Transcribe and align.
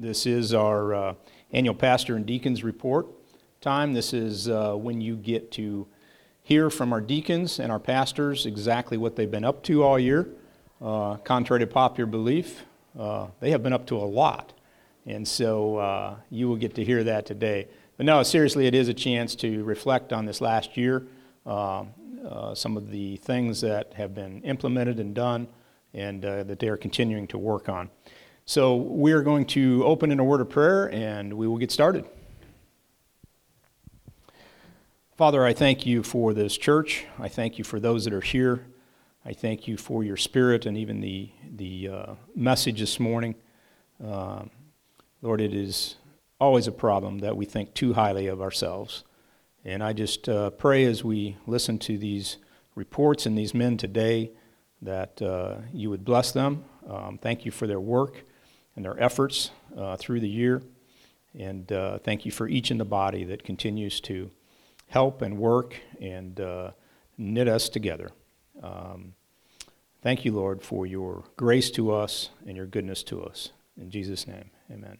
This 0.00 0.24
is 0.24 0.54
our 0.54 0.94
uh, 0.94 1.14
annual 1.52 1.74
pastor 1.74 2.16
and 2.16 2.24
deacons 2.24 2.64
report 2.64 3.06
time. 3.60 3.92
This 3.92 4.14
is 4.14 4.48
uh, 4.48 4.72
when 4.72 5.02
you 5.02 5.14
get 5.14 5.52
to 5.52 5.86
hear 6.42 6.70
from 6.70 6.94
our 6.94 7.02
deacons 7.02 7.58
and 7.58 7.70
our 7.70 7.78
pastors 7.78 8.46
exactly 8.46 8.96
what 8.96 9.14
they've 9.14 9.30
been 9.30 9.44
up 9.44 9.62
to 9.64 9.82
all 9.82 9.98
year. 9.98 10.26
Uh, 10.80 11.16
contrary 11.16 11.60
to 11.60 11.66
popular 11.66 12.06
belief, 12.06 12.64
uh, 12.98 13.26
they 13.40 13.50
have 13.50 13.62
been 13.62 13.74
up 13.74 13.84
to 13.88 13.96
a 13.96 13.98
lot. 13.98 14.54
And 15.04 15.28
so 15.28 15.76
uh, 15.76 16.16
you 16.30 16.48
will 16.48 16.56
get 16.56 16.74
to 16.76 16.84
hear 16.84 17.04
that 17.04 17.26
today. 17.26 17.68
But 17.98 18.06
no, 18.06 18.22
seriously, 18.22 18.66
it 18.66 18.74
is 18.74 18.88
a 18.88 18.94
chance 18.94 19.34
to 19.34 19.62
reflect 19.64 20.14
on 20.14 20.24
this 20.24 20.40
last 20.40 20.78
year, 20.78 21.08
uh, 21.44 21.84
some 22.54 22.78
of 22.78 22.90
the 22.90 23.18
things 23.18 23.60
that 23.60 23.92
have 23.92 24.14
been 24.14 24.40
implemented 24.44 24.98
and 24.98 25.14
done, 25.14 25.46
and 25.92 26.22
that 26.22 26.58
they 26.58 26.68
are 26.68 26.78
continuing 26.78 27.26
to 27.26 27.36
work 27.36 27.68
on. 27.68 27.90
So 28.46 28.76
we 28.76 29.12
are 29.12 29.22
going 29.22 29.46
to 29.46 29.84
open 29.84 30.10
in 30.10 30.18
a 30.18 30.24
word 30.24 30.40
of 30.40 30.50
prayer, 30.50 30.90
and 30.92 31.34
we 31.34 31.46
will 31.46 31.58
get 31.58 31.70
started. 31.70 32.04
Father, 35.16 35.44
I 35.44 35.52
thank 35.52 35.84
you 35.84 36.02
for 36.02 36.32
this 36.32 36.56
church. 36.56 37.04
I 37.18 37.28
thank 37.28 37.58
you 37.58 37.64
for 37.64 37.78
those 37.78 38.04
that 38.06 38.14
are 38.14 38.22
here. 38.22 38.66
I 39.24 39.34
thank 39.34 39.68
you 39.68 39.76
for 39.76 40.02
your 40.02 40.16
spirit 40.16 40.64
and 40.64 40.78
even 40.78 41.00
the, 41.00 41.30
the 41.56 41.88
uh, 41.88 42.14
message 42.34 42.80
this 42.80 42.98
morning. 42.98 43.34
Uh, 44.02 44.44
Lord, 45.20 45.42
it 45.42 45.52
is 45.52 45.96
always 46.40 46.66
a 46.66 46.72
problem 46.72 47.18
that 47.18 47.36
we 47.36 47.44
think 47.44 47.74
too 47.74 47.92
highly 47.92 48.28
of 48.28 48.40
ourselves. 48.40 49.04
And 49.62 49.82
I 49.84 49.92
just 49.92 50.26
uh, 50.26 50.50
pray 50.50 50.86
as 50.86 51.04
we 51.04 51.36
listen 51.46 51.78
to 51.80 51.98
these 51.98 52.38
reports 52.74 53.26
and 53.26 53.36
these 53.36 53.52
men 53.52 53.76
today 53.76 54.30
that 54.80 55.20
uh, 55.20 55.56
you 55.70 55.90
would 55.90 56.02
bless 56.02 56.32
them. 56.32 56.64
Um, 56.88 57.18
thank 57.20 57.44
you 57.44 57.50
for 57.50 57.66
their 57.66 57.78
work 57.78 58.24
and 58.80 58.84
their 58.86 59.02
efforts 59.02 59.50
uh, 59.76 59.94
through 59.96 60.20
the 60.20 60.28
year. 60.28 60.62
And 61.38 61.70
uh, 61.70 61.98
thank 61.98 62.24
you 62.24 62.32
for 62.32 62.48
each 62.48 62.70
in 62.70 62.78
the 62.78 62.84
body 62.86 63.24
that 63.24 63.44
continues 63.44 64.00
to 64.02 64.30
help 64.88 65.20
and 65.20 65.36
work 65.36 65.76
and 66.00 66.40
uh, 66.40 66.70
knit 67.18 67.46
us 67.46 67.68
together. 67.68 68.10
Um, 68.62 69.12
thank 70.00 70.24
you, 70.24 70.32
Lord, 70.32 70.62
for 70.62 70.86
your 70.86 71.24
grace 71.36 71.70
to 71.72 71.92
us 71.92 72.30
and 72.46 72.56
your 72.56 72.64
goodness 72.64 73.02
to 73.04 73.22
us. 73.22 73.50
In 73.78 73.90
Jesus' 73.90 74.26
name, 74.26 74.50
amen. 74.72 74.96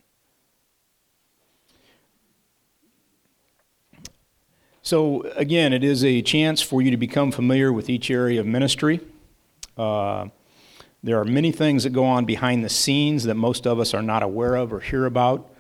So, 4.83 5.23
again, 5.37 5.73
it 5.73 5.83
is 5.83 6.05
a 6.05 6.21
chance 6.21 6.61
for 6.61 6.83
you 6.83 6.91
to 6.91 6.99
become 6.99 7.33
familiar 7.33 7.73
with 7.73 7.89
each 7.89 8.11
area 8.11 8.41
of 8.41 8.47
ministry. 8.47 9.01
Uh, 9.79 10.27
there 11.03 11.19
are 11.19 11.25
many 11.25 11.51
things 11.51 11.85
that 11.85 11.91
go 11.91 12.05
on 12.05 12.25
behind 12.25 12.65
the 12.65 12.69
scenes 12.69 13.25
that 13.25 13.35
most 13.35 13.67
of 13.67 13.81
us 13.81 13.95
are 13.95 14.03
not 14.03 14.23
aware 14.23 14.55
of 14.55 14.73
or 14.73 14.81
hear 14.81 15.07
about. 15.07 15.51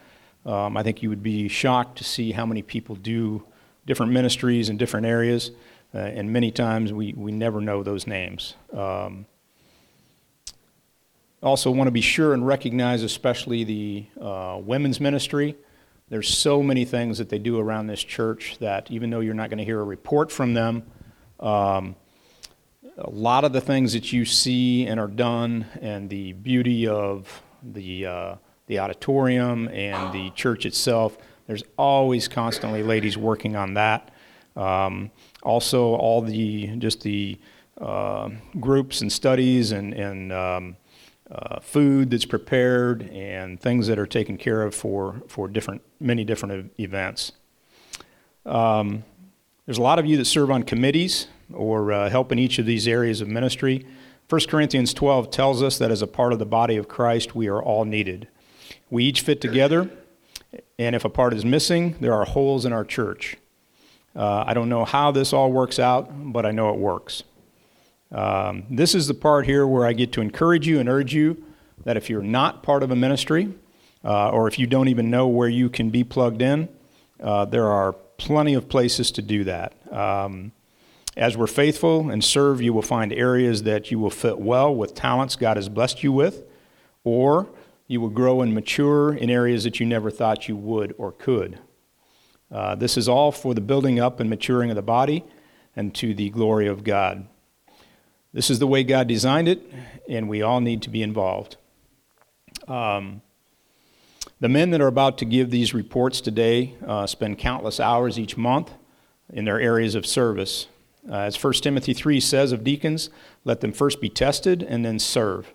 Um, 0.44 0.76
I 0.76 0.82
think 0.82 1.02
you 1.02 1.08
would 1.08 1.22
be 1.22 1.48
shocked 1.48 1.98
to 1.98 2.04
see 2.04 2.32
how 2.32 2.46
many 2.46 2.62
people 2.62 2.94
do 2.94 3.42
different 3.86 4.12
ministries 4.12 4.68
in 4.68 4.76
different 4.76 5.06
areas, 5.06 5.50
uh, 5.94 5.98
and 5.98 6.32
many 6.32 6.50
times 6.50 6.92
we, 6.92 7.12
we 7.14 7.32
never 7.32 7.60
know 7.60 7.82
those 7.82 8.06
names. 8.06 8.54
Um, 8.72 9.26
also, 11.42 11.70
want 11.70 11.88
to 11.88 11.92
be 11.92 12.02
sure 12.02 12.34
and 12.34 12.46
recognize, 12.46 13.02
especially 13.02 13.64
the 13.64 14.06
uh, 14.20 14.60
women's 14.62 15.00
ministry. 15.00 15.56
There's 16.10 16.28
so 16.28 16.62
many 16.62 16.84
things 16.84 17.16
that 17.18 17.30
they 17.30 17.38
do 17.38 17.58
around 17.58 17.86
this 17.86 18.02
church 18.02 18.58
that 18.60 18.90
even 18.90 19.08
though 19.08 19.20
you're 19.20 19.32
not 19.32 19.48
going 19.48 19.58
to 19.58 19.64
hear 19.64 19.80
a 19.80 19.84
report 19.84 20.30
from 20.30 20.52
them, 20.52 20.82
um, 21.38 21.96
a 23.00 23.10
lot 23.10 23.44
of 23.44 23.52
the 23.52 23.60
things 23.60 23.92
that 23.92 24.12
you 24.12 24.24
see 24.24 24.86
and 24.86 25.00
are 25.00 25.08
done, 25.08 25.66
and 25.80 26.08
the 26.10 26.32
beauty 26.32 26.86
of 26.86 27.42
the 27.62 28.06
uh, 28.06 28.34
the 28.66 28.78
auditorium 28.78 29.68
and 29.68 30.12
the 30.12 30.30
church 30.30 30.66
itself. 30.66 31.18
There's 31.46 31.64
always 31.76 32.28
constantly 32.28 32.82
ladies 32.82 33.16
working 33.16 33.56
on 33.56 33.74
that. 33.74 34.10
Um, 34.56 35.10
also, 35.42 35.94
all 35.94 36.22
the 36.22 36.68
just 36.78 37.02
the 37.02 37.38
uh, 37.80 38.30
groups 38.58 39.00
and 39.00 39.10
studies 39.10 39.72
and 39.72 39.94
and 39.94 40.32
um, 40.32 40.76
uh, 41.30 41.60
food 41.60 42.10
that's 42.10 42.24
prepared 42.24 43.08
and 43.10 43.60
things 43.60 43.86
that 43.86 43.98
are 43.98 44.06
taken 44.06 44.36
care 44.36 44.62
of 44.62 44.74
for 44.74 45.22
for 45.28 45.48
different 45.48 45.82
many 46.00 46.24
different 46.24 46.72
events. 46.78 47.32
Um, 48.44 49.04
there's 49.66 49.78
a 49.78 49.82
lot 49.82 49.98
of 49.98 50.06
you 50.06 50.16
that 50.16 50.24
serve 50.24 50.50
on 50.50 50.62
committees 50.64 51.28
or 51.52 51.92
uh, 51.92 52.10
help 52.10 52.32
in 52.32 52.38
each 52.38 52.58
of 52.58 52.66
these 52.66 52.86
areas 52.86 53.20
of 53.20 53.28
ministry. 53.28 53.86
1 54.28 54.40
Corinthians 54.48 54.94
12 54.94 55.30
tells 55.30 55.62
us 55.62 55.78
that 55.78 55.90
as 55.90 56.02
a 56.02 56.06
part 56.06 56.32
of 56.32 56.38
the 56.38 56.46
body 56.46 56.76
of 56.76 56.88
Christ, 56.88 57.34
we 57.34 57.48
are 57.48 57.62
all 57.62 57.84
needed. 57.84 58.28
We 58.88 59.04
each 59.04 59.22
fit 59.22 59.40
together, 59.40 59.90
and 60.78 60.94
if 60.94 61.04
a 61.04 61.08
part 61.08 61.34
is 61.34 61.44
missing, 61.44 61.96
there 62.00 62.14
are 62.14 62.24
holes 62.24 62.64
in 62.64 62.72
our 62.72 62.84
church. 62.84 63.36
Uh, 64.14 64.44
I 64.46 64.54
don't 64.54 64.68
know 64.68 64.84
how 64.84 65.10
this 65.10 65.32
all 65.32 65.52
works 65.52 65.78
out, 65.78 66.10
but 66.32 66.44
I 66.44 66.50
know 66.50 66.70
it 66.70 66.78
works. 66.78 67.22
Um, 68.12 68.64
this 68.70 68.94
is 68.94 69.06
the 69.06 69.14
part 69.14 69.46
here 69.46 69.66
where 69.66 69.86
I 69.86 69.92
get 69.92 70.12
to 70.12 70.20
encourage 70.20 70.66
you 70.66 70.80
and 70.80 70.88
urge 70.88 71.14
you 71.14 71.44
that 71.84 71.96
if 71.96 72.10
you're 72.10 72.22
not 72.22 72.62
part 72.62 72.82
of 72.82 72.90
a 72.90 72.96
ministry, 72.96 73.52
uh, 74.04 74.30
or 74.30 74.48
if 74.48 74.58
you 74.58 74.66
don't 74.66 74.88
even 74.88 75.10
know 75.10 75.28
where 75.28 75.48
you 75.48 75.68
can 75.68 75.90
be 75.90 76.04
plugged 76.04 76.42
in, 76.42 76.68
uh, 77.22 77.44
there 77.44 77.68
are 77.68 77.92
plenty 78.16 78.54
of 78.54 78.68
places 78.68 79.10
to 79.12 79.22
do 79.22 79.44
that. 79.44 79.74
Um, 79.92 80.52
as 81.16 81.36
we're 81.36 81.46
faithful 81.46 82.08
and 82.08 82.22
serve, 82.22 82.62
you 82.62 82.72
will 82.72 82.82
find 82.82 83.12
areas 83.12 83.64
that 83.64 83.90
you 83.90 83.98
will 83.98 84.10
fit 84.10 84.38
well 84.38 84.74
with 84.74 84.94
talents 84.94 85.36
God 85.36 85.56
has 85.56 85.68
blessed 85.68 86.02
you 86.02 86.12
with, 86.12 86.44
or 87.02 87.48
you 87.86 88.00
will 88.00 88.10
grow 88.10 88.40
and 88.40 88.54
mature 88.54 89.12
in 89.12 89.28
areas 89.30 89.64
that 89.64 89.80
you 89.80 89.86
never 89.86 90.10
thought 90.10 90.48
you 90.48 90.56
would 90.56 90.94
or 90.96 91.10
could. 91.12 91.58
Uh, 92.50 92.74
this 92.74 92.96
is 92.96 93.08
all 93.08 93.32
for 93.32 93.54
the 93.54 93.60
building 93.60 93.98
up 93.98 94.20
and 94.20 94.30
maturing 94.30 94.70
of 94.70 94.76
the 94.76 94.82
body 94.82 95.24
and 95.76 95.94
to 95.94 96.14
the 96.14 96.30
glory 96.30 96.66
of 96.66 96.84
God. 96.84 97.26
This 98.32 98.48
is 98.48 98.60
the 98.60 98.66
way 98.66 98.84
God 98.84 99.08
designed 99.08 99.48
it, 99.48 99.60
and 100.08 100.28
we 100.28 100.42
all 100.42 100.60
need 100.60 100.82
to 100.82 100.90
be 100.90 101.02
involved. 101.02 101.56
Um, 102.68 103.22
the 104.38 104.48
men 104.48 104.70
that 104.70 104.80
are 104.80 104.86
about 104.86 105.18
to 105.18 105.24
give 105.24 105.50
these 105.50 105.74
reports 105.74 106.20
today 106.20 106.74
uh, 106.86 107.06
spend 107.06 107.38
countless 107.38 107.80
hours 107.80 108.18
each 108.18 108.36
month 108.36 108.70
in 109.32 109.44
their 109.44 109.60
areas 109.60 109.94
of 109.94 110.06
service. 110.06 110.66
Uh, 111.08 111.14
as 111.14 111.42
1 111.42 111.52
Timothy 111.54 111.94
3 111.94 112.20
says 112.20 112.52
of 112.52 112.62
deacons, 112.62 113.10
let 113.44 113.60
them 113.60 113.72
first 113.72 114.00
be 114.00 114.08
tested 114.08 114.62
and 114.62 114.84
then 114.84 114.98
serve. 114.98 115.52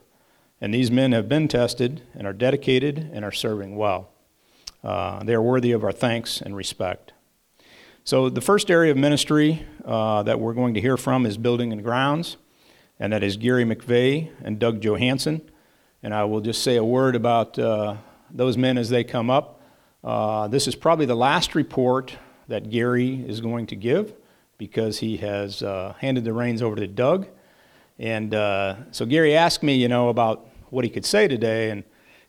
And 0.59 0.73
these 0.73 0.89
men 0.89 1.11
have 1.11 1.29
been 1.29 1.47
tested 1.47 2.01
and 2.13 2.25
are 2.25 2.33
dedicated 2.33 3.09
and 3.13 3.23
are 3.23 3.31
serving 3.31 3.75
well. 3.75 4.09
Uh, 4.83 5.23
they 5.23 5.33
are 5.33 5.41
worthy 5.41 5.71
of 5.71 5.83
our 5.83 5.91
thanks 5.91 6.41
and 6.41 6.55
respect. 6.55 7.13
So, 8.03 8.29
the 8.29 8.41
first 8.41 8.69
area 8.69 8.91
of 8.91 8.97
ministry 8.97 9.65
uh, 9.83 10.23
that 10.23 10.39
we're 10.39 10.53
going 10.53 10.75
to 10.75 10.81
hear 10.81 10.95
from 10.95 11.25
is 11.25 11.37
building 11.37 11.71
and 11.71 11.83
grounds, 11.83 12.37
and 12.99 13.11
that 13.11 13.23
is 13.23 13.35
Gary 13.35 13.65
McVeigh 13.65 14.29
and 14.43 14.59
Doug 14.59 14.83
Johansson. 14.83 15.41
And 16.03 16.13
I 16.13 16.23
will 16.25 16.41
just 16.41 16.61
say 16.61 16.75
a 16.75 16.83
word 16.83 17.15
about 17.15 17.57
uh, 17.57 17.97
those 18.29 18.57
men 18.57 18.77
as 18.77 18.89
they 18.89 19.03
come 19.03 19.31
up. 19.31 19.59
Uh, 20.03 20.47
this 20.47 20.67
is 20.67 20.75
probably 20.75 21.07
the 21.07 21.15
last 21.15 21.55
report 21.55 22.15
that 22.47 22.69
Gary 22.69 23.25
is 23.27 23.41
going 23.41 23.65
to 23.67 23.75
give 23.75 24.13
because 24.57 24.99
he 24.99 25.17
has 25.17 25.61
uh, 25.61 25.93
handed 25.99 26.23
the 26.23 26.33
reins 26.33 26.61
over 26.61 26.75
to 26.75 26.87
Doug. 26.87 27.27
And 27.99 28.33
uh, 28.33 28.75
so 28.91 29.05
Gary 29.05 29.35
asked 29.35 29.63
me, 29.63 29.75
you 29.75 29.87
know, 29.87 30.09
about 30.09 30.47
what 30.69 30.83
he 30.83 30.89
could 30.89 31.05
say 31.05 31.27
today. 31.27 31.69
And, 31.69 31.83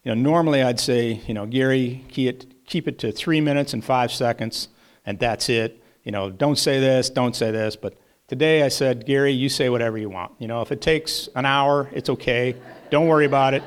you 0.05 0.15
know, 0.15 0.21
normally 0.21 0.63
I'd 0.63 0.81
say, 0.81 1.21
you 1.27 1.35
know, 1.35 1.47
Gary, 1.47 2.05
keep 2.09 2.89
it, 2.89 2.99
to 2.99 3.13
three 3.13 3.41
minutes 3.41 3.73
and 3.73 3.85
five 3.85 4.13
seconds, 4.13 4.69
and 5.05 5.19
that's 5.19 5.49
it. 5.49 5.83
You 6.05 6.13
know, 6.13 6.31
don't 6.31 6.59
say 6.59 6.79
this, 6.79 7.11
don't 7.11 7.35
say 7.35 7.51
this. 7.51 7.75
But 7.75 7.95
today 8.29 8.63
I 8.63 8.69
said, 8.69 9.07
Gary, 9.07 9.33
you 9.33 9.49
say 9.49 9.69
whatever 9.69 9.99
you 9.99 10.09
want. 10.09 10.33
You 10.39 10.47
know, 10.47 10.63
if 10.63 10.71
it 10.71 10.81
takes 10.81 11.29
an 11.35 11.47
hour, 11.47 11.89
it's 11.93 12.09
okay. 12.11 12.55
Don't 12.91 13.09
worry 13.09 13.27
about 13.27 13.55
it. 13.55 13.63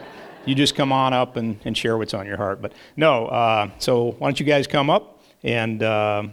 You 0.46 0.56
just 0.56 0.76
come 0.76 0.94
on 0.94 1.12
up 1.14 1.36
and, 1.36 1.60
and 1.66 1.78
share 1.78 1.98
what's 1.98 2.14
on 2.14 2.26
your 2.26 2.38
heart. 2.38 2.62
But 2.62 2.74
no, 2.96 3.28
uh, 3.28 3.70
so 3.78 4.12
why 4.12 4.28
don't 4.28 4.40
you 4.40 4.46
guys 4.46 4.68
come 4.68 4.90
up 4.90 5.22
and 5.44 5.84
uh, 5.84 6.24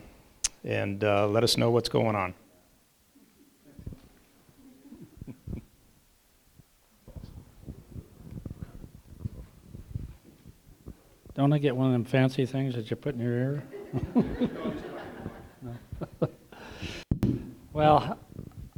and 0.67 1.03
uh, 1.05 1.29
let 1.29 1.45
us 1.45 1.57
know 1.57 1.71
what's 1.71 1.89
going 1.89 2.17
on. 2.17 2.35
Don't 11.35 11.53
I 11.53 11.59
get 11.59 11.77
one 11.77 11.87
of 11.87 11.93
them 11.93 12.05
fancy 12.05 12.47
things 12.47 12.75
that 12.75 12.91
you 12.91 12.97
put 12.97 13.15
in 13.15 13.21
your 13.21 13.33
ear? 13.33 13.63
well, 17.73 18.19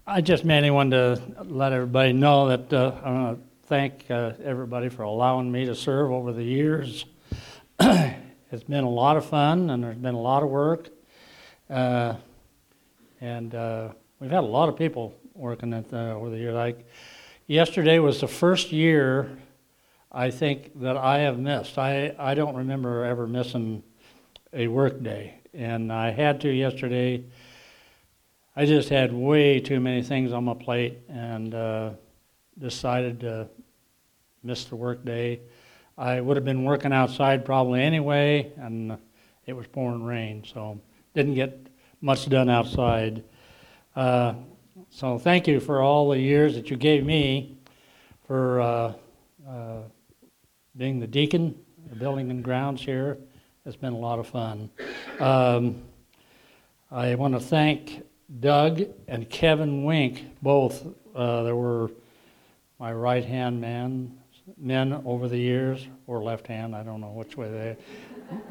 I 0.06 0.20
just 0.20 0.44
mainly 0.44 0.70
wanted 0.70 1.16
to 1.16 1.44
let 1.44 1.72
everybody 1.72 2.12
know 2.12 2.48
that 2.48 2.72
uh, 2.72 2.92
I 3.02 3.10
want 3.10 3.38
to 3.38 3.66
thank 3.68 4.10
uh, 4.10 4.32
everybody 4.42 4.88
for 4.88 5.04
allowing 5.04 5.52
me 5.52 5.66
to 5.66 5.74
serve 5.74 6.10
over 6.10 6.32
the 6.32 6.42
years. 6.42 7.04
it's 7.80 8.64
been 8.68 8.84
a 8.84 8.90
lot 8.90 9.16
of 9.16 9.24
fun 9.24 9.70
and 9.70 9.84
there's 9.84 9.96
been 9.96 10.16
a 10.16 10.20
lot 10.20 10.42
of 10.42 10.50
work. 10.50 10.90
Uh, 11.70 12.14
and 13.20 13.54
uh, 13.54 13.88
we've 14.20 14.30
had 14.30 14.44
a 14.44 14.46
lot 14.46 14.68
of 14.68 14.76
people 14.76 15.14
working 15.34 15.72
at 15.74 15.88
the, 15.88 16.12
over 16.12 16.30
the 16.30 16.38
years. 16.38 16.54
Like 16.54 16.86
yesterday 17.46 17.98
was 17.98 18.20
the 18.20 18.28
first 18.28 18.72
year 18.72 19.38
I 20.10 20.30
think 20.30 20.80
that 20.80 20.96
I 20.96 21.18
have 21.18 21.38
missed. 21.38 21.76
I, 21.76 22.14
I 22.18 22.34
don't 22.34 22.56
remember 22.56 23.04
ever 23.04 23.26
missing 23.26 23.82
a 24.54 24.66
work 24.66 25.02
day, 25.02 25.34
and 25.52 25.92
I 25.92 26.10
had 26.10 26.40
to 26.42 26.48
yesterday. 26.48 27.24
I 28.56 28.64
just 28.64 28.88
had 28.88 29.12
way 29.12 29.60
too 29.60 29.80
many 29.80 30.02
things 30.02 30.32
on 30.32 30.44
my 30.44 30.54
plate 30.54 30.98
and 31.10 31.54
uh, 31.54 31.90
decided 32.58 33.20
to 33.20 33.48
miss 34.42 34.64
the 34.64 34.76
work 34.76 35.04
day. 35.04 35.40
I 35.98 36.22
would 36.22 36.38
have 36.38 36.44
been 36.44 36.64
working 36.64 36.92
outside 36.92 37.44
probably 37.44 37.82
anyway, 37.82 38.50
and 38.56 38.96
it 39.44 39.52
was 39.52 39.66
pouring 39.66 40.02
rain, 40.02 40.42
so 40.42 40.80
didn't 41.14 41.34
get 41.34 41.66
much 42.00 42.28
done 42.28 42.48
outside. 42.48 43.24
Uh, 43.96 44.34
so 44.90 45.18
thank 45.18 45.46
you 45.46 45.60
for 45.60 45.82
all 45.82 46.10
the 46.10 46.18
years 46.18 46.54
that 46.54 46.70
you 46.70 46.76
gave 46.76 47.04
me 47.04 47.56
for 48.26 48.60
uh, 48.60 48.92
uh, 49.48 49.80
being 50.76 51.00
the 51.00 51.06
deacon, 51.06 51.58
the 51.88 51.96
building 51.96 52.30
and 52.30 52.44
grounds 52.44 52.82
here. 52.82 53.18
It's 53.66 53.76
been 53.76 53.92
a 53.92 53.98
lot 53.98 54.18
of 54.18 54.26
fun. 54.26 54.70
Um, 55.20 55.82
I 56.90 57.14
want 57.16 57.34
to 57.34 57.40
thank 57.40 58.02
Doug 58.40 58.82
and 59.08 59.28
Kevin 59.28 59.84
Wink, 59.84 60.24
both. 60.40 60.86
Uh, 61.14 61.42
there 61.42 61.56
were 61.56 61.90
my 62.78 62.92
right 62.92 63.24
hand 63.24 63.60
man, 63.60 64.16
men 64.56 65.02
over 65.04 65.28
the 65.28 65.36
years, 65.36 65.86
or 66.06 66.22
left 66.22 66.46
hand. 66.46 66.74
I 66.74 66.82
don't 66.82 67.00
know 67.00 67.10
which 67.10 67.36
way 67.36 67.50
they. 67.50 67.76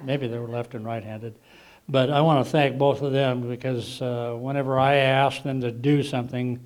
Maybe 0.03 0.27
they 0.27 0.37
were 0.37 0.47
left 0.47 0.75
and 0.75 0.85
right 0.85 1.03
handed. 1.03 1.35
But 1.89 2.09
I 2.09 2.21
want 2.21 2.45
to 2.45 2.51
thank 2.51 2.77
both 2.77 3.01
of 3.01 3.13
them 3.13 3.47
because 3.47 4.01
uh, 4.01 4.35
whenever 4.37 4.77
I 4.77 4.95
asked 4.95 5.43
them 5.43 5.61
to 5.61 5.71
do 5.71 6.03
something, 6.03 6.59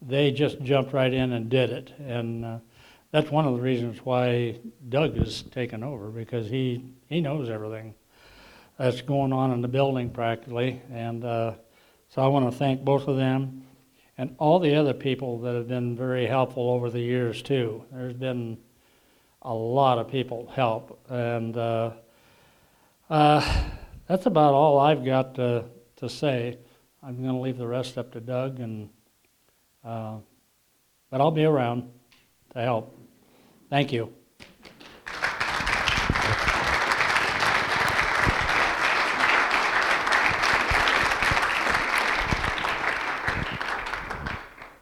they 0.00 0.30
just 0.30 0.60
jumped 0.62 0.92
right 0.92 1.12
in 1.12 1.32
and 1.32 1.48
did 1.48 1.70
it. 1.70 1.92
And 1.98 2.44
uh, 2.44 2.58
that's 3.10 3.30
one 3.30 3.46
of 3.46 3.56
the 3.56 3.60
reasons 3.60 3.98
why 4.04 4.60
Doug 4.88 5.16
has 5.16 5.42
taken 5.42 5.82
over 5.82 6.08
because 6.10 6.48
he, 6.48 6.84
he 7.08 7.20
knows 7.20 7.50
everything 7.50 7.94
that's 8.78 9.00
going 9.00 9.32
on 9.32 9.50
in 9.50 9.62
the 9.62 9.68
building 9.68 10.10
practically. 10.10 10.80
And 10.92 11.24
uh, 11.24 11.54
so 12.08 12.22
I 12.22 12.28
want 12.28 12.50
to 12.50 12.56
thank 12.56 12.84
both 12.84 13.08
of 13.08 13.16
them 13.16 13.64
and 14.16 14.34
all 14.38 14.60
the 14.60 14.74
other 14.74 14.94
people 14.94 15.40
that 15.40 15.54
have 15.54 15.68
been 15.68 15.96
very 15.96 16.26
helpful 16.26 16.70
over 16.70 16.88
the 16.88 17.00
years 17.00 17.42
too. 17.42 17.84
There's 17.92 18.14
been 18.14 18.58
a 19.42 19.54
lot 19.54 19.98
of 19.98 20.08
people 20.10 20.50
help, 20.54 20.98
and 21.08 21.56
uh, 21.56 21.92
uh, 23.08 23.64
that's 24.08 24.26
about 24.26 24.54
all 24.54 24.78
I've 24.80 25.04
got 25.04 25.34
to, 25.34 25.66
to 25.96 26.08
say. 26.08 26.58
I'm 27.02 27.22
going 27.22 27.34
to 27.34 27.40
leave 27.40 27.58
the 27.58 27.66
rest 27.66 27.98
up 27.98 28.12
to 28.12 28.20
Doug, 28.20 28.58
and 28.58 28.88
uh, 29.84 30.16
but 31.10 31.20
I'll 31.20 31.30
be 31.30 31.44
around 31.44 31.88
to 32.54 32.60
help. 32.60 32.98
Thank 33.70 33.92
you. 33.92 34.17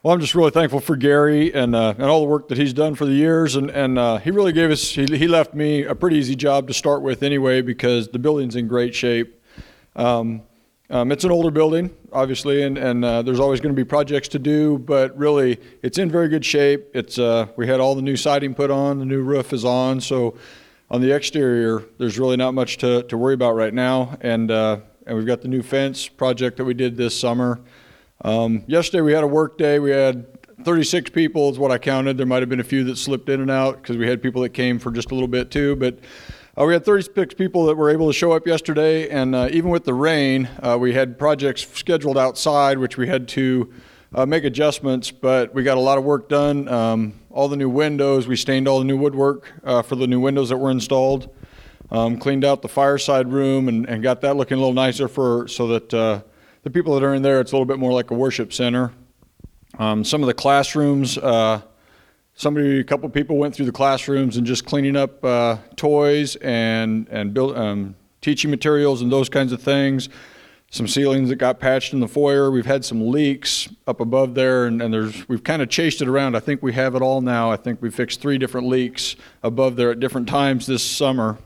Well, 0.06 0.14
I'm 0.14 0.20
just 0.20 0.36
really 0.36 0.52
thankful 0.52 0.78
for 0.78 0.94
Gary 0.94 1.52
and 1.52 1.74
uh, 1.74 1.94
and 1.98 2.04
all 2.04 2.20
the 2.20 2.28
work 2.28 2.46
that 2.50 2.58
he's 2.58 2.72
done 2.72 2.94
for 2.94 3.04
the 3.06 3.12
years, 3.12 3.56
and 3.56 3.70
and 3.70 3.98
uh, 3.98 4.18
he 4.18 4.30
really 4.30 4.52
gave 4.52 4.70
us 4.70 4.90
he, 4.90 5.04
he 5.04 5.26
left 5.26 5.52
me 5.52 5.82
a 5.82 5.96
pretty 5.96 6.16
easy 6.16 6.36
job 6.36 6.68
to 6.68 6.74
start 6.74 7.02
with 7.02 7.24
anyway 7.24 7.60
because 7.60 8.06
the 8.06 8.20
building's 8.20 8.54
in 8.54 8.68
great 8.68 8.94
shape. 8.94 9.42
Um, 9.96 10.42
um, 10.90 11.10
it's 11.10 11.24
an 11.24 11.32
older 11.32 11.50
building, 11.50 11.92
obviously, 12.12 12.62
and 12.62 12.78
and 12.78 13.04
uh, 13.04 13.22
there's 13.22 13.40
always 13.40 13.60
going 13.60 13.74
to 13.74 13.76
be 13.76 13.84
projects 13.84 14.28
to 14.28 14.38
do, 14.38 14.78
but 14.78 15.18
really 15.18 15.58
it's 15.82 15.98
in 15.98 16.08
very 16.08 16.28
good 16.28 16.44
shape. 16.44 16.86
It's 16.94 17.18
uh, 17.18 17.48
we 17.56 17.66
had 17.66 17.80
all 17.80 17.96
the 17.96 18.02
new 18.02 18.16
siding 18.16 18.54
put 18.54 18.70
on, 18.70 19.00
the 19.00 19.04
new 19.04 19.22
roof 19.22 19.52
is 19.52 19.64
on, 19.64 20.00
so 20.00 20.36
on 20.88 21.00
the 21.00 21.10
exterior 21.10 21.82
there's 21.98 22.16
really 22.16 22.36
not 22.36 22.54
much 22.54 22.76
to, 22.76 23.02
to 23.02 23.18
worry 23.18 23.34
about 23.34 23.56
right 23.56 23.74
now, 23.74 24.16
and 24.20 24.52
uh, 24.52 24.78
and 25.04 25.16
we've 25.16 25.26
got 25.26 25.40
the 25.40 25.48
new 25.48 25.62
fence 25.62 26.06
project 26.06 26.58
that 26.58 26.64
we 26.64 26.74
did 26.74 26.96
this 26.96 27.18
summer. 27.18 27.60
Um, 28.22 28.64
yesterday 28.66 29.02
we 29.02 29.12
had 29.12 29.24
a 29.24 29.28
work 29.28 29.58
day. 29.58 29.78
We 29.78 29.90
had 29.90 30.26
36 30.64 31.10
people 31.10 31.50
is 31.50 31.58
what 31.58 31.70
I 31.70 31.78
counted. 31.78 32.16
There 32.16 32.26
might 32.26 32.40
have 32.40 32.48
been 32.48 32.60
a 32.60 32.64
few 32.64 32.82
that 32.84 32.96
slipped 32.96 33.28
in 33.28 33.40
and 33.40 33.50
out 33.50 33.82
because 33.82 33.96
we 33.96 34.08
had 34.08 34.22
people 34.22 34.42
that 34.42 34.50
came 34.50 34.78
for 34.78 34.90
just 34.90 35.10
a 35.10 35.14
little 35.14 35.28
bit 35.28 35.50
too. 35.50 35.76
But 35.76 35.98
uh, 36.58 36.64
we 36.64 36.72
had 36.72 36.84
36 36.84 37.34
people 37.34 37.66
that 37.66 37.76
were 37.76 37.90
able 37.90 38.06
to 38.06 38.14
show 38.14 38.32
up 38.32 38.46
yesterday, 38.46 39.10
and 39.10 39.34
uh, 39.34 39.48
even 39.52 39.70
with 39.70 39.84
the 39.84 39.92
rain, 39.92 40.48
uh, 40.62 40.78
we 40.80 40.94
had 40.94 41.18
projects 41.18 41.66
scheduled 41.78 42.16
outside, 42.16 42.78
which 42.78 42.96
we 42.96 43.06
had 43.06 43.28
to 43.28 43.70
uh, 44.14 44.24
make 44.24 44.44
adjustments. 44.44 45.10
But 45.10 45.52
we 45.52 45.62
got 45.62 45.76
a 45.76 45.80
lot 45.80 45.98
of 45.98 46.04
work 46.04 46.30
done. 46.30 46.66
Um, 46.68 47.20
all 47.30 47.48
the 47.48 47.56
new 47.56 47.68
windows, 47.68 48.26
we 48.26 48.36
stained 48.36 48.66
all 48.66 48.78
the 48.78 48.86
new 48.86 48.96
woodwork 48.96 49.52
uh, 49.62 49.82
for 49.82 49.96
the 49.96 50.06
new 50.06 50.20
windows 50.20 50.48
that 50.48 50.56
were 50.56 50.70
installed. 50.70 51.28
Um, 51.90 52.18
cleaned 52.18 52.44
out 52.44 52.62
the 52.62 52.68
fireside 52.68 53.30
room 53.30 53.68
and, 53.68 53.86
and 53.86 54.02
got 54.02 54.22
that 54.22 54.36
looking 54.36 54.56
a 54.56 54.60
little 54.60 54.72
nicer 54.72 55.06
for 55.06 55.46
so 55.46 55.68
that 55.68 55.94
uh, 55.94 56.22
the 56.66 56.70
people 56.72 56.94
that 56.94 57.04
are 57.04 57.14
in 57.14 57.22
there, 57.22 57.40
it's 57.40 57.52
a 57.52 57.54
little 57.54 57.64
bit 57.64 57.78
more 57.78 57.92
like 57.92 58.10
a 58.10 58.14
worship 58.14 58.52
center. 58.52 58.92
Um, 59.78 60.02
some 60.02 60.20
of 60.20 60.26
the 60.26 60.34
classrooms, 60.34 61.16
uh, 61.16 61.62
somebody, 62.34 62.80
a 62.80 62.84
couple 62.84 63.08
people 63.08 63.36
went 63.36 63.54
through 63.54 63.66
the 63.66 63.72
classrooms 63.72 64.36
and 64.36 64.44
just 64.44 64.66
cleaning 64.66 64.96
up 64.96 65.24
uh, 65.24 65.58
toys 65.76 66.34
and 66.34 67.06
and 67.08 67.32
build, 67.32 67.56
um, 67.56 67.94
teaching 68.20 68.50
materials 68.50 69.00
and 69.00 69.12
those 69.12 69.28
kinds 69.28 69.52
of 69.52 69.62
things. 69.62 70.08
Some 70.72 70.88
ceilings 70.88 71.28
that 71.28 71.36
got 71.36 71.60
patched 71.60 71.92
in 71.92 72.00
the 72.00 72.08
foyer. 72.08 72.50
We've 72.50 72.66
had 72.66 72.84
some 72.84 73.12
leaks 73.12 73.68
up 73.86 74.00
above 74.00 74.34
there, 74.34 74.66
and, 74.66 74.82
and 74.82 74.92
there's 74.92 75.28
we've 75.28 75.44
kind 75.44 75.62
of 75.62 75.68
chased 75.68 76.02
it 76.02 76.08
around. 76.08 76.34
I 76.34 76.40
think 76.40 76.64
we 76.64 76.72
have 76.72 76.96
it 76.96 77.00
all 77.00 77.20
now. 77.20 77.48
I 77.48 77.56
think 77.56 77.80
we 77.80 77.90
fixed 77.90 78.20
three 78.20 78.38
different 78.38 78.66
leaks 78.66 79.14
above 79.44 79.76
there 79.76 79.92
at 79.92 80.00
different 80.00 80.28
times 80.28 80.66
this 80.66 80.82
summer. 80.82 81.38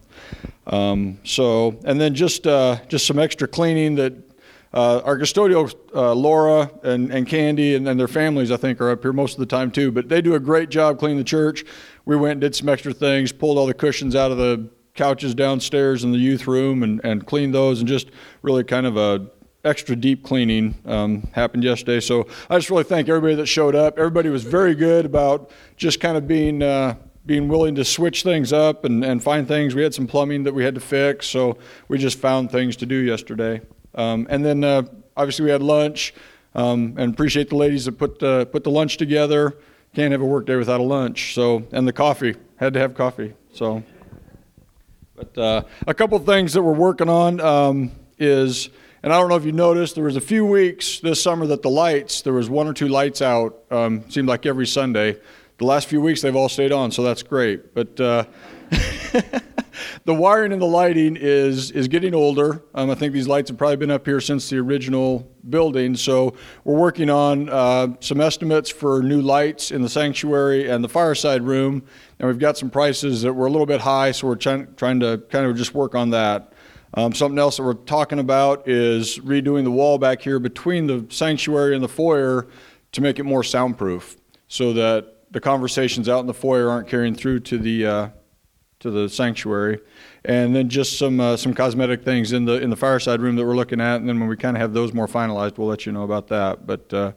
Um, 0.67 1.19
so, 1.25 1.79
and 1.85 2.01
then 2.01 2.15
just 2.15 2.47
uh, 2.47 2.79
just 2.89 3.07
some 3.07 3.19
extra 3.19 3.47
cleaning 3.47 3.97
that 3.97 4.30
uh, 4.73 5.01
our 5.05 5.19
custodial, 5.19 5.73
uh, 5.95 6.13
Laura 6.13 6.71
and, 6.83 7.11
and 7.13 7.27
Candy 7.27 7.75
and, 7.75 7.89
and 7.89 7.99
their 7.99 8.09
families, 8.09 8.53
I 8.53 8.57
think, 8.57 8.81
are 8.81 8.91
up 8.91 9.03
here 9.03 9.13
most 9.13 9.33
of 9.33 9.41
the 9.41 9.47
time 9.47 9.71
too. 9.71 9.91
But 9.91 10.09
they 10.09 10.23
do 10.23 10.35
a 10.35 10.41
great 10.41 10.71
job 10.71 10.99
cleaning 10.99 11.19
the 11.19 11.25
church. 11.25 11.65
We 12.05 12.17
went 12.17 12.33
and 12.33 12.41
did 12.41 12.55
some 12.55 12.69
extra 12.69 12.93
things, 12.93 13.33
pulled 13.33 13.59
all 13.59 13.67
the 13.67 13.75
cushions 13.75 14.15
out 14.15 14.31
of 14.31 14.39
the 14.39 14.69
couches 14.95 15.35
downstairs 15.35 16.05
in 16.05 16.13
the 16.13 16.19
youth 16.19 16.47
room 16.47 16.83
and, 16.83 17.01
and 17.03 17.27
cleaned 17.27 17.55
those, 17.55 17.81
and 17.81 17.89
just 17.89 18.11
really 18.43 18.65
kind 18.65 18.87
of 18.87 18.97
a 18.97 19.27
extra 19.65 19.95
deep 19.95 20.25
cleaning 20.25 20.75
um, 20.87 21.29
happened 21.33 21.65
yesterday. 21.65 22.01
So 22.01 22.27
I 22.49 22.57
just 22.57 22.71
really 22.71 22.85
thank 22.85 23.09
everybody 23.09 23.35
that 23.35 23.47
showed 23.47 23.75
up. 23.75 23.99
Everybody 23.99 24.29
was 24.29 24.45
very 24.45 24.75
good 24.75 25.05
about 25.05 25.51
just 25.77 26.01
kind 26.01 26.17
of 26.17 26.29
being. 26.29 26.63
Uh, 26.63 26.95
being 27.27 27.49
willing 27.49 27.75
to 27.75 27.85
switch 27.85 28.23
things 28.23 28.51
up 28.51 28.85
and, 28.85 29.05
and 29.05 29.23
find 29.23 29.47
things. 29.47 29.75
We 29.75 29.83
had 29.83 29.95
some 29.95 30.07
plumbing 30.07 30.45
that 30.45 30.55
we 30.55 30.65
had 30.65 30.75
to 30.75 30.81
fix, 30.81 31.27
so 31.27 31.59
we 31.87 31.99
just 31.99 32.19
found 32.19 32.51
things 32.51 32.77
to 32.77 32.87
do 32.87 32.97
yesterday. 32.97 33.61
Um, 33.95 34.27
and 34.31 34.45
then 34.45 34.65
uh, 34.65 34.83
obviously 35.17 35.45
we 35.45 35.51
had 35.51 35.63
lunch, 35.63 36.15
um, 36.55 36.95
and 36.99 37.13
appreciate 37.13 37.49
the 37.49 37.57
ladies 37.57 37.85
that 37.85 37.93
put 37.93 38.23
uh, 38.23 38.45
put 38.47 38.65
the 38.65 38.71
lunch 38.71 38.97
together. 38.97 39.57
Can't 39.95 40.13
have 40.13 40.21
a 40.21 40.27
work 40.27 40.47
day 40.47 40.57
without 40.57 40.81
a 40.81 40.85
lunch. 40.85 41.35
So 41.35 41.67
and 41.73 41.87
the 41.87 41.93
coffee 41.93 42.37
had 42.57 42.75
to 42.75 42.81
have 42.81 42.95
coffee. 42.95 43.35
So, 43.53 43.83
but 45.15 45.37
uh, 45.37 45.63
a 45.87 45.95
couple 45.95 46.19
things 46.21 46.53
that 46.53 46.63
we're 46.63 46.73
working 46.73 47.09
on 47.09 47.41
um, 47.41 47.93
is, 48.19 48.71
and 49.03 49.13
I 49.13 49.19
don't 49.19 49.29
know 49.29 49.37
if 49.37 49.45
you 49.45 49.53
noticed, 49.53 49.95
there 49.97 50.05
was 50.05 50.17
a 50.17 50.21
few 50.21 50.47
weeks 50.47 51.01
this 51.01 51.23
summer 51.23 51.47
that 51.47 51.63
the 51.63 51.71
lights 51.71 52.23
there 52.23 52.33
was 52.33 52.49
one 52.49 52.67
or 52.67 52.73
two 52.73 52.89
lights 52.89 53.23
out. 53.23 53.59
Um, 53.71 54.09
seemed 54.11 54.29
like 54.29 54.47
every 54.47 54.67
Sunday. 54.67 55.19
The 55.59 55.67
last 55.67 55.89
few 55.89 56.01
weeks 56.01 56.23
they've 56.23 56.35
all 56.35 56.49
stayed 56.49 56.73
on, 56.73 56.91
so 56.91 57.03
that's 57.03 57.23
great. 57.23 57.75
But 57.75 58.01
uh, 58.01 58.25
the 60.05 60.15
wiring 60.15 60.53
and 60.53 60.61
the 60.61 60.67
lighting 60.67 61.17
is 61.17 61.71
is 61.71 61.89
getting 61.89 62.15
older. 62.15 62.63
Um, 62.75 62.91
I 62.91 62.95
think 62.95 63.13
these 63.13 63.29
lights 63.29 63.51
have 63.51 63.59
probably 63.59 63.77
been 63.77 63.91
up 63.91 64.07
here 64.07 64.21
since 64.21 64.51
the 64.51 64.59
original 64.59 65.31
building. 65.49 65.97
So 65.97 66.35
we're 66.65 66.79
working 66.79 67.11
on 67.11 67.49
uh, 67.49 67.89
some 68.01 68.21
estimates 68.21 68.71
for 68.71 69.03
new 69.03 69.21
lights 69.21 69.71
in 69.71 69.83
the 69.83 69.89
sanctuary 69.89 70.69
and 70.69 70.85
the 70.85 70.89
fireside 70.89 71.43
room, 71.43 71.83
and 72.19 72.29
we've 72.29 72.39
got 72.39 72.57
some 72.59 72.71
prices 72.71 73.23
that 73.23 73.33
were 73.33 73.47
a 73.47 73.51
little 73.51 73.67
bit 73.67 73.81
high. 73.81 74.13
So 74.13 74.27
we're 74.27 74.37
trying 74.37 74.75
trying 74.77 75.01
to 75.01 75.19
kind 75.31 75.47
of 75.47 75.57
just 75.57 75.75
work 75.75 75.95
on 75.95 76.11
that. 76.11 76.53
Um, 76.95 77.15
something 77.15 77.39
else 77.39 77.57
that 77.57 77.63
we're 77.63 77.75
talking 77.75 78.19
about 78.19 78.69
is 78.69 79.19
redoing 79.21 79.63
the 79.63 79.71
wall 79.71 79.97
back 79.97 80.23
here 80.23 80.41
between 80.41 80.89
the 80.89 81.07
sanctuary 81.09 81.75
and 81.75 81.85
the 81.85 81.89
foyer 81.89 82.49
to 82.93 83.01
make 83.01 83.21
it 83.21 83.23
more 83.23 83.45
soundproof, 83.45 84.17
so 84.49 84.73
that 84.73 85.17
the 85.31 85.41
conversations 85.41 86.09
out 86.09 86.19
in 86.19 86.27
the 86.27 86.35
foyer 86.35 86.69
aren't 86.69 86.89
carrying 86.89 87.15
through 87.15 87.39
to 87.39 87.59
the 87.59 87.87
uh, 87.87 88.09
to 88.81 88.91
the 88.91 89.09
sanctuary, 89.09 89.79
and 90.25 90.57
then 90.57 90.69
just 90.69 90.99
some 90.99 91.21
uh, 91.21 91.37
some 91.37 91.55
cosmetic 91.55 92.03
things 92.03 92.33
in 92.33 92.45
the 92.47 92.61
in 92.61 92.71
the 92.71 92.77
fireside 92.77 93.21
room 93.21 93.37
that 93.37 93.47
we're 93.47 93.55
looking 93.55 93.81
at, 93.81 93.97
and 93.97 94.09
then 94.09 94.19
when 94.19 94.29
we 94.29 94.37
kind 94.37 94.57
of 94.57 94.61
have 94.61 94.73
those 94.73 94.93
more 94.93 95.07
finalized, 95.07 95.59
we'll 95.59 95.69
let 95.69 95.87
you 95.87 95.93
know 95.93 96.03
about 96.03 96.29
that. 96.29 96.67
But 96.67 96.93
uh, 96.93 97.13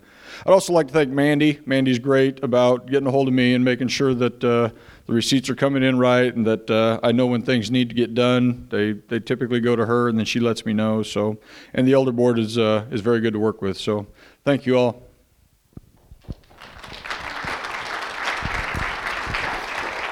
I'd 0.46 0.51
also 0.51 0.74
like 0.74 0.88
to 0.88 0.93
thank 0.93 1.10
Mandy. 1.10 1.60
Mandy's 1.65 2.00
great 2.00 2.43
about 2.43 2.88
getting 2.88 3.08
a 3.08 3.12
hold 3.12 3.27
of 3.27 3.34
me 3.34 3.53
and 3.53 3.63
making 3.63 3.88
sure 3.88 4.13
that 4.13 4.43
uh, 4.43 4.70
the 5.05 5.13
receipts 5.13 5.50
are 5.50 5.55
coming 5.55 5.84
in 5.84 5.98
right, 5.98 6.34
and 6.36 6.46
that 6.46 6.70
uh, 6.70 7.00
I 7.01 7.13
know 7.13 7.27
when 7.27 7.41
things 7.41 7.72
need 7.72 7.89
to 7.89 7.96
get 7.96 8.13
done. 8.13 8.67
They 8.70 8.93
they 8.93 9.20
typically 9.20 9.62
go 9.62 9.75
to 9.75 9.86
her, 9.86 10.10
and 10.10 10.17
then 10.17 10.25
she 10.25 10.39
lets 10.39 10.65
me 10.65 10.74
know. 10.74 11.01
So, 11.01 11.39
and 11.74 11.88
the 11.88 11.93
elder 11.93 12.12
board 12.12 12.39
is 12.39 12.58
uh, 12.58 12.86
is 12.91 13.01
very 13.01 13.22
good 13.22 13.34
to 13.34 13.39
work 13.39 13.62
with. 13.62 13.77
So, 13.77 14.08
thank 14.43 14.65
you 14.65 14.77
all. 14.77 15.03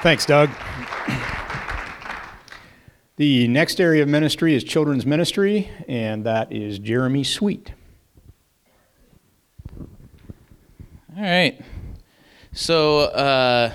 Thanks, 0.02 0.26
Doug. 0.26 0.50
The 3.22 3.48
next 3.48 3.80
area 3.80 4.02
of 4.02 4.10
ministry 4.10 4.56
is 4.56 4.64
children's 4.64 5.06
ministry, 5.06 5.70
and 5.88 6.24
that 6.24 6.52
is 6.52 6.80
Jeremy 6.80 7.24
Sweet. 7.24 7.72
All 11.16 11.22
right. 11.22 11.62
So 12.52 13.02
uh, 13.02 13.74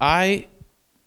I 0.00 0.46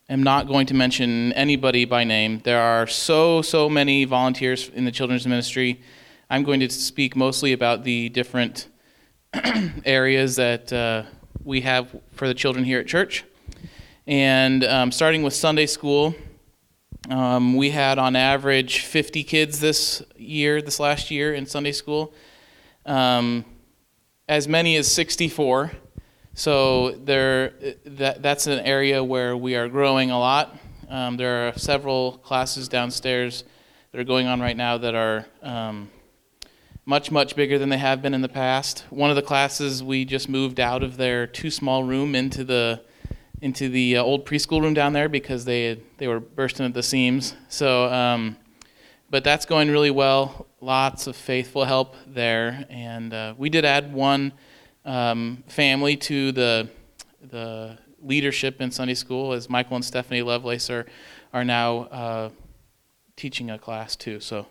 am 0.09 0.21
not 0.21 0.49
going 0.49 0.65
to 0.65 0.73
mention 0.73 1.31
anybody 1.31 1.85
by 1.85 2.03
name. 2.03 2.41
There 2.43 2.59
are 2.59 2.85
so, 2.87 3.41
so 3.41 3.69
many 3.69 4.03
volunteers 4.03 4.67
in 4.67 4.83
the 4.83 4.91
children's 4.91 5.25
ministry. 5.25 5.81
I'm 6.29 6.43
going 6.43 6.59
to 6.59 6.69
speak 6.69 7.15
mostly 7.15 7.53
about 7.53 7.85
the 7.85 8.09
different 8.09 8.67
areas 9.85 10.35
that 10.35 10.73
uh, 10.73 11.03
we 11.45 11.61
have 11.61 11.95
for 12.11 12.27
the 12.27 12.33
children 12.33 12.65
here 12.65 12.81
at 12.81 12.87
church. 12.87 13.23
And 14.07 14.65
um, 14.65 14.91
starting 14.91 15.23
with 15.23 15.33
Sunday 15.33 15.67
school, 15.67 16.13
um, 17.09 17.55
we 17.55 17.69
had 17.69 17.97
on 17.97 18.15
average 18.15 18.81
50 18.81 19.23
kids 19.23 19.59
this 19.59 20.03
year, 20.17 20.61
this 20.61 20.79
last 20.79 21.09
year 21.09 21.33
in 21.33 21.45
Sunday 21.45 21.71
school. 21.71 22.13
Um, 22.85 23.45
as 24.27 24.47
many 24.47 24.75
as 24.75 24.91
64. 24.91 25.71
So 26.33 26.91
there, 26.91 27.53
that, 27.85 28.21
that's 28.21 28.47
an 28.47 28.59
area 28.59 29.03
where 29.03 29.37
we 29.37 29.55
are 29.55 29.69
growing 29.69 30.11
a 30.11 30.19
lot. 30.19 30.57
Um, 30.89 31.17
there 31.17 31.47
are 31.47 31.57
several 31.57 32.17
classes 32.17 32.67
downstairs 32.67 33.43
that 33.91 33.99
are 33.99 34.03
going 34.03 34.27
on 34.27 34.39
right 34.39 34.55
now 34.55 34.77
that 34.77 34.95
are 34.95 35.25
um, 35.41 35.89
much, 36.85 37.09
much 37.09 37.35
bigger 37.35 37.57
than 37.57 37.69
they 37.69 37.77
have 37.77 38.01
been 38.01 38.13
in 38.13 38.21
the 38.21 38.29
past. 38.29 38.85
One 38.89 39.09
of 39.09 39.15
the 39.15 39.21
classes 39.21 39.81
we 39.81 40.05
just 40.05 40.29
moved 40.29 40.59
out 40.59 40.83
of 40.83 40.97
their 40.97 41.25
too 41.25 41.51
small 41.51 41.83
room 41.83 42.15
into 42.15 42.43
the 42.43 42.81
into 43.41 43.69
the 43.69 43.97
uh, 43.97 44.03
old 44.03 44.25
preschool 44.25 44.61
room 44.61 44.73
down 44.73 44.93
there 44.93 45.09
because 45.09 45.45
they 45.45 45.81
they 45.97 46.07
were 46.07 46.19
bursting 46.19 46.65
at 46.65 46.73
the 46.73 46.83
seams. 46.83 47.35
So, 47.49 47.91
um, 47.91 48.37
but 49.09 49.23
that's 49.23 49.45
going 49.45 49.69
really 49.69 49.91
well. 49.91 50.47
Lots 50.59 51.07
of 51.07 51.15
faithful 51.15 51.65
help 51.65 51.95
there, 52.07 52.65
and 52.69 53.13
uh, 53.13 53.35
we 53.37 53.49
did 53.49 53.65
add 53.65 53.93
one 53.93 54.33
um, 54.85 55.43
family 55.47 55.95
to 55.97 56.31
the 56.31 56.69
the 57.21 57.77
leadership 58.01 58.61
in 58.61 58.71
Sunday 58.71 58.95
school, 58.95 59.33
as 59.33 59.49
Michael 59.49 59.75
and 59.75 59.85
Stephanie 59.85 60.21
Lovelace 60.21 60.69
are 60.69 60.85
are 61.33 61.43
now 61.43 61.79
uh, 61.83 62.29
teaching 63.15 63.51
a 63.51 63.59
class 63.59 63.95
too. 63.95 64.19
So. 64.19 64.47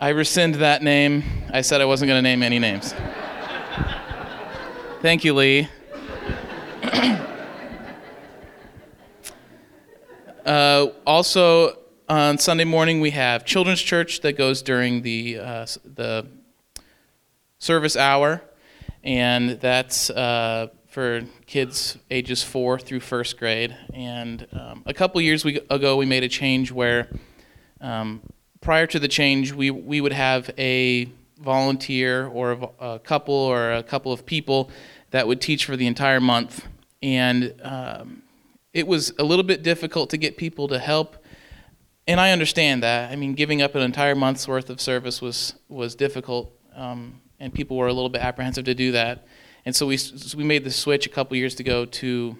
I 0.00 0.08
rescind 0.08 0.56
that 0.56 0.82
name. 0.82 1.22
I 1.50 1.60
said 1.60 1.80
I 1.80 1.84
wasn't 1.84 2.08
going 2.08 2.18
to 2.18 2.28
name 2.28 2.42
any 2.42 2.58
names. 2.58 2.92
Thank 5.00 5.24
you, 5.24 5.34
Lee. 5.34 5.68
Uh, 10.46 10.86
also, 11.06 11.78
on 12.08 12.38
Sunday 12.38 12.64
morning, 12.64 13.00
we 13.00 13.10
have 13.10 13.44
children's 13.44 13.80
church 13.80 14.20
that 14.20 14.36
goes 14.36 14.62
during 14.62 15.02
the 15.02 15.38
uh, 15.38 15.66
the 15.84 16.26
service 17.58 17.96
hour, 17.96 18.42
and 19.02 19.60
that's 19.60 20.10
uh, 20.10 20.68
for 20.86 21.22
kids 21.46 21.98
ages 22.10 22.42
four 22.42 22.78
through 22.78 23.00
first 23.00 23.38
grade. 23.38 23.76
And 23.92 24.46
um, 24.52 24.82
a 24.86 24.94
couple 24.94 25.20
years 25.20 25.44
we, 25.44 25.60
ago, 25.70 25.96
we 25.96 26.06
made 26.06 26.22
a 26.22 26.28
change 26.28 26.70
where, 26.70 27.08
um, 27.80 28.20
prior 28.60 28.86
to 28.86 28.98
the 28.98 29.08
change, 29.08 29.52
we 29.52 29.70
we 29.70 30.00
would 30.00 30.12
have 30.12 30.50
a 30.58 31.08
volunteer 31.38 32.26
or 32.26 32.52
a, 32.52 32.94
a 32.94 32.98
couple 32.98 33.34
or 33.34 33.72
a 33.72 33.82
couple 33.82 34.12
of 34.12 34.24
people 34.24 34.70
that 35.10 35.26
would 35.26 35.40
teach 35.40 35.64
for 35.64 35.76
the 35.76 35.86
entire 35.86 36.20
month, 36.20 36.66
and 37.04 37.54
um, 37.62 38.22
it 38.72 38.86
was 38.88 39.12
a 39.20 39.22
little 39.22 39.44
bit 39.44 39.62
difficult 39.62 40.10
to 40.10 40.16
get 40.16 40.36
people 40.36 40.66
to 40.68 40.78
help 40.80 41.24
and 42.06 42.20
I 42.20 42.32
understand 42.32 42.82
that. 42.82 43.10
I 43.10 43.16
mean, 43.16 43.34
giving 43.34 43.62
up 43.62 43.74
an 43.74 43.82
entire 43.82 44.14
month's 44.14 44.46
worth 44.46 44.70
of 44.70 44.80
service 44.80 45.22
was 45.22 45.54
was 45.68 45.94
difficult, 45.94 46.52
um, 46.74 47.20
and 47.40 47.52
people 47.52 47.76
were 47.76 47.86
a 47.86 47.92
little 47.92 48.10
bit 48.10 48.20
apprehensive 48.20 48.64
to 48.66 48.74
do 48.74 48.92
that. 48.92 49.26
And 49.64 49.74
so 49.74 49.86
we 49.86 49.96
so 49.96 50.36
we 50.36 50.44
made 50.44 50.64
the 50.64 50.70
switch 50.70 51.06
a 51.06 51.08
couple 51.08 51.36
years 51.36 51.58
ago 51.60 51.86
to 51.86 52.36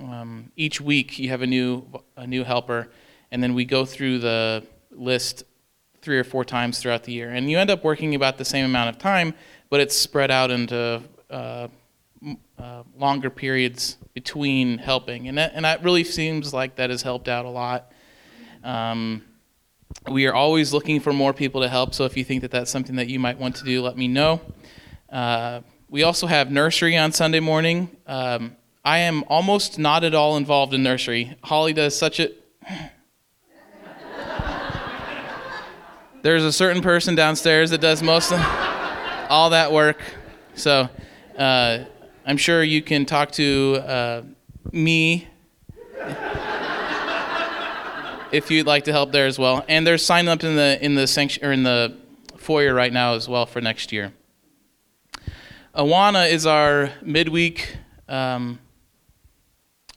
um, 0.00 0.50
each 0.56 0.80
week 0.80 1.18
you 1.18 1.28
have 1.28 1.42
a 1.42 1.46
new 1.46 1.84
a 2.16 2.26
new 2.26 2.44
helper, 2.44 2.88
and 3.30 3.42
then 3.42 3.54
we 3.54 3.64
go 3.64 3.84
through 3.84 4.20
the 4.20 4.64
list 4.90 5.44
three 6.00 6.18
or 6.18 6.24
four 6.24 6.44
times 6.44 6.78
throughout 6.78 7.04
the 7.04 7.12
year, 7.12 7.30
and 7.30 7.50
you 7.50 7.58
end 7.58 7.70
up 7.70 7.84
working 7.84 8.14
about 8.14 8.38
the 8.38 8.44
same 8.44 8.64
amount 8.64 8.88
of 8.88 8.98
time, 8.98 9.34
but 9.68 9.80
it's 9.80 9.96
spread 9.96 10.30
out 10.30 10.50
into 10.50 11.02
uh, 11.30 11.68
uh, 12.62 12.84
longer 12.96 13.28
periods 13.28 13.96
between 14.14 14.78
helping, 14.78 15.26
and 15.26 15.36
that, 15.36 15.50
and 15.54 15.64
that 15.64 15.82
really 15.82 16.04
seems 16.04 16.54
like 16.54 16.76
that 16.76 16.90
has 16.90 17.02
helped 17.02 17.26
out 17.26 17.44
a 17.44 17.48
lot. 17.48 17.90
Um, 18.62 19.24
we 20.08 20.26
are 20.26 20.34
always 20.34 20.72
looking 20.72 21.00
for 21.00 21.12
more 21.12 21.32
people 21.32 21.62
to 21.62 21.68
help, 21.68 21.92
so 21.92 22.04
if 22.04 22.16
you 22.16 22.22
think 22.22 22.42
that 22.42 22.52
that's 22.52 22.70
something 22.70 22.94
that 22.96 23.08
you 23.08 23.18
might 23.18 23.36
want 23.36 23.56
to 23.56 23.64
do, 23.64 23.82
let 23.82 23.96
me 23.96 24.06
know. 24.06 24.40
Uh, 25.10 25.62
we 25.90 26.04
also 26.04 26.28
have 26.28 26.52
nursery 26.52 26.96
on 26.96 27.10
Sunday 27.10 27.40
morning. 27.40 27.96
Um, 28.06 28.56
I 28.84 28.98
am 28.98 29.24
almost 29.26 29.76
not 29.76 30.04
at 30.04 30.14
all 30.14 30.36
involved 30.36 30.72
in 30.72 30.84
nursery. 30.84 31.36
Holly 31.42 31.72
does 31.72 31.98
such 31.98 32.20
a. 32.20 32.30
There's 36.22 36.44
a 36.44 36.52
certain 36.52 36.80
person 36.80 37.16
downstairs 37.16 37.70
that 37.70 37.80
does 37.80 38.04
most 38.04 38.30
of 38.30 38.38
all 39.28 39.50
that 39.50 39.72
work. 39.72 39.98
So 40.54 40.88
uh, 41.36 41.86
I'm 42.24 42.36
sure 42.36 42.62
you 42.62 42.82
can 42.82 43.04
talk 43.04 43.32
to 43.32 43.82
uh, 43.84 44.22
me 44.70 45.26
if 48.30 48.48
you'd 48.48 48.66
like 48.66 48.84
to 48.84 48.92
help 48.92 49.10
there 49.10 49.26
as 49.26 49.40
well. 49.40 49.64
And 49.68 49.84
there's 49.84 50.04
sign 50.04 50.28
up 50.28 50.44
in 50.44 50.54
the 50.54 50.78
in 50.84 50.94
the 50.94 51.08
sanct- 51.08 51.40
or 51.42 51.50
in 51.50 51.64
the 51.64 51.96
foyer 52.36 52.72
right 52.74 52.92
now 52.92 53.14
as 53.14 53.28
well 53.28 53.44
for 53.44 53.60
next 53.60 53.90
year. 53.90 54.12
Awana 55.74 56.30
is 56.30 56.46
our 56.46 56.92
midweek 57.02 57.76
um, 58.08 58.60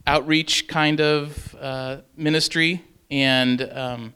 outreach 0.08 0.68
kind 0.68 1.00
of 1.02 1.56
uh, 1.62 1.98
ministry, 2.18 2.84
and 3.12 3.70
um, 3.72 4.14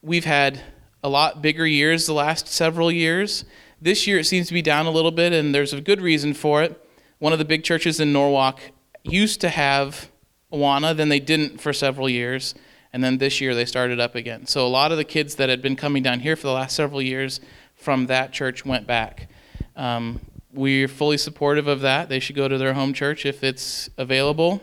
we've 0.00 0.24
had 0.24 0.58
a 1.02 1.08
lot 1.08 1.42
bigger 1.42 1.66
years 1.66 2.06
the 2.06 2.14
last 2.14 2.48
several 2.48 2.90
years. 2.90 3.44
This 3.82 4.06
year 4.06 4.18
it 4.18 4.24
seems 4.24 4.48
to 4.48 4.54
be 4.54 4.62
down 4.62 4.86
a 4.86 4.90
little 4.90 5.10
bit, 5.10 5.34
and 5.34 5.54
there's 5.54 5.74
a 5.74 5.82
good 5.82 6.00
reason 6.00 6.32
for 6.32 6.62
it. 6.62 6.86
One 7.20 7.32
of 7.32 7.38
the 7.38 7.44
big 7.44 7.62
churches 7.62 8.00
in 8.00 8.12
Norwalk 8.12 8.60
used 9.04 9.40
to 9.42 9.48
have 9.48 10.10
Awana, 10.52 10.96
then 10.96 11.08
they 11.08 11.20
didn't 11.20 11.60
for 11.60 11.72
several 11.72 12.08
years 12.08 12.54
and 12.92 13.04
then 13.04 13.18
this 13.18 13.40
year 13.40 13.54
they 13.54 13.64
started 13.64 14.00
up 14.00 14.14
again. 14.14 14.46
So 14.46 14.66
a 14.66 14.68
lot 14.68 14.90
of 14.90 14.98
the 14.98 15.04
kids 15.04 15.36
that 15.36 15.48
had 15.48 15.62
been 15.62 15.76
coming 15.76 16.02
down 16.02 16.20
here 16.20 16.36
for 16.36 16.46
the 16.46 16.52
last 16.52 16.74
several 16.74 17.00
years 17.00 17.40
from 17.74 18.06
that 18.06 18.32
church 18.32 18.64
went 18.64 18.86
back. 18.86 19.28
Um, 19.76 20.20
we're 20.52 20.88
fully 20.88 21.16
supportive 21.16 21.68
of 21.68 21.80
that. 21.82 22.08
They 22.08 22.18
should 22.18 22.36
go 22.36 22.48
to 22.48 22.58
their 22.58 22.74
home 22.74 22.92
church 22.92 23.24
if 23.24 23.44
it's 23.44 23.88
available. 23.96 24.60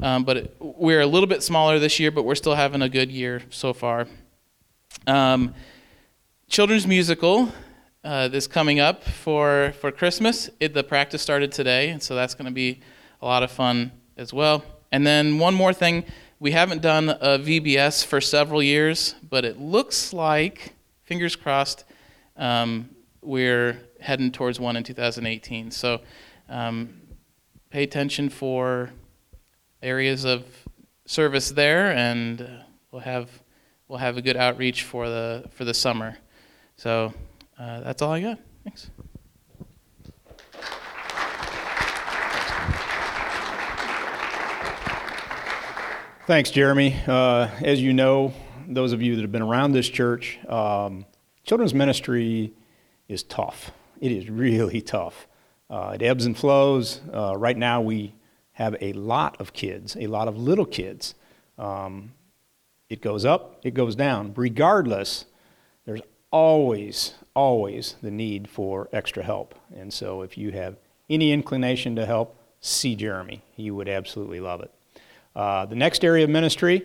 Um, 0.00 0.24
but 0.24 0.36
it, 0.36 0.56
we're 0.58 1.00
a 1.00 1.06
little 1.06 1.26
bit 1.26 1.42
smaller 1.42 1.78
this 1.78 1.98
year, 1.98 2.10
but 2.10 2.24
we're 2.24 2.34
still 2.34 2.54
having 2.54 2.82
a 2.82 2.88
good 2.88 3.10
year 3.10 3.42
so 3.50 3.72
far. 3.72 4.06
Um, 5.06 5.54
children's 6.48 6.86
musical 6.86 7.50
uh, 8.04 8.28
is 8.32 8.46
coming 8.46 8.80
up 8.80 9.04
for, 9.04 9.74
for 9.80 9.92
Christmas. 9.92 10.50
It, 10.60 10.74
the 10.74 10.84
practice 10.84 11.22
started 11.22 11.52
today, 11.52 11.90
and 11.90 12.02
so 12.02 12.14
that's 12.14 12.34
going 12.34 12.46
to 12.46 12.52
be 12.52 12.80
a 13.20 13.26
lot 13.26 13.42
of 13.42 13.50
fun 13.50 13.92
as 14.16 14.32
well. 14.32 14.64
And 14.90 15.06
then 15.06 15.38
one 15.38 15.54
more 15.54 15.72
thing 15.72 16.04
we 16.38 16.50
haven't 16.50 16.82
done 16.82 17.08
a 17.08 17.38
VBS 17.38 18.04
for 18.04 18.20
several 18.20 18.62
years, 18.62 19.14
but 19.30 19.44
it 19.44 19.60
looks 19.60 20.12
like, 20.12 20.74
fingers 21.04 21.36
crossed, 21.36 21.84
um, 22.36 22.90
we're 23.20 23.78
heading 24.00 24.32
towards 24.32 24.58
one 24.58 24.74
in 24.74 24.82
2018. 24.82 25.70
So 25.70 26.00
um, 26.48 27.00
pay 27.70 27.84
attention 27.84 28.28
for 28.28 28.90
areas 29.82 30.24
of 30.24 30.44
service 31.06 31.50
there, 31.50 31.92
and 31.92 32.40
uh, 32.40 32.46
we'll 32.90 33.02
have 33.02 33.30
we'll 33.86 33.98
have 33.98 34.16
a 34.16 34.22
good 34.22 34.36
outreach 34.36 34.82
for 34.82 35.08
the 35.08 35.44
for 35.50 35.64
the 35.64 35.74
summer. 35.74 36.18
So 36.76 37.14
uh, 37.62 37.80
that's 37.80 38.02
all 38.02 38.10
I 38.10 38.20
got. 38.20 38.38
Thanks. 38.64 38.90
Thanks, 46.26 46.50
Jeremy. 46.50 46.96
Uh, 47.06 47.48
as 47.62 47.80
you 47.80 47.92
know, 47.92 48.32
those 48.66 48.92
of 48.92 49.02
you 49.02 49.14
that 49.14 49.22
have 49.22 49.32
been 49.32 49.42
around 49.42 49.72
this 49.72 49.88
church, 49.88 50.38
um, 50.48 51.04
children's 51.44 51.74
ministry 51.74 52.52
is 53.08 53.22
tough. 53.22 53.70
It 54.00 54.10
is 54.10 54.28
really 54.28 54.80
tough. 54.80 55.28
Uh, 55.70 55.92
it 55.94 56.02
ebbs 56.02 56.26
and 56.26 56.36
flows. 56.36 57.00
Uh, 57.12 57.36
right 57.36 57.56
now, 57.56 57.80
we 57.80 58.14
have 58.52 58.76
a 58.80 58.92
lot 58.94 59.40
of 59.40 59.52
kids, 59.52 59.96
a 60.00 60.06
lot 60.08 60.26
of 60.26 60.36
little 60.36 60.66
kids. 60.66 61.14
Um, 61.58 62.12
it 62.88 63.00
goes 63.00 63.24
up, 63.24 63.60
it 63.62 63.74
goes 63.74 63.94
down. 63.94 64.32
Regardless, 64.36 65.26
always, 66.32 67.14
always 67.34 67.96
the 68.02 68.10
need 68.10 68.48
for 68.48 68.88
extra 68.92 69.22
help. 69.22 69.54
And 69.74 69.92
so, 69.92 70.22
if 70.22 70.36
you 70.36 70.50
have 70.52 70.76
any 71.08 71.32
inclination 71.32 71.94
to 71.96 72.06
help, 72.06 72.36
see 72.60 72.96
Jeremy. 72.96 73.42
He 73.52 73.70
would 73.70 73.88
absolutely 73.88 74.40
love 74.40 74.62
it. 74.62 74.70
Uh, 75.36 75.66
the 75.66 75.76
next 75.76 76.04
area 76.04 76.24
of 76.24 76.30
ministry 76.30 76.82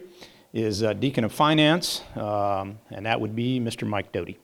is 0.54 0.84
uh, 0.84 0.94
Deacon 0.94 1.24
of 1.24 1.32
Finance, 1.32 2.02
um, 2.16 2.80
and 2.92 3.06
that 3.06 3.20
would 3.20 3.36
be 3.36 3.60
Mr. 3.60 3.88
Mike 3.88 4.12
Doty. 4.12 4.38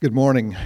Good 0.00 0.14
morning. 0.14 0.56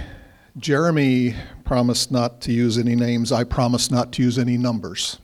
Jeremy 0.57 1.35
promised 1.71 2.11
not 2.11 2.41
to 2.41 2.51
use 2.51 2.77
any 2.77 2.97
names. 2.97 3.31
I 3.31 3.45
promise 3.45 3.89
not 3.89 4.11
to 4.11 4.21
use 4.21 4.37
any 4.37 4.57
numbers. 4.57 5.19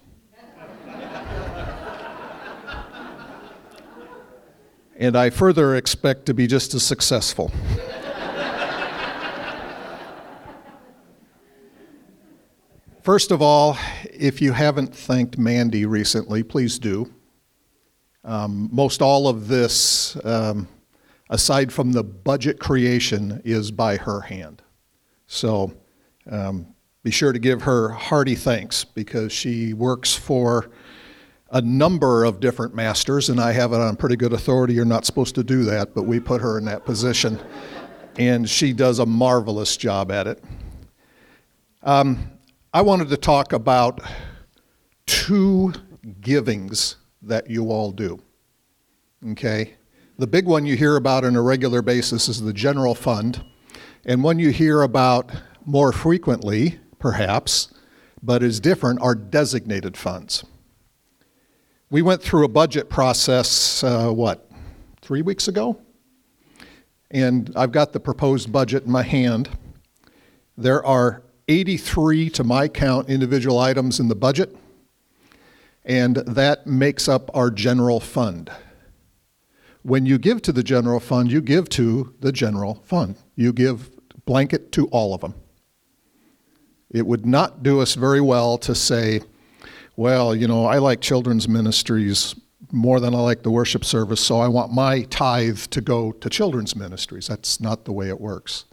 and 4.95 5.17
I 5.17 5.29
further 5.29 5.75
expect 5.75 6.25
to 6.27 6.33
be 6.33 6.47
just 6.47 6.73
as 6.73 6.83
successful. 6.83 7.51
First 13.01 13.31
of 13.31 13.41
all, 13.41 13.77
if 14.05 14.41
you 14.41 14.53
haven't 14.53 14.95
thanked 14.95 15.37
Mandy 15.37 15.85
recently, 15.85 16.43
please 16.43 16.79
do. 16.79 17.13
Um, 18.23 18.69
most 18.71 19.01
all 19.01 19.27
of 19.27 19.49
this, 19.49 20.15
um, 20.23 20.69
aside 21.29 21.73
from 21.73 21.91
the 21.91 22.05
budget 22.05 22.57
creation, 22.57 23.41
is 23.43 23.69
by 23.69 23.97
her 23.97 24.21
hand. 24.21 24.61
So 25.25 25.73
um, 26.29 26.67
be 27.03 27.11
sure 27.11 27.31
to 27.31 27.39
give 27.39 27.61
her 27.61 27.89
hearty 27.89 28.35
thanks 28.35 28.83
because 28.83 29.31
she 29.31 29.73
works 29.73 30.13
for 30.13 30.69
a 31.51 31.61
number 31.61 32.25
of 32.25 32.39
different 32.39 32.75
masters, 32.75 33.29
and 33.29 33.39
I 33.39 33.53
have 33.53 33.71
it 33.71 33.79
on 33.79 33.95
pretty 33.95 34.17
good 34.17 34.33
authority. 34.33 34.73
You're 34.73 34.85
not 34.85 35.05
supposed 35.05 35.35
to 35.35 35.43
do 35.43 35.63
that, 35.63 35.93
but 35.95 36.03
we 36.03 36.19
put 36.19 36.41
her 36.41 36.57
in 36.57 36.65
that 36.65 36.83
position, 36.83 37.39
and 38.17 38.49
she 38.49 38.73
does 38.73 38.99
a 38.99 39.05
marvelous 39.05 39.77
job 39.77 40.11
at 40.11 40.27
it. 40.27 40.43
Um, 41.83 42.31
I 42.73 42.81
wanted 42.81 43.07
to 43.09 43.17
talk 43.17 43.53
about 43.53 44.01
two 45.05 45.73
givings 46.19 46.97
that 47.21 47.49
you 47.49 47.71
all 47.71 47.91
do. 47.91 48.19
Okay? 49.29 49.75
The 50.17 50.27
big 50.27 50.45
one 50.45 50.65
you 50.65 50.75
hear 50.75 50.97
about 50.97 51.23
on 51.23 51.35
a 51.35 51.41
regular 51.41 51.81
basis 51.81 52.27
is 52.27 52.41
the 52.41 52.53
general 52.53 52.95
fund, 52.95 53.43
and 54.05 54.23
one 54.23 54.39
you 54.39 54.49
hear 54.49 54.81
about 54.81 55.31
more 55.67 55.91
frequently, 55.91 56.79
perhaps, 56.97 57.67
but 58.23 58.41
is 58.41 58.59
different, 58.59 59.01
are 59.01 59.13
designated 59.13 59.97
funds. 59.97 60.45
We 61.89 62.01
went 62.01 62.23
through 62.23 62.45
a 62.45 62.49
budget 62.49 62.89
process, 62.89 63.83
uh, 63.83 64.09
what, 64.09 64.49
three 65.01 65.21
weeks 65.21 65.47
ago? 65.47 65.79
And 67.11 67.51
I've 67.55 67.73
got 67.73 67.91
the 67.91 67.99
proposed 67.99 68.51
budget 68.51 68.85
in 68.85 68.91
my 68.91 69.03
hand. 69.03 69.49
There 70.57 70.83
are 70.85 71.21
83, 71.49 72.29
to 72.31 72.43
my 72.43 72.69
count, 72.69 73.09
individual 73.09 73.59
items 73.59 73.99
in 73.99 74.07
the 74.07 74.15
budget, 74.15 74.55
and 75.85 76.15
that 76.15 76.65
makes 76.65 77.07
up 77.07 77.29
our 77.33 77.51
general 77.51 77.99
fund. 77.99 78.49
When 79.83 80.05
you 80.05 80.17
give 80.17 80.41
to 80.43 80.51
the 80.51 80.63
general 80.63 80.99
fund, 80.99 81.31
you 81.31 81.41
give 81.41 81.69
to 81.69 82.13
the 82.19 82.31
general 82.31 82.81
fund. 82.85 83.17
You 83.35 83.53
give 83.53 83.89
blanket 84.25 84.71
to 84.73 84.87
all 84.87 85.13
of 85.13 85.21
them. 85.21 85.33
It 86.89 87.05
would 87.05 87.25
not 87.25 87.63
do 87.63 87.81
us 87.81 87.95
very 87.95 88.21
well 88.21 88.57
to 88.59 88.73
say, 88.73 89.21
well, 89.95 90.35
you 90.35 90.47
know, 90.47 90.65
I 90.65 90.77
like 90.77 91.01
children's 91.01 91.47
ministries 91.47 92.35
more 92.71 92.99
than 92.99 93.15
I 93.15 93.19
like 93.19 93.43
the 93.43 93.51
worship 93.51 93.85
service, 93.85 94.19
so 94.19 94.39
I 94.39 94.47
want 94.47 94.73
my 94.73 95.03
tithe 95.03 95.59
to 95.67 95.81
go 95.81 96.11
to 96.11 96.29
children's 96.29 96.75
ministries. 96.75 97.27
That's 97.27 97.61
not 97.61 97.85
the 97.85 97.93
way 97.93 98.09
it 98.09 98.19
works. 98.19 98.65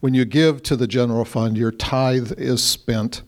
When 0.00 0.14
you 0.14 0.24
give 0.24 0.62
to 0.64 0.76
the 0.76 0.86
general 0.86 1.24
fund, 1.24 1.56
your 1.56 1.72
tithe 1.72 2.32
is 2.38 2.62
spent 2.62 3.22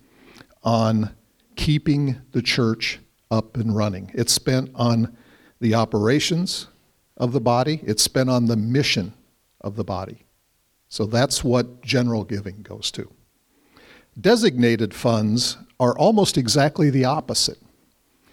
on 0.63 1.15
keeping 1.57 2.21
the 2.33 2.43
church 2.43 3.01
up 3.31 3.57
and 3.57 3.75
running. 3.75 4.11
It's 4.15 4.33
spent 4.33 4.71
on 4.75 5.17
the 5.61 5.75
operations 5.75 6.69
of 7.17 7.33
the 7.33 7.41
body, 7.41 7.81
it's 7.83 8.03
spent 8.03 8.31
on 8.31 8.47
the 8.47 8.57
mission 8.57 9.13
of 9.61 9.77
the 9.77 9.85
body. 9.85 10.25
So 10.89 11.05
that's 11.05 11.43
what 11.43 11.83
general 11.83 12.25
giving 12.25 12.63
goes 12.63 12.91
to. 12.93 13.13
Designated 14.21 14.95
funds 14.95 15.59
are 15.79 15.97
almost 15.97 16.37
exactly 16.37 16.91
the 16.91 17.05
opposite. 17.05 17.59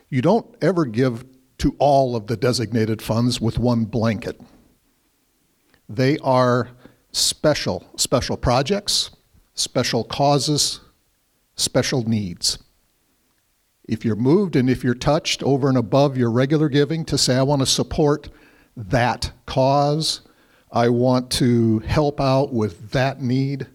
You 0.10 0.22
don't 0.22 0.56
ever 0.62 0.86
give 0.86 1.26
to 1.60 1.76
all 1.78 2.16
of 2.16 2.28
the 2.28 2.38
designated 2.38 3.02
funds 3.02 3.40
with 3.40 3.60
one 3.60 3.86
blanket. 3.86 4.40
They 5.88 6.18
are 6.20 6.70
special, 7.12 7.88
special 7.98 8.36
projects, 8.36 9.12
special 9.54 10.04
causes, 10.04 10.82
special 11.56 12.08
needs. 12.08 12.58
If 13.88 14.04
you're 14.04 14.16
moved 14.16 14.56
and 14.56 14.70
if 14.70 14.84
you're 14.84 14.96
touched 14.96 15.44
over 15.44 15.70
and 15.70 15.78
above 15.78 16.18
your 16.18 16.32
regular 16.32 16.68
giving 16.68 17.06
to 17.06 17.18
say, 17.18 17.36
I 17.36 17.44
want 17.44 17.62
to 17.62 17.68
support 17.68 18.30
that 18.76 19.32
cause, 19.46 20.22
I 20.72 20.90
want 20.90 21.30
to 21.34 21.80
help 21.80 22.20
out 22.20 22.52
with 22.52 22.90
that 22.92 23.22
need, 23.22 23.68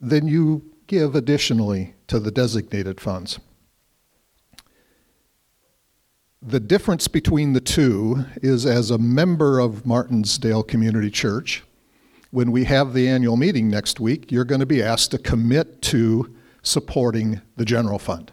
then 0.00 0.28
you 0.28 0.75
give 0.86 1.14
additionally 1.14 1.94
to 2.08 2.18
the 2.18 2.30
designated 2.30 3.00
funds. 3.00 3.38
The 6.42 6.60
difference 6.60 7.08
between 7.08 7.54
the 7.54 7.60
two 7.60 8.24
is 8.36 8.66
as 8.66 8.90
a 8.90 8.98
member 8.98 9.58
of 9.58 9.84
Martensdale 9.84 10.66
Community 10.66 11.10
Church, 11.10 11.64
when 12.30 12.52
we 12.52 12.64
have 12.64 12.92
the 12.92 13.08
annual 13.08 13.36
meeting 13.36 13.68
next 13.68 13.98
week, 13.98 14.30
you're 14.30 14.44
going 14.44 14.60
to 14.60 14.66
be 14.66 14.82
asked 14.82 15.10
to 15.12 15.18
commit 15.18 15.82
to 15.82 16.34
supporting 16.62 17.40
the 17.56 17.64
general 17.64 17.98
fund. 17.98 18.30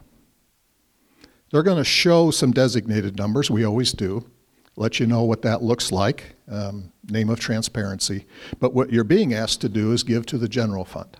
They're 1.52 1.64
going 1.64 1.78
to 1.78 1.84
show 1.84 2.32
some 2.32 2.52
designated 2.52 3.18
numbers, 3.18 3.50
we 3.50 3.64
always 3.64 3.94
do, 3.94 4.30
let 4.76 5.00
you 5.00 5.06
know 5.06 5.24
what 5.24 5.44
that 5.44 5.62
looks 5.62 5.92
like, 5.92 6.36
um, 6.50 6.92
name 7.10 7.30
of 7.30 7.40
transparency. 7.40 8.26
But 8.60 8.74
what 8.74 8.92
you're 8.92 9.04
being 9.04 9.34
asked 9.34 9.62
to 9.62 9.70
do 9.70 9.92
is 9.92 10.04
give 10.04 10.26
to 10.28 10.38
the 10.38 10.50
general 10.50 10.84
fund. 10.84 11.18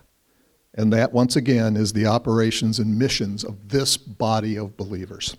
And 0.74 0.92
that, 0.92 1.12
once 1.12 1.36
again, 1.36 1.76
is 1.76 1.92
the 1.92 2.06
operations 2.06 2.80
and 2.80 2.98
missions 2.98 3.44
of 3.44 3.68
this 3.68 3.96
body 3.96 4.56
of 4.56 4.76
believers. 4.76 5.36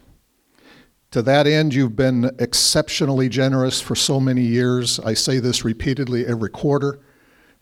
To 1.11 1.21
that 1.21 1.45
end, 1.47 1.73
you've 1.73 1.95
been 1.95 2.31
exceptionally 2.39 3.29
generous 3.29 3.81
for 3.81 3.95
so 3.95 4.19
many 4.19 4.41
years. 4.41 4.99
I 4.99 5.13
say 5.13 5.39
this 5.39 5.63
repeatedly 5.63 6.25
every 6.25 6.49
quarter 6.49 6.99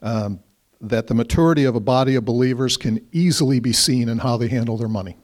um, 0.01 0.39
that 0.81 1.07
the 1.07 1.13
maturity 1.13 1.63
of 1.63 1.75
a 1.75 1.79
body 1.79 2.15
of 2.15 2.25
believers 2.25 2.77
can 2.77 3.05
easily 3.11 3.59
be 3.59 3.73
seen 3.73 4.09
in 4.09 4.19
how 4.19 4.37
they 4.37 4.47
handle 4.47 4.77
their 4.77 4.87
money, 4.87 5.17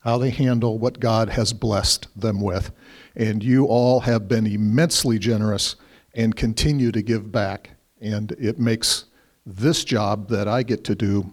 how 0.00 0.16
they 0.18 0.30
handle 0.30 0.78
what 0.78 1.00
God 1.00 1.28
has 1.30 1.52
blessed 1.52 2.08
them 2.18 2.40
with. 2.40 2.72
And 3.16 3.42
you 3.42 3.66
all 3.66 4.00
have 4.00 4.28
been 4.28 4.46
immensely 4.46 5.18
generous 5.18 5.76
and 6.14 6.36
continue 6.36 6.92
to 6.92 7.02
give 7.02 7.32
back. 7.32 7.70
And 8.00 8.32
it 8.32 8.58
makes 8.58 9.06
this 9.44 9.84
job 9.84 10.28
that 10.28 10.46
I 10.46 10.62
get 10.62 10.84
to 10.84 10.94
do 10.94 11.32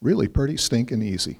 really 0.00 0.28
pretty 0.28 0.56
stinking 0.56 1.02
easy 1.02 1.38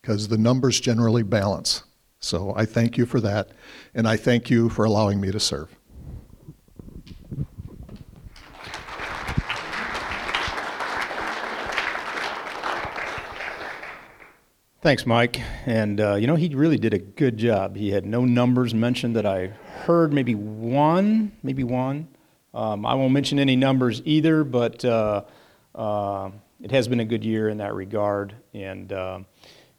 because 0.00 0.28
the 0.28 0.38
numbers 0.38 0.80
generally 0.80 1.22
balance. 1.22 1.84
So 2.18 2.54
I 2.56 2.64
thank 2.64 2.96
you 2.96 3.06
for 3.06 3.20
that, 3.20 3.50
and 3.94 4.08
I 4.08 4.16
thank 4.16 4.50
you 4.50 4.68
for 4.68 4.84
allowing 4.84 5.20
me 5.20 5.30
to 5.30 5.40
serve. 5.40 5.74
Thanks, 14.84 15.06
Mike. 15.06 15.40
And, 15.64 15.98
uh, 15.98 16.16
you 16.16 16.26
know, 16.26 16.34
he 16.34 16.54
really 16.54 16.76
did 16.76 16.92
a 16.92 16.98
good 16.98 17.38
job. 17.38 17.74
He 17.74 17.90
had 17.90 18.04
no 18.04 18.26
numbers 18.26 18.74
mentioned 18.74 19.16
that 19.16 19.24
I 19.24 19.46
heard, 19.86 20.12
maybe 20.12 20.34
one, 20.34 21.32
maybe 21.42 21.64
one. 21.64 22.08
Um, 22.52 22.84
I 22.84 22.94
won't 22.94 23.14
mention 23.14 23.38
any 23.38 23.56
numbers 23.56 24.02
either, 24.04 24.44
but 24.44 24.84
uh, 24.84 25.22
uh, 25.74 26.30
it 26.62 26.70
has 26.70 26.88
been 26.88 27.00
a 27.00 27.04
good 27.04 27.24
year 27.24 27.48
in 27.48 27.58
that 27.58 27.74
regard. 27.74 28.34
And 28.52 28.92
um, 28.92 29.26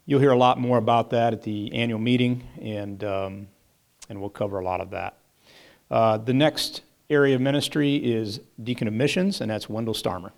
you'll 0.06 0.20
hear 0.20 0.32
a 0.32 0.38
lot 0.38 0.60
more 0.60 0.78
about 0.78 1.10
that 1.12 1.34
at 1.34 1.42
the 1.44 1.74
annual 1.74 2.00
meeting, 2.00 2.48
and, 2.62 3.04
um, 3.04 3.48
and 4.10 4.20
we'll 4.20 4.30
cover 4.30 4.60
a 4.60 4.64
lot 4.64 4.82
of 4.82 4.92
that. 4.92 5.18
Uh, 5.90 6.18
the 6.18 6.34
next 6.34 6.82
area 7.10 7.36
of 7.36 7.42
ministry 7.42 7.96
is 7.96 8.40
Deacon 8.62 8.88
of 8.88 8.94
Missions, 8.94 9.42
and 9.42 9.50
that's 9.52 9.70
Wendell 9.70 9.94
Starmer. 9.94 10.32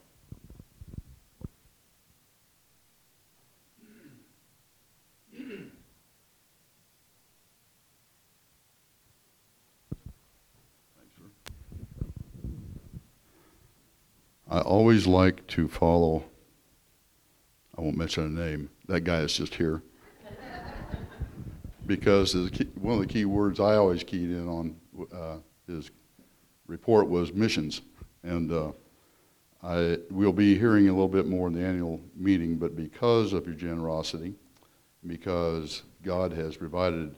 I 14.50 14.60
always 14.60 15.06
like 15.06 15.46
to 15.48 15.68
follow, 15.68 16.24
I 17.78 17.82
won't 17.82 17.98
mention 17.98 18.26
a 18.26 18.30
name, 18.30 18.70
that 18.88 19.02
guy 19.02 19.20
is 19.20 19.34
just 19.34 19.56
here. 19.56 19.82
because 21.86 22.34
key, 22.54 22.68
one 22.76 22.96
of 22.96 23.00
the 23.02 23.08
key 23.08 23.26
words 23.26 23.60
I 23.60 23.76
always 23.76 24.04
keyed 24.04 24.30
in 24.30 24.48
on 24.48 24.76
uh, 25.14 25.38
his 25.68 25.92
report 26.68 27.10
was 27.10 27.34
missions. 27.34 27.82
And 28.24 28.52
uh, 28.52 28.72
I, 29.64 29.98
we'll 30.10 30.32
be 30.32 30.58
hearing 30.58 30.88
a 30.88 30.92
little 30.92 31.08
bit 31.08 31.28
more 31.28 31.48
in 31.48 31.54
the 31.54 31.66
annual 31.66 32.00
meeting, 32.16 32.56
but 32.58 32.76
because 32.76 33.34
of 33.34 33.46
your 33.46 33.56
generosity, 33.56 34.34
because 35.06 35.84
God 36.04 36.32
has 36.34 36.56
provided 36.56 37.14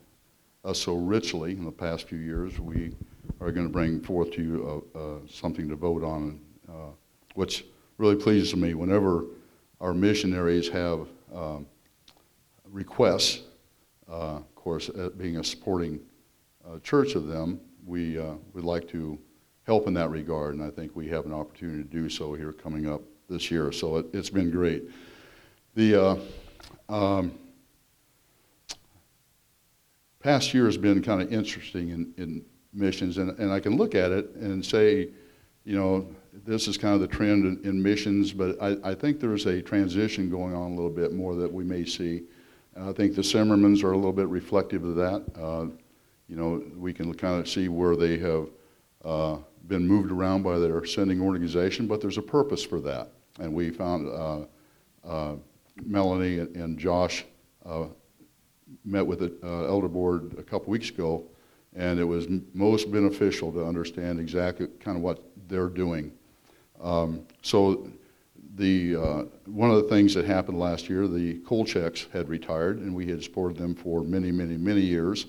us 0.66 0.80
so 0.80 0.96
richly 0.96 1.52
in 1.52 1.64
the 1.64 1.72
past 1.72 2.08
few 2.08 2.18
years, 2.18 2.60
we 2.60 2.96
are 3.40 3.52
going 3.52 3.68
to 3.68 3.72
bring 3.72 4.02
forth 4.02 4.32
to 4.32 4.42
you 4.42 4.84
uh, 4.96 5.00
uh, 5.00 5.20
something 5.30 5.70
to 5.70 5.76
vote 5.76 6.04
on, 6.04 6.40
uh, 6.68 6.92
which 7.40 7.64
really 7.98 8.18
pleases 8.18 8.54
me. 8.54 8.74
Whenever 8.74 9.24
our 9.80 9.94
missionaries 9.94 10.68
have 10.68 11.08
um, 11.34 11.66
requests, 12.66 13.44
uh, 14.12 14.36
of 14.36 14.56
course, 14.56 14.90
uh, 14.90 15.08
being 15.18 15.38
a 15.38 15.44
supporting 15.44 16.02
uh, 16.68 16.80
church 16.80 17.16
of 17.16 17.28
them, 17.28 17.62
we 17.86 18.20
uh, 18.20 18.34
would 18.54 18.66
like 18.66 18.90
to 18.90 19.18
help 19.64 19.88
in 19.88 19.94
that 19.94 20.10
regard, 20.10 20.54
and 20.54 20.62
I 20.62 20.70
think 20.70 20.98
we 20.98 21.08
have 21.08 21.26
an 21.26 21.32
opportunity 21.32 21.82
to 21.82 21.88
do 21.90 22.10
so 22.10 22.34
here 22.34 22.52
coming 22.52 22.90
up 22.90 23.02
this 23.30 23.50
year. 23.50 23.72
So 23.72 23.96
it, 23.96 24.08
it's 24.12 24.30
been 24.30 24.52
great. 24.52 24.90
The 25.76 25.96
uh, 25.96 26.94
um, 26.94 27.32
past 30.20 30.54
year 30.54 30.66
has 30.66 30.76
been 30.76 31.02
kind 31.02 31.22
of 31.22 31.32
interesting 31.32 31.92
in, 31.92 32.14
in 32.18 32.44
missions, 32.74 33.18
and, 33.18 33.30
and 33.40 33.50
I 33.50 33.62
can 33.62 33.78
look 33.78 33.96
at 33.96 34.12
it 34.12 34.32
and 34.32 34.66
say, 34.66 35.08
you 35.66 35.76
know, 35.78 36.08
this 36.46 36.68
is 36.68 36.78
kind 36.78 36.96
of 36.96 37.02
the 37.02 37.08
trend 37.08 37.46
in, 37.46 37.70
in 37.70 37.82
missions, 37.82 38.32
but 38.34 38.62
I, 38.62 38.78
I 38.84 38.96
think 38.96 39.20
there's 39.20 39.46
a 39.46 39.62
transition 39.62 40.30
going 40.30 40.54
on 40.56 40.72
a 40.72 40.76
little 40.76 40.90
bit 40.90 41.14
more 41.14 41.36
that 41.36 41.52
we 41.52 41.64
may 41.64 41.86
see. 41.86 42.24
And 42.76 42.90
I 42.90 42.94
think 42.94 43.16
the 43.16 43.22
Simmermans 43.22 43.84
are 43.84 43.92
a 43.92 43.96
little 43.96 44.14
bit 44.14 44.28
reflective 44.28 44.84
of 44.84 44.96
that. 44.96 45.26
Uh, 45.36 45.68
you 46.28 46.36
know, 46.36 46.64
we 46.78 46.94
can 46.94 47.14
kind 47.14 47.40
of 47.40 47.50
see 47.50 47.68
where 47.68 47.96
they 47.96 48.18
have 48.18 48.48
uh, 49.04 49.38
been 49.68 49.88
moved 49.88 50.12
around 50.12 50.44
by 50.44 50.60
their 50.60 50.86
sending 50.86 51.22
organization, 51.22 51.88
but 51.88 52.02
there's 52.02 52.18
a 52.18 52.22
purpose 52.22 52.64
for 52.64 52.80
that. 52.82 53.12
And 53.40 53.54
we 53.54 53.70
found 53.70 54.08
uh, 54.08 54.46
uh, 55.08 55.36
Melanie 55.86 56.40
and, 56.40 56.56
and 56.56 56.80
Josh 56.80 57.26
uh, 57.66 57.86
met 58.86 59.06
with 59.06 59.20
the 59.20 59.36
uh, 59.44 59.68
elder 59.68 59.88
board 59.88 60.36
a 60.38 60.44
couple 60.44 60.72
weeks 60.72 60.90
ago, 60.90 61.24
and 61.80 61.98
it 61.98 62.04
was 62.04 62.28
most 62.54 62.92
beneficial 62.92 63.54
to 63.54 63.66
understand 63.66 64.20
exactly 64.20 64.68
kind 64.82 64.98
of 64.98 65.02
what 65.02 65.24
they're 65.48 65.70
doing. 65.70 66.12
Um, 66.82 67.26
so 67.42 67.90
the 68.56 68.98
uh, 68.98 69.24
one 69.46 69.72
of 69.72 69.78
the 69.78 69.88
things 69.90 70.14
that 70.14 70.26
happened 70.26 70.60
last 70.60 70.90
year, 70.90 71.08
the 71.08 71.40
Kolchaks 71.40 72.12
had 72.12 72.28
retired, 72.28 72.80
and 72.80 72.94
we 72.94 73.08
had 73.08 73.24
supported 73.24 73.58
them 73.58 73.74
for 73.74 74.04
many, 74.04 74.30
many, 74.30 74.58
many 74.58 74.82
years. 74.82 75.28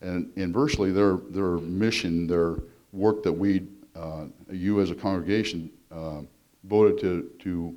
And 0.00 0.32
inversely, 0.36 0.90
their 0.90 1.18
their 1.28 1.58
mission, 1.58 2.26
their 2.26 2.56
work 2.92 3.22
that 3.22 3.32
we, 3.32 3.68
uh, 3.94 4.24
you 4.50 4.80
as 4.80 4.90
a 4.90 4.94
congregation, 4.94 5.70
uh, 5.92 6.22
voted 6.64 6.98
to 7.00 7.30
to 7.40 7.76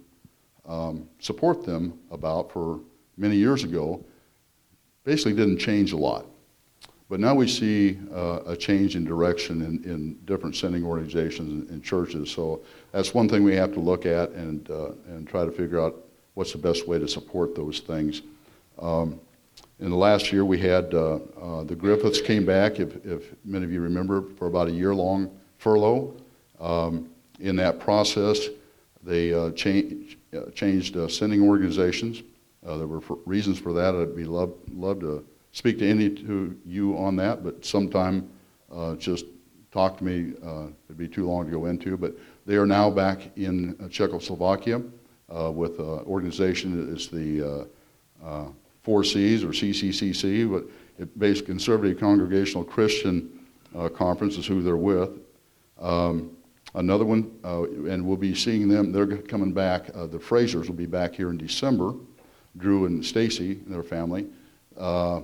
um, 0.66 1.10
support 1.20 1.66
them 1.66 2.00
about 2.10 2.54
for 2.54 2.80
many 3.18 3.36
years 3.36 3.66
ago, 3.66 4.02
basically 5.04 5.34
didn't 5.34 5.60
change 5.60 5.92
a 5.92 5.98
lot. 5.98 6.26
But 7.14 7.20
now 7.20 7.36
we 7.36 7.48
see 7.48 8.00
uh, 8.12 8.40
a 8.48 8.58
change 8.58 8.96
in 8.96 9.06
direction 9.06 9.62
in, 9.62 9.84
in 9.84 10.16
different 10.26 10.56
sending 10.56 10.84
organizations 10.84 11.70
and, 11.70 11.84
churches. 11.84 12.32
So 12.32 12.62
that's 12.92 13.14
one 13.14 13.30
thing 13.30 13.44
we 13.44 13.56
have 13.56 13.72
to 13.74 13.80
look 13.80 14.08
at 14.08 14.32
and, 14.32 14.68
uh, 14.72 14.94
and 15.06 15.28
try 15.28 15.46
to 15.46 15.52
figure 15.52 15.80
out 15.80 15.96
what's 16.34 16.54
the 16.54 16.58
best 16.58 16.88
way 16.88 16.98
to 16.98 17.08
support 17.08 17.54
those 17.54 17.82
things. 17.82 18.24
Um, 18.80 19.20
in 19.80 19.92
the 19.92 19.96
last 19.96 20.32
year, 20.32 20.44
we 20.44 20.58
had 20.58 20.92
uh, 20.96 21.20
uh, 21.40 21.64
the 21.66 21.76
Griffiths 21.76 22.20
came 22.20 22.48
back, 22.48 22.80
if, 22.80 23.06
if 23.06 23.32
many 23.46 23.64
of 23.64 23.72
you 23.72 23.82
remember, 23.82 24.24
for 24.40 24.48
about 24.48 24.68
a 24.68 24.72
year 24.72 24.96
long 24.96 25.30
furlough. 25.60 26.16
Um, 26.60 27.12
in 27.40 27.56
that 27.58 27.80
process, 27.80 28.40
they 29.04 29.36
uh, 29.36 29.52
change, 29.52 30.18
uh, 30.36 30.50
changed 30.56 30.98
uh, 30.98 31.08
sending 31.08 31.48
organizations. 31.48 32.24
Uh, 32.66 32.78
there 32.78 32.88
were 32.88 33.04
reasons 33.28 33.60
for 33.60 33.72
that. 33.72 33.94
I'd 33.94 34.16
be 34.16 34.26
love, 34.26 34.52
love 34.72 35.00
to 35.02 35.24
speak 35.54 35.80
to 35.80 35.90
any 35.90 36.10
to 36.10 36.58
you 36.66 36.98
on 36.98 37.16
that, 37.16 37.44
but 37.44 37.66
sometime 37.66 38.30
uh, 38.72 38.96
just 38.96 39.26
talk 39.72 39.98
to 39.98 40.04
me. 40.04 40.34
Uh, 40.46 40.68
it'd 40.86 40.98
be 40.98 41.08
too 41.08 41.26
long 41.28 41.46
to 41.46 41.52
go 41.52 41.66
into. 41.68 41.96
But 41.96 42.16
they 42.46 42.56
are 42.56 42.66
now 42.66 42.90
back 42.90 43.36
in 43.38 43.78
uh, 43.82 43.88
Czechoslovakia 43.88 44.82
uh, 45.34 45.52
with 45.52 45.80
an 45.80 46.00
organization 46.06 46.86
that 46.86 46.94
is 46.94 47.08
the 47.08 47.68
uh, 48.24 48.48
Four 48.84 49.06
Cs 49.06 49.44
or 49.44 49.48
CCCC, 49.48 50.52
but 50.52 50.66
it 51.00 51.18
based 51.18 51.46
Conservative 51.46 51.98
Congregational 52.00 52.66
Christian 52.66 53.40
Conference 53.96 54.38
is 54.38 54.46
who 54.46 54.62
they're 54.62 54.76
with. 54.76 55.10
Um, 55.80 56.36
another 56.76 57.06
one, 57.06 57.32
uh, 57.44 57.64
and 57.64 58.06
we'll 58.06 58.18
be 58.18 58.36
seeing 58.36 58.68
them. 58.68 58.92
They're 58.92 59.18
coming 59.18 59.54
back. 59.54 59.90
Uh, 59.96 60.08
the 60.08 60.18
Frasers 60.18 60.68
will 60.68 60.76
be 60.76 60.86
back 60.86 61.14
here 61.14 61.30
in 61.30 61.38
December. 61.38 61.94
Drew 62.58 62.86
and 62.86 63.04
Stacy 63.04 63.54
and 63.66 63.74
their 63.74 63.84
family, 63.84 64.28
uh, 64.78 65.22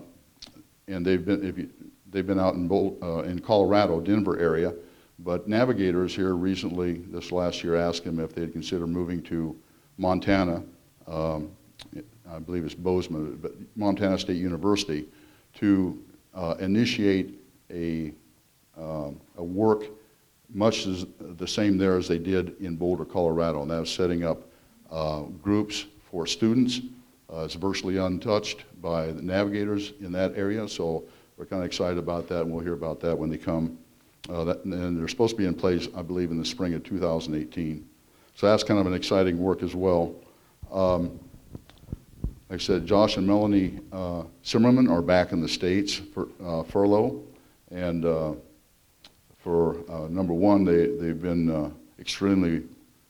and 0.90 1.06
they've 1.06 1.24
been 1.24 1.44
you, 1.58 1.70
they've 2.12 2.28
been 2.28 2.40
out 2.40 2.56
in 2.56 2.68
Bol- 2.68 2.98
uh, 3.02 3.24
in 3.24 3.40
Colorado, 3.40 4.00
Denver 4.00 4.40
area. 4.40 4.74
But 5.20 5.48
navigators 5.48 6.16
here 6.16 6.36
recently, 6.36 6.94
this 7.10 7.32
last 7.32 7.64
year, 7.64 7.76
asked 7.76 8.06
them 8.06 8.20
if 8.20 8.34
they'd 8.34 8.52
consider 8.52 8.88
moving 8.88 9.22
to 9.24 9.56
Montana. 9.98 10.64
Um, 11.08 11.52
I 12.32 12.40
believe 12.40 12.64
it's 12.64 12.76
Bozeman, 12.76 13.38
but 13.42 13.54
Montana 13.76 14.18
State 14.18 14.38
University, 14.38 15.08
to 15.56 16.02
uh, 16.34 16.56
initiate 16.60 17.40
a 17.72 18.14
um, 18.78 19.20
a 19.38 19.44
work 19.44 19.86
much 20.54 20.88
as 20.88 21.06
the 21.20 21.48
same 21.48 21.78
there 21.78 21.98
as 21.98 22.08
they 22.08 22.18
did 22.18 22.56
in 22.62 22.76
Boulder, 22.76 23.06
Colorado, 23.06 23.62
and 23.62 23.70
that 23.70 23.80
was 23.82 23.94
setting 23.94 24.24
up 24.24 24.48
uh, 24.90 25.22
groups 25.44 25.86
for 26.10 26.26
students. 26.26 26.82
Uh, 27.32 27.42
it's 27.42 27.54
virtually 27.54 27.98
untouched 27.98 28.64
by 28.82 29.08
the 29.08 29.22
navigators 29.22 29.94
in 30.00 30.12
that 30.14 30.36
area, 30.36 30.68
so 30.68 31.04
we're 31.38 31.46
kind 31.46 31.62
of 31.62 31.68
excited 31.68 31.98
about 31.98 32.28
that, 32.30 32.42
and 32.42 32.52
we'll 32.52 32.64
hear 32.64 32.74
about 32.74 33.00
that 33.02 33.18
when 33.18 33.30
they 33.30 33.38
come. 33.38 33.78
Uh, 34.30 34.44
that, 34.44 34.64
and 34.66 35.00
they're 35.00 35.08
supposed 35.08 35.32
to 35.32 35.38
be 35.38 35.46
in 35.46 35.54
place, 35.54 35.88
I 35.96 36.02
believe, 36.02 36.32
in 36.32 36.38
the 36.38 36.46
spring 36.46 36.74
of 36.74 36.84
2018. 36.84 37.88
So 38.36 38.48
that's 38.48 38.64
kind 38.64 38.80
of 38.80 38.86
an 38.86 38.94
exciting 38.94 39.40
work 39.40 39.64
as 39.64 39.74
well. 39.74 40.14
Um, 40.72 41.20
like 42.50 42.60
I 42.60 42.64
said, 42.64 42.86
Josh 42.86 43.18
and 43.18 43.26
Melanie 43.26 43.80
uh, 43.92 44.24
Zimmerman 44.46 44.88
are 44.90 45.02
back 45.02 45.32
in 45.32 45.42
the 45.42 45.48
States 45.48 45.96
for 45.96 46.28
uh, 46.44 46.64
furlough, 46.64 47.24
and 47.72 48.06
uh, 48.06 48.34
for 49.38 49.78
uh, 49.90 50.08
number 50.10 50.34
one, 50.34 50.64
they, 50.64 50.88
they've 50.88 51.22
been 51.22 51.50
uh, 51.50 51.70
extremely, 52.00 52.64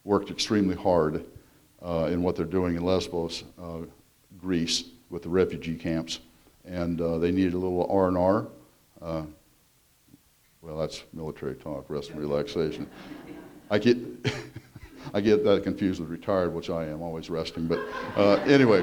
worked 0.04 0.30
extremely 0.30 0.76
hard 0.76 1.26
uh, 1.82 2.10
in 2.12 2.22
what 2.22 2.36
they're 2.36 2.46
doing 2.46 2.76
in 2.76 2.84
Lesbos, 2.84 3.44
Greece, 4.40 4.86
with 5.10 5.24
the 5.24 5.30
refugee 5.30 5.76
camps. 5.76 6.20
And 6.66 7.02
uh, 7.02 7.18
they 7.18 7.32
needed 7.32 7.54
a 7.54 7.58
little 7.58 7.88
R&R. 7.90 8.48
Uh, 9.02 9.24
well, 10.62 10.78
that's 10.78 11.04
military 11.14 11.56
talk, 11.56 11.90
rest 11.90 12.12
and 12.12 12.20
relaxation. 12.20 12.88
I 13.70 13.80
get, 13.80 13.98
I 15.14 15.22
get 15.22 15.44
that 15.46 15.64
confused 15.64 16.00
with 16.00 16.10
retired, 16.10 16.54
which 16.54 16.70
I 16.70 16.86
am, 16.86 17.02
always 17.02 17.30
resting. 17.30 17.68
But 17.68 17.80
uh, 18.16 18.36
anyway, 18.46 18.82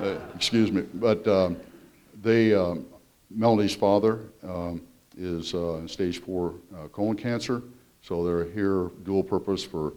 uh, 0.00 0.18
excuse 0.34 0.70
me. 0.70 0.82
But 0.94 1.26
um, 1.26 1.56
they, 2.22 2.54
um, 2.54 2.86
Melanie's 3.30 3.74
father, 3.74 4.20
um, 4.42 4.82
is 5.16 5.54
stage 5.90 6.20
four 6.20 6.54
colon 6.92 7.16
cancer, 7.16 7.60
so 8.02 8.24
they're 8.24 8.44
here 8.44 8.90
dual 9.02 9.24
purpose 9.24 9.64
for 9.64 9.94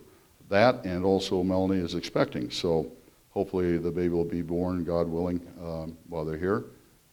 that, 0.49 0.83
and 0.83 1.05
also 1.05 1.43
Melanie 1.43 1.77
is 1.77 1.93
expecting. 1.93 2.49
So 2.49 2.91
hopefully 3.31 3.77
the 3.77 3.91
baby 3.91 4.09
will 4.09 4.23
be 4.23 4.41
born, 4.41 4.83
God 4.83 5.07
willing, 5.07 5.41
um, 5.61 5.97
while 6.07 6.23
they're 6.23 6.37
here. 6.37 6.65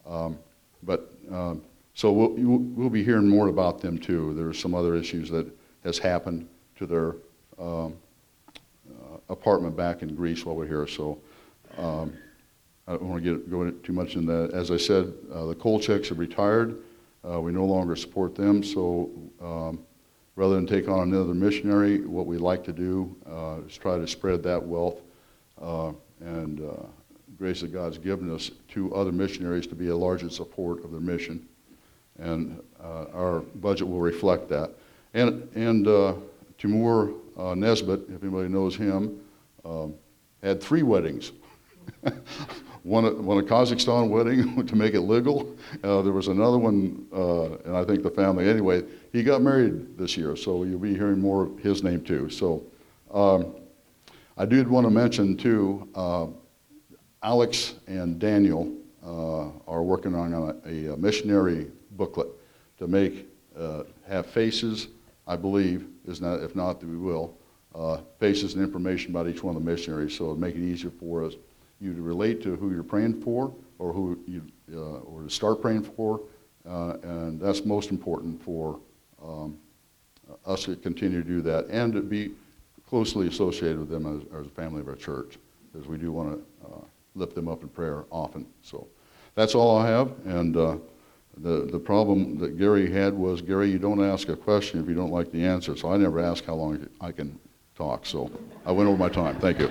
Um, 0.07 0.39
but 0.83 1.13
um, 1.31 1.63
so 1.95 2.13
we'll, 2.13 2.31
we'll 2.31 2.91
be 2.91 3.03
hearing 3.03 3.29
more 3.29 3.49
about 3.49 3.81
them 3.81 3.99
too. 3.99 4.35
There's 4.35 4.59
some 4.59 4.75
other 4.75 4.95
issues 4.95 5.31
that 5.31 5.47
has 5.85 5.99
happened 5.99 6.49
to 6.77 6.87
their 6.87 7.17
um, 7.59 7.97
uh, 8.89 9.19
apartment 9.29 9.77
back 9.77 10.03
in 10.03 10.15
Greece 10.15 10.45
while 10.45 10.55
we're 10.55 10.67
here. 10.67 10.87
So 10.87 11.19
um, 11.77 12.13
I 12.87 12.93
don't 12.93 13.09
want 13.09 13.23
to 13.23 13.35
get 13.35 13.51
go 13.51 13.71
too 13.71 13.93
much 13.93 14.15
in 14.15 14.27
that. 14.27 14.53
As 14.53 14.71
I 14.71 14.77
said, 14.77 15.13
uh, 15.33 15.47
the 15.47 15.55
Kolchaks 15.55 16.09
have 16.09 16.19
retired. 16.19 16.79
Uh, 17.29 17.41
we 17.41 17.53
no 17.53 17.65
longer 17.65 17.97
support 17.97 18.35
them, 18.35 18.63
so 18.63 19.11
um, 19.43 19.81
rather 20.37 20.55
than 20.55 20.67
take 20.67 20.89
on 20.89 21.13
another 21.13 21.35
missionary, 21.35 22.01
what 22.07 22.27
we 22.27 22.39
like 22.39 22.63
to 22.65 22.73
do 22.73 23.15
uh, 23.29 23.57
is 23.67 23.77
try 23.77 23.99
to 23.99 24.07
spread 24.07 24.43
that 24.45 24.63
wealth 24.63 25.01
uh, 25.61 25.93
and 26.21 26.61
uh, 26.61 26.87
grace 27.39 27.61
that 27.61 27.73
God's 27.73 27.99
given 27.99 28.35
us 28.35 28.51
to 28.69 28.95
other 28.95 29.13
missionaries 29.13 29.67
to 29.69 29.75
be 29.75 29.89
a 29.89 29.97
larger 29.97 30.31
support 30.31 30.85
of 30.85 30.91
their 30.91 31.01
mission. 31.01 31.47
And 32.19 32.61
uh, 32.83 33.07
our 33.15 33.41
budget 33.41 33.89
will 33.89 34.01
reflect 34.01 34.49
that. 34.49 34.73
And, 35.15 35.49
and 35.55 35.87
uh, 35.87 36.15
Timur 36.59 37.13
uh, 37.37 37.55
Nesbitt, 37.55 38.01
if 38.09 38.23
anybody 38.23 38.49
knows 38.49 38.75
him, 38.75 39.21
um, 39.65 39.95
had 40.43 40.61
three 40.61 40.83
weddings. 40.83 41.33
one, 42.83 43.25
one 43.25 43.39
a 43.39 43.43
Kazakhstan 43.43 44.09
wedding 44.09 44.67
to 44.67 44.77
make 44.77 44.95
it 44.95 45.01
legal. 45.03 45.55
Uh, 45.85 46.03
there 46.03 46.13
was 46.13 46.29
another 46.29 46.59
one, 46.59 47.07
uh, 47.13 47.55
and 47.65 47.77
I 47.77 47.85
think 47.85 48.03
the 48.03 48.11
family, 48.11 48.49
anyway, 48.49 48.83
he 49.13 49.23
got 49.23 49.43
married 49.43 49.97
this 49.97 50.17
year, 50.17 50.35
so 50.37 50.65
you'll 50.65 50.79
be 50.79 50.95
hearing 50.95 51.21
more 51.21 51.45
of 51.45 51.59
his 51.61 51.83
name 51.83 52.03
too. 52.03 52.29
So 52.31 52.65
um, 53.13 53.55
I 54.41 54.45
did 54.45 54.69
want 54.69 54.87
to 54.87 54.91
mention 54.91 55.37
too, 55.37 55.89
uh, 55.97 56.29
Alex 57.25 57.75
and 57.89 58.21
Daniel 58.21 58.73
uh, 59.05 59.49
are 59.67 59.83
working 59.83 60.15
on 60.15 60.33
a, 60.65 60.93
a 60.93 60.97
missionary 60.97 61.73
booklet 61.91 62.29
to 62.79 62.87
make, 62.87 63.27
uh, 63.59 63.83
have 64.07 64.27
faces, 64.27 64.87
I 65.27 65.35
believe, 65.35 65.89
is 66.07 66.21
not, 66.21 66.41
if 66.41 66.55
not, 66.55 66.81
we 66.85 66.97
will, 66.97 67.37
uh, 67.75 67.99
faces 68.21 68.55
and 68.55 68.63
information 68.63 69.11
about 69.11 69.27
each 69.27 69.43
one 69.43 69.57
of 69.57 69.65
the 69.65 69.69
missionaries, 69.69 70.17
so 70.17 70.27
it'll 70.27 70.37
make 70.37 70.55
it 70.55 70.63
easier 70.63 70.93
for 70.93 71.25
us, 71.25 71.35
you 71.81 71.93
to 71.93 72.01
relate 72.01 72.41
to 72.45 72.55
who 72.55 72.71
you're 72.71 72.85
praying 72.85 73.21
for, 73.21 73.53
or 73.81 73.93
who 73.93 74.21
you, 74.29 74.43
uh, 74.73 75.01
or 75.01 75.25
to 75.25 75.31
start 75.31 75.61
praying 75.61 75.83
for, 75.83 76.21
uh, 76.65 76.95
and 77.03 77.41
that's 77.41 77.65
most 77.65 77.91
important 77.91 78.41
for 78.41 78.79
um, 79.21 79.59
us 80.47 80.63
to 80.63 80.77
continue 80.77 81.21
to 81.25 81.29
do 81.29 81.43
that, 81.43 81.67
and 81.71 81.93
to 81.93 82.01
be 82.01 82.31
closely 82.89 83.29
associated 83.29 83.79
with 83.79 83.91
them 83.91 84.07
as, 84.07 84.41
as 84.41 84.47
a 84.47 84.51
family 84.51 84.81
of 84.81 84.89
our 84.89 84.97
church, 84.97 85.39
because 85.71 85.87
we 85.87 85.99
do 85.99 86.11
want 86.11 86.33
to 86.33 86.67
uh, 86.67 86.81
lift 87.15 87.35
them 87.35 87.47
up 87.49 87.63
in 87.63 87.69
prayer 87.69 88.05
often. 88.11 88.47
So 88.63 88.89
that's 89.35 89.55
all 89.55 89.77
I 89.77 89.89
have, 89.89 90.13
and 90.25 90.57
uh, 90.57 90.77
the, 91.37 91.69
the 91.71 91.79
problem 91.79 92.39
that 92.39 92.59
Gary 92.59 92.91
had 92.91 93.15
was, 93.15 93.43
Gary, 93.43 93.71
you 93.71 93.79
don't 93.79 94.03
ask 94.03 94.29
a 94.29 94.37
question 94.37 94.81
if 94.81 94.89
you 94.89 94.95
don't 94.95 95.13
like 95.13 95.31
the 95.31 95.45
answer, 95.45 95.77
so 95.77 95.93
I 95.93 95.97
never 95.97 96.19
ask 96.19 96.45
how 96.45 96.55
long 96.55 96.89
I 97.01 97.13
can 97.13 97.39
talk, 97.77 98.07
so 98.07 98.31
I 98.67 98.73
went 98.73 98.89
over 98.89 98.99
my 98.99 99.09
time. 99.09 99.39
Thank 99.39 99.61
you. 99.61 99.71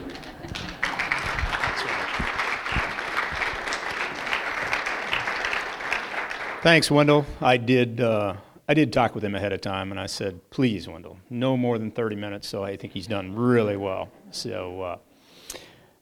Thanks, 6.62 6.90
Wendell. 6.92 7.26
I 7.42 7.58
did, 7.58 8.00
uh, 8.00 8.36
I 8.70 8.74
did 8.74 8.92
talk 8.92 9.16
with 9.16 9.24
him 9.24 9.34
ahead 9.34 9.54
of 9.54 9.62
time, 9.62 9.92
and 9.92 10.00
I 10.00 10.08
said, 10.08 10.50
please, 10.50 10.90
Wendell, 10.90 11.18
no 11.30 11.56
more 11.56 11.78
than 11.78 11.90
30 11.90 12.18
minutes, 12.18 12.50
so 12.50 12.66
I 12.66 12.76
think 12.76 12.92
he's 12.92 13.08
done 13.08 13.34
really 13.34 13.78
well. 13.78 14.10
So, 14.32 14.82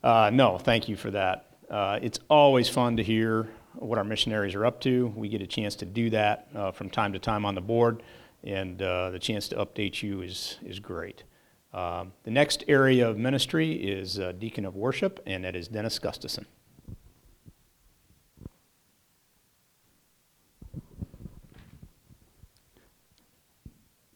uh, 0.01 0.07
uh, 0.07 0.29
no, 0.33 0.57
thank 0.57 0.89
you 0.89 0.95
for 0.95 1.11
that. 1.11 1.57
Uh, 1.69 1.99
it's 2.01 2.19
always 2.27 2.67
fun 2.67 2.97
to 2.97 3.03
hear 3.03 3.47
what 3.75 3.99
our 3.99 4.03
missionaries 4.03 4.55
are 4.55 4.65
up 4.65 4.81
to. 4.81 5.13
We 5.15 5.29
get 5.29 5.43
a 5.43 5.47
chance 5.47 5.75
to 5.75 5.85
do 5.85 6.09
that 6.09 6.47
uh, 6.55 6.71
from 6.71 6.89
time 6.89 7.13
to 7.13 7.19
time 7.19 7.45
on 7.45 7.53
the 7.53 7.61
board, 7.61 8.01
and 8.43 8.81
uh, 8.81 9.11
the 9.11 9.19
chance 9.19 9.47
to 9.49 9.57
update 9.57 10.01
you 10.01 10.21
is, 10.21 10.57
is 10.65 10.79
great. 10.79 11.23
Um, 11.71 12.13
the 12.23 12.31
next 12.31 12.63
area 12.67 13.07
of 13.07 13.17
ministry 13.17 13.73
is 13.73 14.17
uh, 14.17 14.31
Deacon 14.31 14.65
of 14.65 14.75
Worship, 14.75 15.21
and 15.27 15.43
that 15.43 15.55
is 15.55 15.67
Dennis 15.67 15.99
Gustafson. 15.99 16.47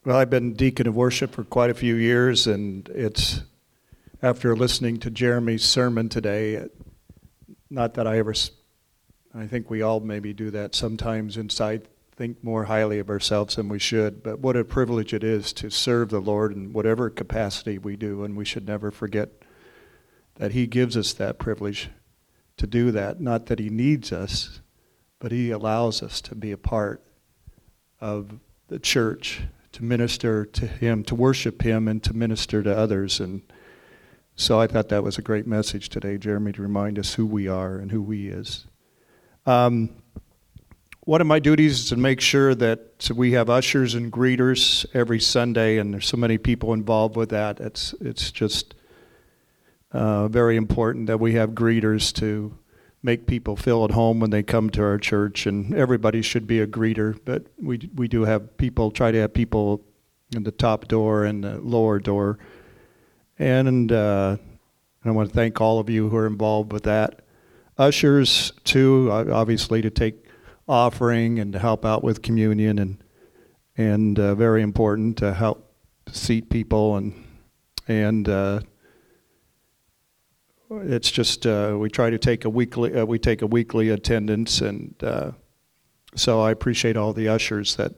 Well, 0.09 0.17
I've 0.17 0.31
been 0.31 0.53
deacon 0.53 0.87
of 0.87 0.95
worship 0.95 1.35
for 1.35 1.43
quite 1.43 1.69
a 1.69 1.75
few 1.75 1.93
years, 1.93 2.47
and 2.47 2.89
it's 2.89 3.43
after 4.23 4.55
listening 4.55 4.97
to 5.01 5.11
Jeremy's 5.11 5.63
sermon 5.63 6.09
today, 6.09 6.65
not 7.69 7.93
that 7.93 8.07
I 8.07 8.17
ever, 8.17 8.33
I 9.35 9.45
think 9.45 9.69
we 9.69 9.83
all 9.83 9.99
maybe 9.99 10.33
do 10.33 10.49
that 10.49 10.73
sometimes 10.73 11.37
inside, 11.37 11.87
think 12.15 12.43
more 12.43 12.63
highly 12.63 12.97
of 12.97 13.11
ourselves 13.11 13.55
than 13.55 13.69
we 13.69 13.77
should, 13.77 14.23
but 14.23 14.39
what 14.39 14.57
a 14.57 14.63
privilege 14.63 15.13
it 15.13 15.23
is 15.23 15.53
to 15.53 15.69
serve 15.69 16.09
the 16.09 16.19
Lord 16.19 16.53
in 16.53 16.73
whatever 16.73 17.11
capacity 17.11 17.77
we 17.77 17.95
do, 17.95 18.23
and 18.23 18.35
we 18.35 18.45
should 18.45 18.65
never 18.65 18.89
forget 18.89 19.29
that 20.37 20.53
He 20.53 20.65
gives 20.65 20.97
us 20.97 21.13
that 21.13 21.37
privilege 21.37 21.91
to 22.57 22.65
do 22.65 22.89
that. 22.89 23.21
Not 23.21 23.45
that 23.45 23.59
He 23.59 23.69
needs 23.69 24.11
us, 24.11 24.61
but 25.19 25.31
He 25.31 25.51
allows 25.51 26.01
us 26.01 26.19
to 26.21 26.33
be 26.33 26.51
a 26.51 26.57
part 26.57 27.03
of 28.01 28.39
the 28.69 28.79
church, 28.79 29.43
to 29.73 29.83
minister 29.83 30.45
to 30.45 30.67
Him, 30.67 31.03
to 31.05 31.15
worship 31.15 31.61
Him, 31.61 31.87
and 31.87 32.03
to 32.03 32.13
minister 32.13 32.63
to 32.63 32.75
others. 32.75 33.19
And 33.19 33.41
so 34.35 34.59
I 34.59 34.67
thought 34.67 34.89
that 34.89 35.03
was 35.03 35.17
a 35.17 35.21
great 35.21 35.47
message 35.47 35.89
today, 35.89 36.17
Jeremy, 36.17 36.51
to 36.53 36.61
remind 36.61 36.97
us 36.97 37.13
who 37.13 37.25
we 37.25 37.47
are 37.47 37.77
and 37.77 37.91
who 37.91 38.09
He 38.11 38.29
is. 38.29 38.65
Um, 39.45 39.89
one 41.01 41.21
of 41.21 41.27
my 41.27 41.39
duties 41.39 41.79
is 41.79 41.89
to 41.89 41.95
make 41.95 42.21
sure 42.21 42.53
that 42.53 43.09
we 43.15 43.31
have 43.31 43.49
ushers 43.49 43.95
and 43.95 44.11
greeters 44.11 44.85
every 44.93 45.19
Sunday, 45.19 45.77
and 45.77 45.93
there's 45.93 46.07
so 46.07 46.17
many 46.17 46.37
people 46.37 46.71
involved 46.73 47.15
with 47.15 47.29
that. 47.29 47.59
It's 47.59 47.95
it's 47.99 48.31
just 48.31 48.75
uh, 49.91 50.27
very 50.27 50.55
important 50.55 51.07
that 51.07 51.19
we 51.19 51.33
have 51.33 51.51
greeters 51.51 52.13
to 52.17 52.57
make 53.01 53.27
people 53.27 53.55
feel 53.55 53.85
at 53.85 53.91
home 53.91 54.19
when 54.19 54.29
they 54.29 54.43
come 54.43 54.69
to 54.71 54.83
our 54.83 54.97
church, 54.97 55.45
and 55.45 55.73
everybody 55.73 56.21
should 56.21 56.47
be 56.47 56.59
a 56.59 56.67
greeter. 56.67 57.17
But 57.23 57.45
we 57.61 57.89
we 57.95 58.07
do 58.07 58.25
have 58.25 58.57
people 58.57 58.91
try 58.91 59.11
to 59.11 59.19
have 59.21 59.33
people 59.33 59.81
in 60.35 60.43
the 60.43 60.51
top 60.51 60.87
door 60.87 61.25
and 61.25 61.43
the 61.43 61.59
lower 61.59 61.99
door, 61.99 62.39
and 63.37 63.91
uh, 63.91 64.37
I 65.03 65.11
want 65.11 65.29
to 65.29 65.35
thank 65.35 65.61
all 65.61 65.79
of 65.79 65.89
you 65.89 66.09
who 66.09 66.17
are 66.17 66.27
involved 66.27 66.73
with 66.73 66.83
that. 66.83 67.21
Ushers 67.77 68.51
too, 68.65 69.09
obviously 69.11 69.81
to 69.81 69.89
take 69.89 70.25
offering 70.67 71.39
and 71.39 71.53
to 71.53 71.59
help 71.59 71.85
out 71.85 72.03
with 72.03 72.21
communion, 72.21 72.79
and 72.79 73.03
and 73.77 74.19
uh, 74.19 74.35
very 74.35 74.61
important 74.61 75.17
to 75.17 75.33
help 75.33 75.73
seat 76.11 76.49
people 76.49 76.97
and 76.97 77.13
and. 77.87 78.27
Uh, 78.27 78.59
it's 80.71 81.09
just 81.09 81.45
uh, 81.45 81.75
we 81.79 81.89
try 81.89 82.09
to 82.09 82.17
take 82.17 82.45
a 82.45 82.49
weekly 82.49 82.93
uh, 82.93 83.05
we 83.05 83.17
take 83.17 83.41
a 83.41 83.47
weekly 83.47 83.89
attendance 83.89 84.61
and 84.61 84.95
uh, 85.03 85.31
so 86.15 86.41
I 86.41 86.51
appreciate 86.51 86.95
all 86.97 87.13
the 87.13 87.27
ushers 87.27 87.75
that 87.77 87.93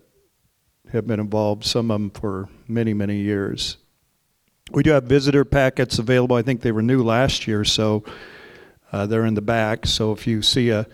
have 0.91 1.07
been 1.07 1.19
involved 1.19 1.65
some 1.65 1.91
of 1.91 1.95
them 1.95 2.09
for 2.11 2.49
many 2.67 2.93
many 2.93 3.17
years. 3.17 3.77
We 4.71 4.83
do 4.83 4.91
have 4.91 5.03
visitor 5.03 5.43
packets 5.43 5.99
available. 5.99 6.35
I 6.35 6.43
think 6.43 6.61
they 6.61 6.71
were 6.71 6.81
new 6.81 7.03
last 7.03 7.45
year 7.45 7.65
so 7.65 8.03
uh, 8.91 9.05
they're 9.05 9.25
in 9.25 9.33
the 9.33 9.41
back. 9.41 9.85
So 9.85 10.11
if 10.11 10.25
you 10.27 10.41
see 10.41 10.69
a 10.69 10.87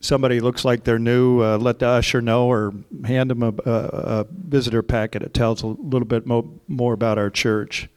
somebody 0.00 0.40
looks 0.40 0.64
like 0.64 0.84
they're 0.84 0.98
new 0.98 1.42
uh, 1.42 1.56
let 1.56 1.78
the 1.78 1.88
usher 1.88 2.20
know 2.20 2.46
or 2.46 2.74
hand 3.04 3.30
them 3.30 3.42
a, 3.42 3.54
a, 3.64 3.72
a 4.20 4.26
visitor 4.30 4.82
packet. 4.82 5.22
It 5.22 5.32
tells 5.32 5.62
a 5.62 5.68
little 5.68 6.06
bit 6.06 6.26
mo- 6.26 6.60
more 6.68 6.92
about 6.92 7.16
our 7.16 7.30
church. 7.30 7.88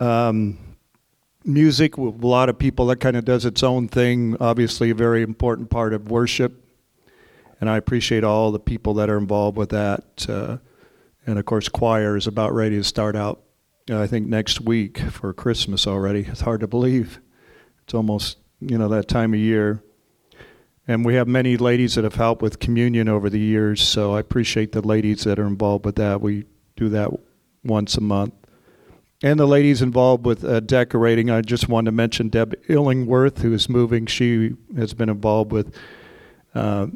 Um, 0.00 0.71
music 1.44 1.98
with 1.98 2.22
a 2.22 2.26
lot 2.26 2.48
of 2.48 2.58
people 2.58 2.86
that 2.86 2.96
kind 2.96 3.16
of 3.16 3.24
does 3.24 3.44
its 3.44 3.62
own 3.62 3.88
thing 3.88 4.36
obviously 4.40 4.90
a 4.90 4.94
very 4.94 5.22
important 5.22 5.70
part 5.70 5.92
of 5.92 6.10
worship. 6.10 6.58
And 7.60 7.70
i 7.70 7.76
appreciate 7.76 8.24
all 8.24 8.50
the 8.50 8.58
people 8.58 8.94
that 8.94 9.08
are 9.08 9.18
involved 9.18 9.56
with 9.56 9.70
that 9.70 10.26
uh, 10.28 10.58
and 11.26 11.38
of 11.38 11.44
course 11.44 11.68
choir 11.68 12.16
is 12.16 12.26
about 12.26 12.52
ready 12.52 12.76
to 12.76 12.84
start 12.84 13.14
out 13.14 13.40
uh, 13.90 14.00
i 14.00 14.06
think 14.06 14.26
next 14.26 14.60
week 14.60 14.98
for 14.98 15.32
christmas 15.32 15.86
already. 15.86 16.20
It's 16.28 16.40
hard 16.40 16.60
to 16.60 16.66
believe. 16.66 17.20
It's 17.84 17.94
almost 17.94 18.38
you 18.60 18.78
know 18.78 18.88
that 18.88 19.08
time 19.08 19.34
of 19.34 19.40
year. 19.40 19.82
And 20.88 21.04
we 21.04 21.14
have 21.14 21.28
many 21.28 21.56
ladies 21.56 21.94
that 21.94 22.02
have 22.02 22.16
helped 22.16 22.42
with 22.42 22.58
communion 22.58 23.08
over 23.08 23.30
the 23.30 23.38
years 23.38 23.80
so 23.80 24.14
i 24.14 24.20
appreciate 24.20 24.72
the 24.72 24.82
ladies 24.82 25.24
that 25.24 25.38
are 25.38 25.46
involved 25.46 25.84
with 25.84 25.96
that. 25.96 26.20
We 26.20 26.46
do 26.76 26.88
that 26.88 27.10
once 27.64 27.96
a 27.96 28.00
month 28.00 28.34
and 29.22 29.38
the 29.38 29.46
ladies 29.46 29.82
involved 29.82 30.26
with 30.26 30.44
uh, 30.44 30.60
decorating, 30.60 31.30
I 31.30 31.40
just 31.42 31.68
wanted 31.68 31.86
to 31.86 31.92
mention 31.92 32.28
Deb 32.28 32.54
Illingworth, 32.68 33.38
who 33.42 33.52
is 33.52 33.68
moving. 33.68 34.06
She 34.06 34.54
has 34.76 34.94
been 34.94 35.08
involved 35.08 35.52
with 35.52 35.74
uh, 36.54 36.88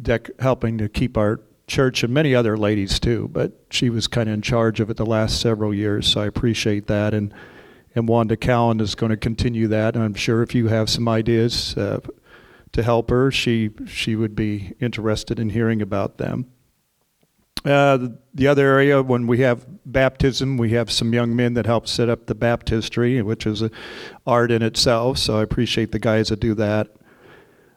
dec- 0.00 0.40
helping 0.40 0.78
to 0.78 0.88
keep 0.88 1.16
our 1.16 1.40
church 1.66 2.02
and 2.02 2.12
many 2.12 2.34
other 2.34 2.56
ladies 2.56 2.98
too. 2.98 3.28
But 3.32 3.52
she 3.70 3.90
was 3.90 4.06
kind 4.06 4.28
of 4.28 4.34
in 4.34 4.42
charge 4.42 4.80
of 4.80 4.90
it 4.90 4.96
the 4.96 5.06
last 5.06 5.40
several 5.40 5.74
years, 5.74 6.06
so 6.06 6.20
I 6.20 6.26
appreciate 6.26 6.86
that. 6.86 7.14
And 7.14 7.32
and 7.94 8.08
Wanda 8.08 8.36
Cowan 8.36 8.80
is 8.80 8.94
going 8.96 9.10
to 9.10 9.16
continue 9.16 9.68
that. 9.68 9.94
And 9.94 10.04
I'm 10.04 10.14
sure 10.14 10.42
if 10.42 10.54
you 10.54 10.66
have 10.66 10.90
some 10.90 11.08
ideas 11.08 11.76
uh, 11.76 12.00
to 12.72 12.82
help 12.82 13.10
her, 13.10 13.30
she 13.30 13.70
she 13.86 14.16
would 14.16 14.34
be 14.34 14.74
interested 14.80 15.38
in 15.38 15.50
hearing 15.50 15.80
about 15.80 16.18
them. 16.18 16.46
Uh, 17.64 18.08
the 18.34 18.46
other 18.46 18.66
area, 18.66 19.02
when 19.02 19.26
we 19.26 19.38
have 19.38 19.64
baptism, 19.86 20.58
we 20.58 20.70
have 20.72 20.90
some 20.90 21.14
young 21.14 21.34
men 21.34 21.54
that 21.54 21.64
help 21.64 21.88
set 21.88 22.10
up 22.10 22.26
the 22.26 22.34
baptistry, 22.34 23.22
which 23.22 23.46
is 23.46 23.62
an 23.62 23.70
art 24.26 24.50
in 24.50 24.60
itself. 24.60 25.16
So 25.16 25.38
I 25.38 25.42
appreciate 25.42 25.90
the 25.90 25.98
guys 25.98 26.28
that 26.28 26.40
do 26.40 26.54
that. 26.54 26.94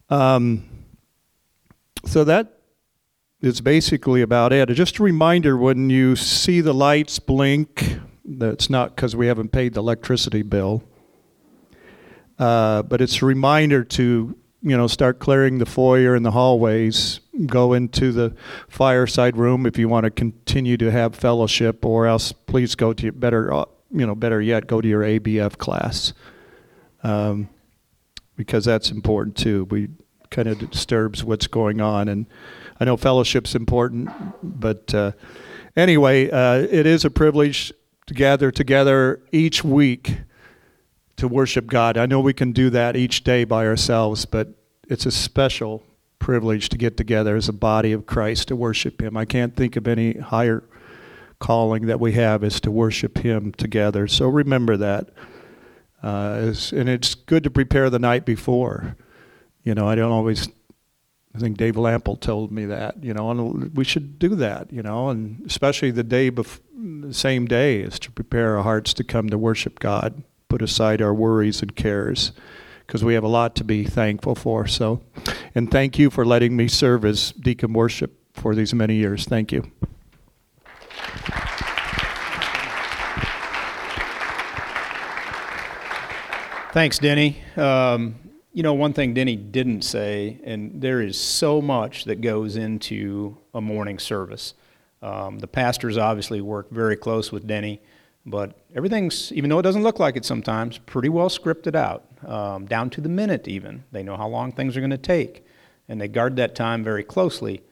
Um, 0.10 0.66
so 2.06 2.26
that 2.26 2.60
is 3.42 3.62
basically 3.62 4.22
about 4.22 4.52
it. 4.52 4.68
Just 4.70 5.00
a 5.00 5.04
reminder 5.04 5.56
when 5.56 5.90
you 5.90 6.16
see 6.16 6.60
the 6.60 6.74
lights 6.74 7.20
blink, 7.20 7.98
that's 8.26 8.70
not 8.70 8.96
because 8.96 9.16
we 9.16 9.28
haven't 9.28 9.54
paid 9.54 9.74
the 9.74 9.80
electricity 9.80 10.42
bill, 10.42 10.84
uh, 12.40 12.84
but 12.84 13.00
it's 13.00 13.22
a 13.22 13.26
reminder 13.26 13.84
to 13.84 14.38
you 14.62 14.76
know, 14.76 14.88
start 14.88 15.20
clearing 15.20 15.60
the 15.60 15.66
foyer 15.66 16.16
and 16.16 16.26
the 16.26 16.32
hallways, 16.32 17.20
go 17.46 17.74
into 17.74 18.12
the 18.12 18.36
fireside 18.68 19.38
room 19.38 19.66
if 19.66 19.78
you 19.78 19.88
want 19.88 20.06
to 20.06 20.12
continue 20.12 20.78
to 20.78 20.92
have 20.92 21.16
fellowship, 21.16 21.86
or 21.86 22.08
else 22.08 22.32
please 22.32 22.76
go 22.76 22.94
to 22.94 23.04
your 23.04 23.14
better, 23.14 23.54
uh, 23.54 23.66
you 23.92 24.06
know, 24.06 24.16
better 24.16 24.42
yet, 24.42 24.68
go 24.68 24.82
to 24.82 24.88
your 24.88 25.04
ABF 25.04 25.58
class, 25.58 26.14
um, 27.04 27.50
because 28.36 28.66
that's 28.66 28.90
important 28.90 29.38
too. 29.38 29.66
We 29.66 29.90
kind 30.30 30.48
of 30.48 30.72
disturbs 30.72 31.24
what's 31.24 31.48
going 31.48 31.80
on, 31.80 32.08
and 32.08 32.26
I 32.80 32.86
know 32.86 32.98
fellowship's 32.98 33.56
important, 33.56 34.10
but 34.42 34.94
uh, 34.94 35.12
anyway, 35.76 36.30
uh, 36.32 36.68
it 36.70 36.86
is 36.86 37.06
a 37.06 37.12
privilege 37.12 37.72
to 38.08 38.14
gather 38.14 38.52
together 38.52 39.22
each 39.32 39.64
week 39.64 40.18
to 41.18 41.28
worship 41.28 41.68
God. 41.68 41.98
I 41.98 42.06
know 42.06 42.20
we 42.20 42.34
can 42.34 42.52
do 42.52 42.70
that 42.70 42.96
each 42.96 43.24
day 43.24 43.44
by 43.44 43.66
ourselves, 43.66 44.26
but 44.26 44.50
it's 44.88 45.06
a 45.06 45.12
special 45.12 45.84
privilege 46.20 46.70
to 46.70 46.78
get 46.78 46.98
together 46.98 47.36
as 47.36 47.50
a 47.50 47.54
body 47.54 47.92
of 47.92 48.06
Christ 48.06 48.48
to 48.48 48.56
worship 48.56 49.02
Him. 49.02 49.18
I 49.18 49.26
can't 49.26 49.56
think 49.56 49.76
of 49.76 49.88
any 49.88 50.14
higher 50.14 50.64
calling 51.40 51.88
that 51.88 52.00
we 52.00 52.14
have 52.14 52.44
is 52.44 52.60
to 52.62 52.72
worship 52.72 53.20
Him 53.20 53.52
together. 53.52 54.08
So 54.08 54.28
remember 54.28 54.78
that. 54.78 55.10
Uh, 56.02 56.54
and 56.72 56.88
it's 56.88 57.16
good 57.16 57.44
to 57.44 57.50
prepare 57.50 57.90
the 57.90 58.00
night 58.00 58.26
before. 58.26 58.96
You 59.64 59.76
know, 59.76 59.88
I 59.88 59.96
don't 59.96 60.12
always. 60.12 60.48
I 61.36 61.40
think 61.40 61.58
Dave 61.58 61.78
Lample 61.78 62.16
told 62.16 62.52
me 62.52 62.66
that. 62.66 63.04
You 63.04 63.14
know, 63.14 63.32
and 63.32 63.76
we 63.76 63.84
should 63.84 64.20
do 64.20 64.36
that. 64.36 64.72
You 64.72 64.84
know, 64.84 65.10
and 65.10 65.44
especially 65.46 65.92
the 65.92 66.04
day 66.04 66.30
before, 66.30 66.64
the 66.76 67.14
same 67.14 67.46
day 67.46 67.82
is 67.82 67.98
to 68.00 68.12
prepare 68.12 68.58
our 68.58 68.64
hearts 68.64 68.94
to 68.96 69.04
come 69.04 69.30
to 69.30 69.38
worship 69.38 69.80
God. 69.80 70.24
Put 70.50 70.62
aside 70.62 71.02
our 71.02 71.14
worries 71.14 71.62
and 71.62 71.76
cares, 71.76 72.32
because 72.86 73.04
we 73.04 73.14
have 73.16 73.24
a 73.24 73.28
lot 73.28 73.56
to 73.56 73.64
be 73.64 73.84
thankful 73.84 74.36
for. 74.36 74.66
So, 74.68 75.02
and 75.54 75.70
thank 75.70 76.00
you 76.00 76.10
for 76.10 76.26
letting 76.26 76.56
me 76.56 76.68
serve 76.68 77.04
as 77.04 77.32
deacon 77.34 77.74
worship 77.74 78.18
for 78.34 78.56
these 78.56 78.74
many 78.74 78.96
years. 78.96 79.26
Thank 79.26 79.52
you. 79.52 79.70
Thanks, 86.72 87.00
Denny. 87.00 87.38
Um, 87.56 88.16
you 88.54 88.62
know, 88.62 88.74
one 88.74 88.94
thing 88.94 89.14
Denny 89.14 89.36
didn't 89.36 89.82
say, 89.82 90.40
and 90.44 90.82
there 90.82 91.02
is 91.02 91.20
so 91.20 91.62
much 91.62 92.06
that 92.06 92.22
goes 92.22 92.56
into 92.56 93.38
a 93.54 93.62
morning 93.62 94.00
service. 94.00 94.54
Um, 95.02 95.40
the 95.40 95.48
pastors 95.48 95.98
obviously 95.98 96.40
work 96.42 96.70
very 96.70 96.96
close 96.96 97.32
with 97.32 97.48
Denny, 97.48 97.82
but 98.28 98.60
everything's, 98.76 99.32
even 99.32 99.50
though 99.50 99.58
it 99.58 99.64
doesn't 99.64 99.84
look 99.84 100.00
like 100.00 100.18
it 100.18 100.26
sometimes, 100.26 100.78
pretty 100.78 101.10
well 101.10 101.30
scripted 101.30 101.76
out, 101.76 102.06
um, 102.28 102.66
down 102.66 102.90
to 102.92 103.02
the 103.02 103.10
minute 103.10 103.48
even. 103.48 103.86
They 103.92 104.04
know 104.04 104.18
how 104.18 104.28
long 104.28 104.52
things 104.52 104.76
are 104.76 104.82
going 104.82 104.92
to 104.92 104.98
take, 104.98 105.46
and 105.88 106.00
they 106.00 106.10
guard 106.10 106.36
that 106.36 106.54
time 106.54 106.84
very 106.84 107.04
closely 107.04 107.64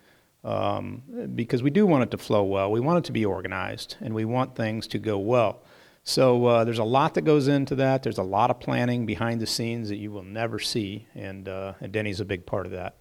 um, 0.46 1.04
because 1.36 1.62
we 1.62 1.72
do 1.72 1.86
want 1.86 2.04
it 2.04 2.12
to 2.12 2.18
flow 2.18 2.44
well. 2.44 2.72
We 2.72 2.80
want 2.80 3.00
it 3.00 3.04
to 3.06 3.12
be 3.12 3.26
organized, 3.26 3.98
and 4.00 4.14
we 4.14 4.24
want 4.24 4.56
things 4.56 4.88
to 4.88 4.98
go 4.98 5.20
well. 5.20 5.62
So 6.06 6.46
uh, 6.46 6.64
there's 6.64 6.80
a 6.80 6.84
lot 6.84 7.16
that 7.16 7.24
goes 7.24 7.48
into 7.48 7.76
that. 7.76 8.04
There's 8.04 8.20
a 8.20 8.24
lot 8.24 8.50
of 8.50 8.60
planning 8.60 9.06
behind 9.06 9.42
the 9.42 9.48
scenes 9.48 9.90
that 9.90 9.98
you 9.98 10.12
will 10.12 10.24
never 10.24 10.60
see, 10.60 11.08
and, 11.16 11.50
uh, 11.50 11.74
and 11.82 11.92
Denny's 11.92 12.22
a 12.22 12.26
big 12.26 12.46
part 12.46 12.66
of 12.66 12.72
that. 12.72 12.96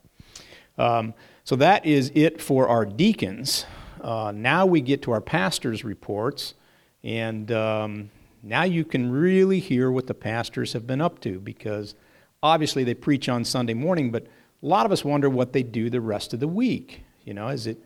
Um, 0.77 1.15
so 1.45 1.55
that 1.57 1.87
is 1.87 2.11
it 2.15 2.41
for 2.41 2.67
our 2.67 2.85
deacons. 2.85 3.67
Uh, 4.01 4.33
now 4.35 4.67
we 4.67 4.81
get 4.81 5.03
to 5.03 5.13
our 5.13 5.21
pastors' 5.21 5.85
reports, 5.85 6.55
and 7.05 7.53
um, 7.53 8.11
now 8.43 8.65
you 8.65 8.85
can 8.85 9.13
really 9.13 9.61
hear 9.61 9.91
what 9.91 10.07
the 10.07 10.15
pastors 10.15 10.73
have 10.73 10.87
been 10.87 11.03
up 11.03 11.21
to 11.21 11.39
because 11.39 11.95
obviously 12.43 12.83
they 12.83 12.95
preach 12.95 13.29
on 13.29 13.45
Sunday 13.45 13.75
morning, 13.75 14.11
but 14.11 14.25
a 14.25 14.67
lot 14.67 14.87
of 14.87 14.93
us 14.93 15.05
wonder 15.05 15.29
what 15.29 15.53
they 15.53 15.63
do 15.63 15.91
the 15.91 16.01
rest 16.01 16.33
of 16.33 16.41
the 16.41 16.49
week. 16.49 17.03
You 17.25 17.35
know, 17.35 17.49
is 17.49 17.67
it, 17.67 17.79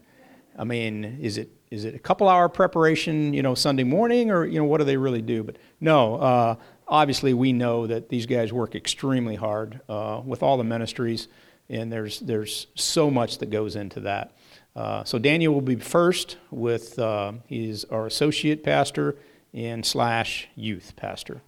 I 0.57 0.65
mean, 0.65 1.19
is 1.21 1.37
it 1.37 1.51
is 1.71 1.85
it 1.85 1.95
a 1.95 1.99
couple 1.99 2.29
hour 2.29 2.49
preparation, 2.49 3.35
you 3.35 3.43
know, 3.43 3.55
Sunday 3.55 3.85
morning, 3.85 4.31
or 4.31 4.47
you 4.47 4.59
know, 4.59 4.65
what 4.65 4.79
do 4.79 4.85
they 4.85 4.97
really 4.97 5.21
do? 5.21 5.43
But 5.43 5.57
no, 5.81 6.17
uh, 6.17 6.55
obviously 6.87 7.35
we 7.35 7.53
know 7.53 7.87
that 7.87 8.09
these 8.09 8.27
guys 8.27 8.53
work 8.53 8.75
extremely 8.75 9.35
hard 9.35 9.81
uh, 9.89 10.23
with 10.25 10.43
all 10.43 10.57
the 10.57 10.65
ministries, 10.65 11.29
and 11.69 11.93
there's 11.93 12.21
there's 12.21 12.69
so 12.75 13.11
much 13.11 13.39
that 13.39 13.51
goes 13.51 13.77
into 13.77 14.01
that. 14.01 14.33
Uh, 14.79 15.03
so 15.03 15.19
Daniel 15.19 15.53
will 15.53 15.61
be 15.61 15.75
first 15.75 16.37
with 16.53 17.01
uh, 17.01 17.33
he's 17.47 17.83
our 17.87 18.07
associate 18.07 18.63
pastor 18.63 19.17
and 19.53 19.85
slash 19.85 20.47
youth 20.55 20.93
pastor. 20.95 21.43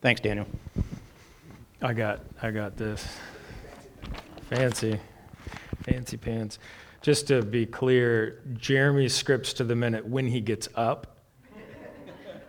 Thanks, 0.00 0.22
Daniel. 0.22 0.46
I 1.82 1.92
got 1.92 2.20
I 2.40 2.50
got 2.50 2.78
this. 2.78 3.06
Fancy. 4.48 4.98
Fancy 5.82 6.16
pants. 6.16 6.58
Just 7.02 7.28
to 7.28 7.42
be 7.42 7.66
clear, 7.66 8.40
Jeremy 8.54 9.10
scripts 9.10 9.52
to 9.54 9.64
the 9.64 9.76
minute 9.76 10.06
when 10.06 10.26
he 10.26 10.40
gets 10.40 10.66
up 10.74 11.18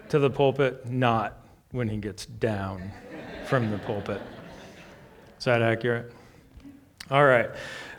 to 0.08 0.18
the 0.18 0.30
pulpit, 0.30 0.86
not 0.86 1.46
when 1.72 1.90
he 1.90 1.98
gets 1.98 2.26
down 2.26 2.90
from 3.48 3.70
the 3.70 3.80
pulpit. 3.80 4.22
Is 5.38 5.44
that 5.44 5.62
accurate? 5.62 6.14
All 7.10 7.26
right. 7.26 7.50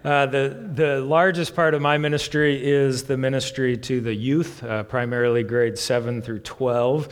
Uh, 0.04 0.26
the, 0.26 0.70
the 0.74 1.00
largest 1.00 1.54
part 1.54 1.74
of 1.74 1.80
my 1.80 1.96
ministry 1.96 2.60
is 2.60 3.04
the 3.04 3.16
ministry 3.16 3.76
to 3.76 4.00
the 4.00 4.12
youth, 4.12 4.62
uh, 4.64 4.82
primarily 4.82 5.44
grades 5.44 5.80
7 5.80 6.20
through 6.22 6.40
12. 6.40 7.08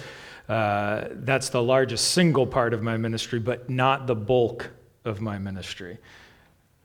Uh, 0.48 1.04
that's 1.12 1.50
the 1.50 1.62
largest 1.62 2.10
single 2.10 2.44
part 2.44 2.74
of 2.74 2.82
my 2.82 2.96
ministry, 2.96 3.38
but 3.38 3.70
not 3.70 4.08
the 4.08 4.16
bulk 4.16 4.70
of 5.04 5.20
my 5.20 5.38
ministry, 5.38 5.98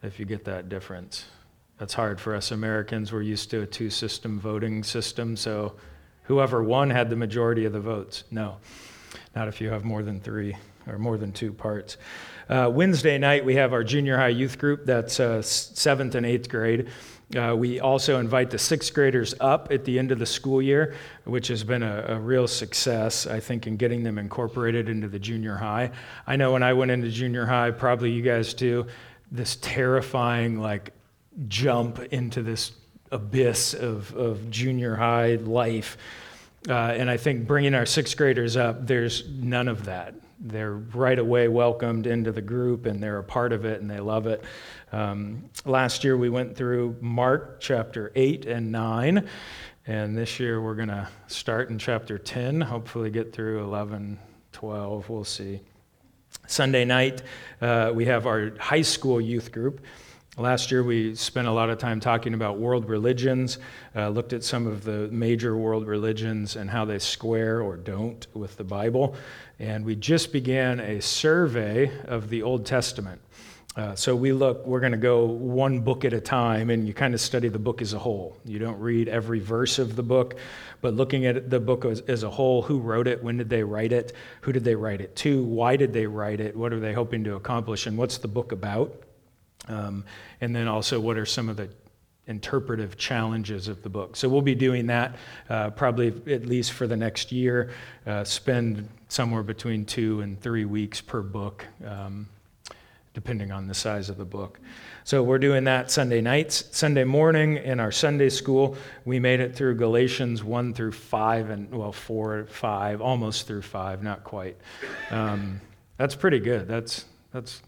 if 0.04 0.20
you 0.20 0.26
get 0.26 0.46
that 0.46 0.70
difference. 0.70 1.26
That's 1.80 1.96
hard 1.96 2.22
for 2.22 2.36
us 2.36 2.52
Americans. 2.52 3.12
We're 3.12 3.24
used 3.24 3.50
to 3.50 3.64
a 3.64 3.66
two 3.66 3.90
system 3.90 4.40
voting 4.40 4.84
system, 4.84 5.36
so 5.36 5.74
whoever 6.24 6.64
won 6.64 6.92
had 6.92 7.10
the 7.10 7.16
majority 7.16 7.66
of 7.66 7.74
the 7.74 7.80
votes. 7.80 8.26
No, 8.30 8.58
not 9.36 9.48
if 9.48 9.60
you 9.60 9.70
have 9.70 9.84
more 9.84 10.04
than 10.04 10.20
three 10.20 10.56
or 10.88 11.00
more 11.00 11.18
than 11.18 11.32
two 11.32 11.52
parts. 11.52 11.98
Uh, 12.48 12.70
Wednesday 12.72 13.18
night, 13.18 13.44
we 13.44 13.56
have 13.56 13.74
our 13.74 13.84
junior 13.84 14.18
high 14.18 14.28
youth 14.28 14.60
group. 14.60 14.86
That's 14.86 15.20
uh, 15.20 15.42
seventh 15.42 16.14
and 16.16 16.26
eighth 16.26 16.48
grade. 16.48 16.90
Uh, 17.36 17.56
we 17.58 17.80
also 17.80 18.20
invite 18.20 18.52
the 18.52 18.60
sixth 18.60 18.94
graders 18.94 19.34
up 19.40 19.72
at 19.72 19.84
the 19.84 19.98
end 19.98 20.12
of 20.12 20.20
the 20.20 20.28
school 20.28 20.62
year, 20.62 20.94
which 21.24 21.48
has 21.48 21.64
been 21.64 21.82
a, 21.82 22.06
a, 22.10 22.20
real 22.20 22.48
success, 22.48 23.26
I 23.26 23.40
think, 23.40 23.66
in 23.66 23.78
getting 23.78 24.04
them 24.04 24.20
incorporated 24.20 24.90
into 24.90 25.08
the 25.08 25.18
junior 25.18 25.56
high. 25.56 25.90
I 26.28 26.36
know 26.36 26.52
when 26.54 26.62
I 26.62 26.74
went 26.74 26.92
into 26.92 27.10
junior 27.10 27.48
high, 27.48 27.72
probably 27.72 28.12
you 28.12 28.22
guys 28.22 28.54
too, 28.54 28.86
this 29.32 29.56
terrifying, 29.56 30.60
like, 30.60 30.94
jump 31.48 31.98
into 32.14 32.44
this 32.44 32.74
abyss 33.12 33.74
of, 33.74 34.16
of 34.16 34.52
junior 34.52 34.96
high 34.96 35.36
life. 35.36 35.98
Uh, 36.70 36.74
and 36.74 37.10
I 37.10 37.18
think 37.18 37.48
bringing 37.48 37.74
our 37.74 37.88
sixth 37.88 38.16
graders 38.16 38.56
up, 38.56 38.86
there's 38.86 39.28
none 39.30 39.68
of 39.68 39.86
that 39.86 40.14
they're 40.40 40.74
right 40.74 41.18
away 41.18 41.48
welcomed 41.48 42.08
into 42.08 42.32
the 42.32 42.42
group 42.42 42.86
and 42.86 43.02
they're 43.02 43.20
a 43.20 43.24
part 43.24 43.54
of 43.54 43.66
it 43.66 43.82
and 43.82 43.90
they 43.90 44.00
love 44.00 44.28
it. 44.28 44.44
Um, 44.92 45.50
last 45.66 46.04
year 46.04 46.18
we 46.18 46.30
went 46.30 46.56
through 46.56 46.98
Mark 47.02 47.60
chapter 47.60 48.12
8 48.16 48.46
and 48.46 48.72
9, 48.72 49.28
and 49.88 50.18
this 50.18 50.40
year 50.40 50.62
we're 50.62 50.76
going 50.76 50.90
to 50.90 51.08
start 51.28 51.70
in 51.70 51.78
chapter 51.78 52.18
10, 52.18 52.62
hopefully 52.62 53.10
get 53.10 53.34
through 53.34 53.64
11, 53.64 54.20
12, 54.52 55.10
we'll 55.10 55.24
see. 55.24 55.62
Sunday 56.48 56.86
night, 56.86 57.22
uh, 57.62 57.92
we 57.94 58.06
have 58.06 58.28
our 58.28 58.54
high 58.60 58.82
school 58.82 59.20
youth 59.20 59.52
group. 59.52 59.82
Last 60.38 60.70
year, 60.70 60.84
we 60.84 61.16
spent 61.16 61.48
a 61.48 61.52
lot 61.52 61.70
of 61.70 61.78
time 61.78 62.02
talking 62.02 62.34
about 62.34 62.58
world 62.58 62.90
religions, 62.90 63.58
uh, 63.96 64.10
looked 64.10 64.34
at 64.34 64.44
some 64.44 64.68
of 64.68 64.84
the 64.84 65.08
major 65.08 65.56
world 65.56 65.88
religions 65.88 66.58
and 66.58 66.70
how 66.70 66.84
they 66.84 67.00
square 67.00 67.62
or 67.62 67.78
don't 67.78 68.28
with 68.34 68.58
the 68.58 68.66
Bible. 68.66 69.16
And 69.60 69.86
we 69.86 69.96
just 69.96 70.34
began 70.34 70.82
a 70.82 71.02
survey 71.02 71.90
of 72.04 72.30
the 72.30 72.44
Old 72.44 72.66
Testament. 72.66 73.22
Uh, 73.78 73.96
so 73.96 74.14
we 74.14 74.34
look, 74.34 74.68
we're 74.68 74.82
going 74.82 74.92
to 74.92 74.98
go 74.98 75.24
one 75.24 75.80
book 75.80 76.04
at 76.04 76.12
a 76.12 76.20
time, 76.20 76.70
and 76.70 76.86
you 76.86 76.94
kind 76.94 77.14
of 77.14 77.22
study 77.22 77.48
the 77.48 77.60
book 77.60 77.82
as 77.82 77.94
a 77.94 78.00
whole. 78.00 78.36
You 78.44 78.60
don't 78.60 78.80
read 78.82 79.08
every 79.08 79.40
verse 79.40 79.80
of 79.80 79.96
the 79.96 80.04
book, 80.04 80.36
but 80.82 80.96
looking 80.96 81.26
at 81.26 81.50
the 81.50 81.62
book 81.62 81.86
as, 81.86 82.02
as, 82.02 82.24
a 82.24 82.30
whole 82.30 82.62
who 82.62 82.80
wrote 82.80 83.08
it, 83.08 83.24
when 83.24 83.38
did 83.38 83.50
they 83.50 83.64
write 83.64 83.94
it, 83.94 84.12
who 84.42 84.52
did 84.52 84.66
they 84.66 84.76
write 84.76 85.00
it 85.00 85.16
to, 85.18 85.44
why 85.44 85.78
did 85.78 85.94
they 85.94 86.08
write 86.08 86.42
it, 86.42 86.58
what 86.58 86.74
are 86.74 86.80
they 86.82 86.94
hoping 86.94 87.24
to 87.24 87.36
accomplish, 87.36 87.88
and 87.88 87.98
what's 87.98 88.18
the 88.18 88.28
book 88.28 88.52
about? 88.52 89.05
Um, 89.68 90.06
and 90.42 90.56
then 90.56 90.68
also, 90.68 91.00
what 91.00 91.18
are 91.18 91.26
some 91.26 91.50
of 91.50 91.58
the 91.58 91.70
interpretive 92.28 92.98
challenges 92.98 93.68
of 93.68 93.84
the 93.84 93.90
book? 93.90 94.16
So 94.16 94.30
we'll 94.30 94.42
be 94.42 94.56
doing 94.56 94.88
that 94.88 95.16
uh, 95.50 95.72
probably 95.72 96.08
at 96.32 96.46
least 96.46 96.72
for 96.72 96.88
the 96.88 96.98
next 96.98 97.32
year. 97.32 97.72
Uh, 98.06 98.24
spend 98.24 98.88
somewhere 99.08 99.44
between 99.44 99.86
two 99.86 100.22
and 100.22 100.40
three 100.40 100.66
weeks 100.66 101.02
per 101.02 101.22
book, 101.22 101.66
um, 101.86 102.28
depending 103.14 103.52
on 103.52 103.68
the 103.68 103.74
size 103.74 104.10
of 104.10 104.18
the 104.18 104.26
book. 104.26 104.60
So 105.04 105.22
we're 105.22 105.38
doing 105.38 105.66
that 105.66 105.92
Sunday 105.92 106.20
nights. 106.20 106.66
Sunday 106.72 107.04
morning 107.04 107.58
in 107.58 107.80
our 107.80 107.92
Sunday 107.92 108.30
school, 108.30 108.76
we 109.06 109.20
made 109.20 109.40
it 109.40 109.56
through 109.56 109.76
Galatians 109.76 110.44
1 110.44 110.74
through 110.74 110.94
5, 110.94 111.50
and 111.52 111.72
well, 111.72 111.92
4, 111.92 112.48
5, 112.50 113.02
almost 113.02 113.46
through 113.46 113.62
5, 113.62 114.02
not 114.02 114.24
quite. 114.24 114.58
Um, 115.12 115.62
that's 115.98 116.16
pretty 116.16 116.40
good. 116.40 116.68
That's, 116.68 117.06
that's 117.32 117.62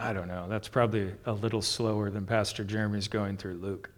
I 0.00 0.14
don't 0.14 0.28
know. 0.28 0.46
That's 0.48 0.66
probably 0.66 1.12
a 1.26 1.32
little 1.32 1.60
slower 1.60 2.08
than 2.10 2.24
Pastor 2.24 2.64
Jeremy's 2.64 3.06
going 3.06 3.36
through 3.36 3.56
Luke. 3.56 3.90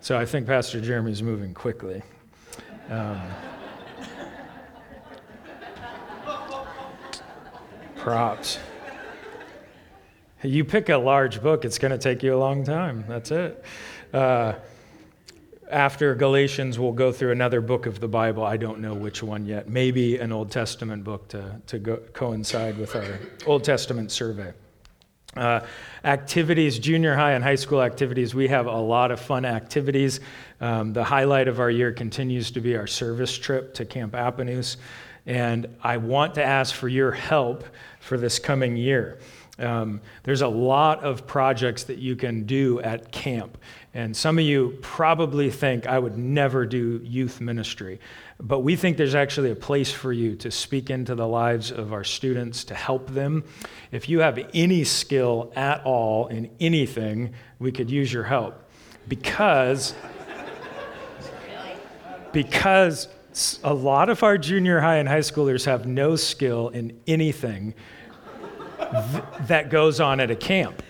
So 0.00 0.18
I 0.18 0.24
think 0.24 0.46
Pastor 0.46 0.80
Jeremy's 0.80 1.22
moving 1.22 1.52
quickly. 1.52 2.02
Um, 2.88 3.20
props. 7.96 8.58
You 10.42 10.64
pick 10.64 10.88
a 10.88 10.96
large 10.96 11.42
book, 11.42 11.66
it's 11.66 11.78
going 11.78 11.90
to 11.90 11.98
take 11.98 12.22
you 12.22 12.34
a 12.34 12.38
long 12.38 12.64
time. 12.64 13.04
That's 13.06 13.30
it. 13.30 13.62
Uh, 14.10 14.54
after 15.70 16.14
Galatians, 16.14 16.78
we'll 16.78 16.92
go 16.92 17.12
through 17.12 17.32
another 17.32 17.60
book 17.60 17.86
of 17.86 18.00
the 18.00 18.08
Bible. 18.08 18.44
I 18.44 18.56
don't 18.56 18.80
know 18.80 18.94
which 18.94 19.22
one 19.22 19.46
yet. 19.46 19.68
Maybe 19.68 20.18
an 20.18 20.32
Old 20.32 20.50
Testament 20.50 21.04
book 21.04 21.28
to, 21.28 21.60
to 21.66 21.78
go, 21.78 21.96
coincide 22.12 22.78
with 22.78 22.94
our 22.94 23.18
Old 23.46 23.64
Testament 23.64 24.12
survey. 24.12 24.52
Uh, 25.36 25.60
activities, 26.04 26.78
junior 26.78 27.14
high 27.14 27.32
and 27.32 27.44
high 27.44 27.56
school 27.56 27.82
activities, 27.82 28.34
we 28.34 28.48
have 28.48 28.66
a 28.66 28.80
lot 28.80 29.10
of 29.10 29.20
fun 29.20 29.44
activities. 29.44 30.20
Um, 30.60 30.94
the 30.94 31.04
highlight 31.04 31.46
of 31.46 31.60
our 31.60 31.70
year 31.70 31.92
continues 31.92 32.50
to 32.52 32.60
be 32.60 32.76
our 32.76 32.86
service 32.86 33.36
trip 33.36 33.74
to 33.74 33.84
Camp 33.84 34.14
Apanus. 34.14 34.76
And 35.26 35.66
I 35.82 35.98
want 35.98 36.36
to 36.36 36.44
ask 36.44 36.74
for 36.74 36.88
your 36.88 37.12
help 37.12 37.64
for 38.00 38.16
this 38.16 38.38
coming 38.38 38.76
year. 38.76 39.18
Um, 39.58 40.02
there's 40.22 40.42
a 40.42 40.48
lot 40.48 41.02
of 41.02 41.26
projects 41.26 41.84
that 41.84 41.98
you 41.98 42.14
can 42.14 42.44
do 42.44 42.80
at 42.80 43.10
camp. 43.10 43.56
And 43.94 44.14
some 44.14 44.38
of 44.38 44.44
you 44.44 44.76
probably 44.82 45.50
think 45.50 45.86
I 45.86 45.98
would 45.98 46.18
never 46.18 46.66
do 46.66 47.00
youth 47.02 47.40
ministry. 47.40 47.98
But 48.38 48.60
we 48.60 48.76
think 48.76 48.98
there's 48.98 49.14
actually 49.14 49.50
a 49.50 49.56
place 49.56 49.90
for 49.90 50.12
you 50.12 50.36
to 50.36 50.50
speak 50.50 50.90
into 50.90 51.14
the 51.14 51.26
lives 51.26 51.70
of 51.70 51.94
our 51.94 52.04
students, 52.04 52.64
to 52.64 52.74
help 52.74 53.08
them. 53.08 53.44
If 53.92 54.10
you 54.10 54.20
have 54.20 54.38
any 54.52 54.84
skill 54.84 55.50
at 55.56 55.82
all 55.84 56.26
in 56.26 56.50
anything, 56.60 57.32
we 57.58 57.72
could 57.72 57.90
use 57.90 58.12
your 58.12 58.24
help. 58.24 58.62
Because, 59.08 59.94
because 62.32 63.08
a 63.64 63.72
lot 63.72 64.10
of 64.10 64.22
our 64.22 64.36
junior 64.36 64.80
high 64.80 64.96
and 64.96 65.08
high 65.08 65.20
schoolers 65.20 65.64
have 65.64 65.86
no 65.86 66.16
skill 66.16 66.68
in 66.68 67.00
anything 67.06 67.74
th- 68.90 69.48
that 69.48 69.70
goes 69.70 70.00
on 70.00 70.20
at 70.20 70.30
a 70.30 70.36
camp. 70.36 70.82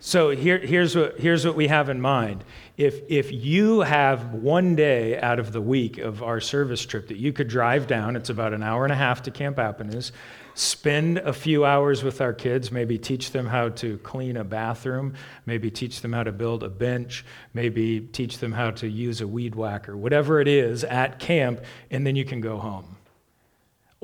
So 0.00 0.30
here, 0.30 0.58
here's, 0.58 0.94
what, 0.94 1.18
here's 1.18 1.46
what 1.46 1.56
we 1.56 1.68
have 1.68 1.88
in 1.88 1.98
mind. 1.98 2.44
If, 2.76 3.00
if 3.08 3.32
you 3.32 3.80
have 3.80 4.34
one 4.34 4.76
day 4.76 5.18
out 5.18 5.38
of 5.38 5.52
the 5.52 5.62
week 5.62 5.96
of 5.96 6.22
our 6.22 6.40
service 6.40 6.84
trip 6.84 7.08
that 7.08 7.16
you 7.16 7.32
could 7.32 7.48
drive 7.48 7.86
down, 7.86 8.14
it's 8.14 8.28
about 8.28 8.52
an 8.52 8.62
hour 8.62 8.84
and 8.84 8.92
a 8.92 8.96
half 8.96 9.22
to 9.22 9.30
Camp 9.30 9.56
Apanus, 9.56 10.12
spend 10.52 11.18
a 11.18 11.32
few 11.32 11.64
hours 11.64 12.02
with 12.02 12.20
our 12.20 12.34
kids, 12.34 12.70
maybe 12.70 12.98
teach 12.98 13.30
them 13.30 13.46
how 13.46 13.70
to 13.70 13.96
clean 13.98 14.36
a 14.36 14.44
bathroom, 14.44 15.14
maybe 15.46 15.70
teach 15.70 16.02
them 16.02 16.12
how 16.12 16.22
to 16.22 16.32
build 16.32 16.62
a 16.62 16.68
bench, 16.68 17.24
maybe 17.54 18.00
teach 18.00 18.38
them 18.38 18.52
how 18.52 18.72
to 18.72 18.86
use 18.86 19.22
a 19.22 19.26
weed 19.26 19.54
whacker, 19.54 19.96
whatever 19.96 20.38
it 20.38 20.48
is 20.48 20.84
at 20.84 21.18
camp, 21.18 21.60
and 21.90 22.06
then 22.06 22.14
you 22.14 22.26
can 22.26 22.42
go 22.42 22.58
home. 22.58 22.96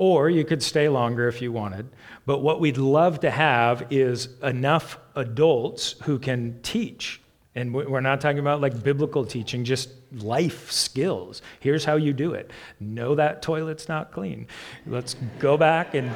Or 0.01 0.31
you 0.31 0.43
could 0.43 0.63
stay 0.63 0.89
longer 0.89 1.27
if 1.27 1.43
you 1.43 1.51
wanted. 1.51 1.87
But 2.25 2.39
what 2.39 2.59
we'd 2.59 2.79
love 2.79 3.19
to 3.19 3.29
have 3.29 3.85
is 3.91 4.29
enough 4.41 4.97
adults 5.15 5.93
who 6.01 6.17
can 6.17 6.59
teach. 6.63 7.21
And 7.53 7.71
we're 7.71 8.01
not 8.01 8.19
talking 8.19 8.39
about 8.39 8.61
like 8.61 8.81
biblical 8.81 9.23
teaching, 9.27 9.63
just 9.63 9.91
life 10.11 10.71
skills. 10.71 11.43
Here's 11.59 11.85
how 11.85 11.97
you 11.97 12.13
do 12.13 12.33
it. 12.33 12.49
Know 12.79 13.13
that 13.13 13.43
toilet's 13.43 13.87
not 13.87 14.11
clean. 14.11 14.47
Let's 14.87 15.15
go 15.37 15.55
back 15.55 15.93
and 15.93 16.11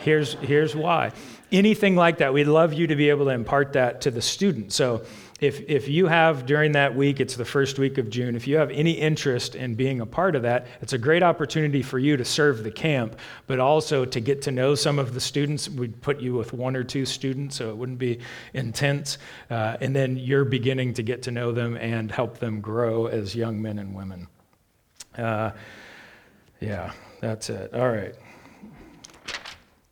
here's, 0.00 0.34
here's 0.34 0.74
why. 0.74 1.12
Anything 1.52 1.94
like 1.94 2.18
that, 2.18 2.34
we'd 2.34 2.48
love 2.48 2.74
you 2.74 2.88
to 2.88 2.96
be 2.96 3.08
able 3.08 3.26
to 3.26 3.30
impart 3.30 3.74
that 3.74 4.00
to 4.00 4.10
the 4.10 4.22
student. 4.22 4.72
So 4.72 5.04
if, 5.42 5.68
if 5.68 5.88
you 5.88 6.06
have 6.06 6.46
during 6.46 6.72
that 6.72 6.94
week, 6.94 7.18
it's 7.18 7.34
the 7.34 7.44
first 7.44 7.76
week 7.76 7.98
of 7.98 8.08
June, 8.08 8.36
if 8.36 8.46
you 8.46 8.56
have 8.58 8.70
any 8.70 8.92
interest 8.92 9.56
in 9.56 9.74
being 9.74 10.00
a 10.00 10.06
part 10.06 10.36
of 10.36 10.42
that, 10.42 10.68
it's 10.80 10.92
a 10.92 10.98
great 10.98 11.24
opportunity 11.24 11.82
for 11.82 11.98
you 11.98 12.16
to 12.16 12.24
serve 12.24 12.62
the 12.62 12.70
camp, 12.70 13.16
but 13.48 13.58
also 13.58 14.04
to 14.04 14.20
get 14.20 14.40
to 14.42 14.52
know 14.52 14.76
some 14.76 15.00
of 15.00 15.14
the 15.14 15.20
students. 15.20 15.68
We'd 15.68 16.00
put 16.00 16.20
you 16.20 16.34
with 16.34 16.52
one 16.52 16.76
or 16.76 16.84
two 16.84 17.04
students, 17.04 17.56
so 17.56 17.70
it 17.70 17.76
wouldn't 17.76 17.98
be 17.98 18.20
intense. 18.54 19.18
Uh, 19.50 19.76
and 19.80 19.96
then 19.96 20.16
you're 20.16 20.44
beginning 20.44 20.94
to 20.94 21.02
get 21.02 21.22
to 21.24 21.32
know 21.32 21.50
them 21.50 21.76
and 21.76 22.12
help 22.12 22.38
them 22.38 22.60
grow 22.60 23.06
as 23.06 23.34
young 23.34 23.60
men 23.60 23.80
and 23.80 23.96
women. 23.96 24.28
Uh, 25.18 25.50
yeah, 26.60 26.92
that's 27.20 27.50
it. 27.50 27.74
All 27.74 27.90
right. 27.90 28.14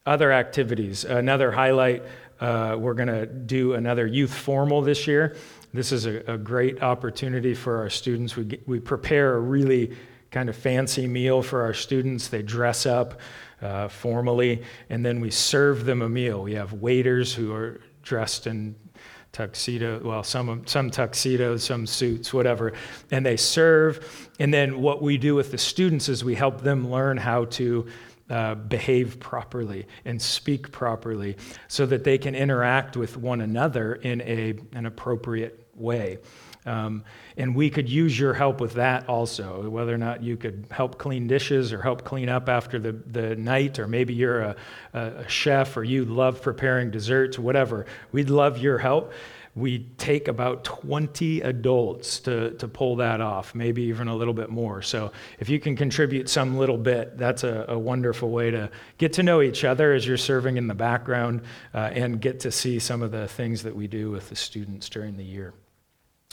Other 0.07 0.31
activities. 0.31 1.05
Another 1.05 1.51
highlight 1.51 2.05
uh, 2.41 2.77
we're 2.79 2.95
going 2.95 3.09
to 3.09 3.27
do 3.27 3.75
another 3.75 4.07
youth 4.07 4.35
formal 4.35 4.83
this 4.83 5.07
year. 5.07 5.37
This 5.73 5.93
is 5.93 6.07
a, 6.07 6.19
a 6.33 6.39
great 6.39 6.83
opportunity 6.83 7.55
for 7.55 7.79
our 7.79 7.91
students. 7.91 8.37
We, 8.37 8.45
get, 8.45 8.67
we 8.67 8.81
prepare 8.81 9.35
a 9.35 9.41
really 9.41 9.97
kind 10.31 10.49
of 10.49 10.57
fancy 10.57 11.07
meal 11.07 11.43
for 11.43 11.63
our 11.63 11.75
students. 11.75 12.29
They 12.29 12.43
dress 12.43 12.87
up 12.87 13.21
uh, 13.61 13.89
formally, 13.89 14.63
and 14.89 15.05
then 15.05 15.21
we 15.21 15.31
serve 15.31 15.85
them 15.85 16.03
a 16.03 16.09
meal. 16.09 16.43
We 16.43 16.55
have 16.55 16.73
waiters 16.73 17.35
who 17.35 17.53
are 17.53 17.81
dressed 18.03 18.47
in 18.47 18.75
tuxedo, 19.33 20.01
well, 20.03 20.25
some, 20.25 20.67
some 20.67 20.91
tuxedos, 20.91 21.63
some 21.63 21.87
suits, 21.87 22.33
whatever, 22.33 22.73
and 23.11 23.25
they 23.25 23.37
serve. 23.37 24.29
And 24.41 24.53
then 24.53 24.81
what 24.81 25.03
we 25.03 25.19
do 25.19 25.35
with 25.35 25.53
the 25.53 25.59
students 25.59 26.09
is 26.09 26.25
we 26.25 26.35
help 26.35 26.63
them 26.63 26.91
learn 26.91 27.17
how 27.17 27.45
to 27.47 27.87
uh, 28.31 28.55
behave 28.55 29.19
properly 29.21 29.87
and 30.05 30.23
speak 30.23 30.71
properly 30.71 31.37
so 31.69 31.85
that 31.87 32.05
they 32.05 32.17
can 32.17 32.35
interact 32.35 32.97
with 32.97 33.17
one 33.17 33.41
another 33.41 33.95
in 33.95 34.21
a, 34.23 34.55
an 34.73 34.87
appropriate 34.87 35.67
way. 35.75 36.19
Um, 36.67 37.05
and 37.37 37.55
we 37.57 37.71
could 37.71 37.89
use 37.89 38.19
your 38.19 38.35
help 38.35 38.61
with 38.61 38.75
that 38.75 39.09
also, 39.09 39.69
whether 39.69 39.95
or 39.95 39.99
not 39.99 40.23
you 40.23 40.37
could 40.37 40.67
help 40.71 40.99
clean 40.99 41.27
dishes 41.27 41.73
or 41.73 41.81
help 41.81 42.05
clean 42.05 42.29
up 42.29 42.49
after 42.49 42.79
the, 42.79 42.93
the 42.93 43.35
night, 43.35 43.79
or 43.79 43.89
maybe 43.89 44.13
you're 44.13 44.41
a, 44.41 44.57
a 44.93 45.29
chef 45.29 45.77
or 45.77 45.85
you 45.85 46.05
love 46.05 46.43
preparing 46.43 46.91
desserts, 46.91 47.39
whatever. 47.39 47.87
We'd 48.13 48.31
love 48.31 48.59
your 48.59 48.79
help 48.79 49.13
we 49.57 49.81
take 49.99 50.29
about 50.29 50.63
20 50.63 51.41
adults 51.41 52.21
to, 52.21 52.53
to 52.53 52.69
pull 52.69 52.97
that 52.97 53.21
off, 53.21 53.55
maybe 53.55 53.83
even 53.83 54.07
a 54.07 54.15
little 54.15 54.33
bit 54.33 54.49
more. 54.49 54.81
So 54.81 55.11
if 55.41 55.49
you 55.49 55.59
can 55.59 55.75
contribute 55.75 56.29
some 56.29 56.57
little 56.57 56.79
bit, 56.79 57.19
that's 57.19 57.43
a, 57.43 57.67
a 57.69 57.79
wonderful 57.79 58.31
way 58.31 58.53
to 58.53 58.71
get 58.99 59.13
to 59.15 59.23
know 59.23 59.43
each 59.43 59.65
other 59.65 59.93
as 59.93 60.07
you're 60.07 60.17
serving 60.17 60.57
in 60.57 60.69
the 60.69 60.75
background 60.75 61.43
uh, 61.75 61.91
and 61.93 62.21
get 62.21 62.41
to 62.41 62.53
see 62.53 62.79
some 62.79 63.03
of 63.03 63.11
the 63.11 63.27
things 63.27 63.63
that 63.65 63.75
we 63.75 63.89
do 63.89 64.11
with 64.11 64.29
the 64.29 64.37
students 64.37 64.89
during 64.89 65.17
the 65.17 65.25
year. 65.25 65.53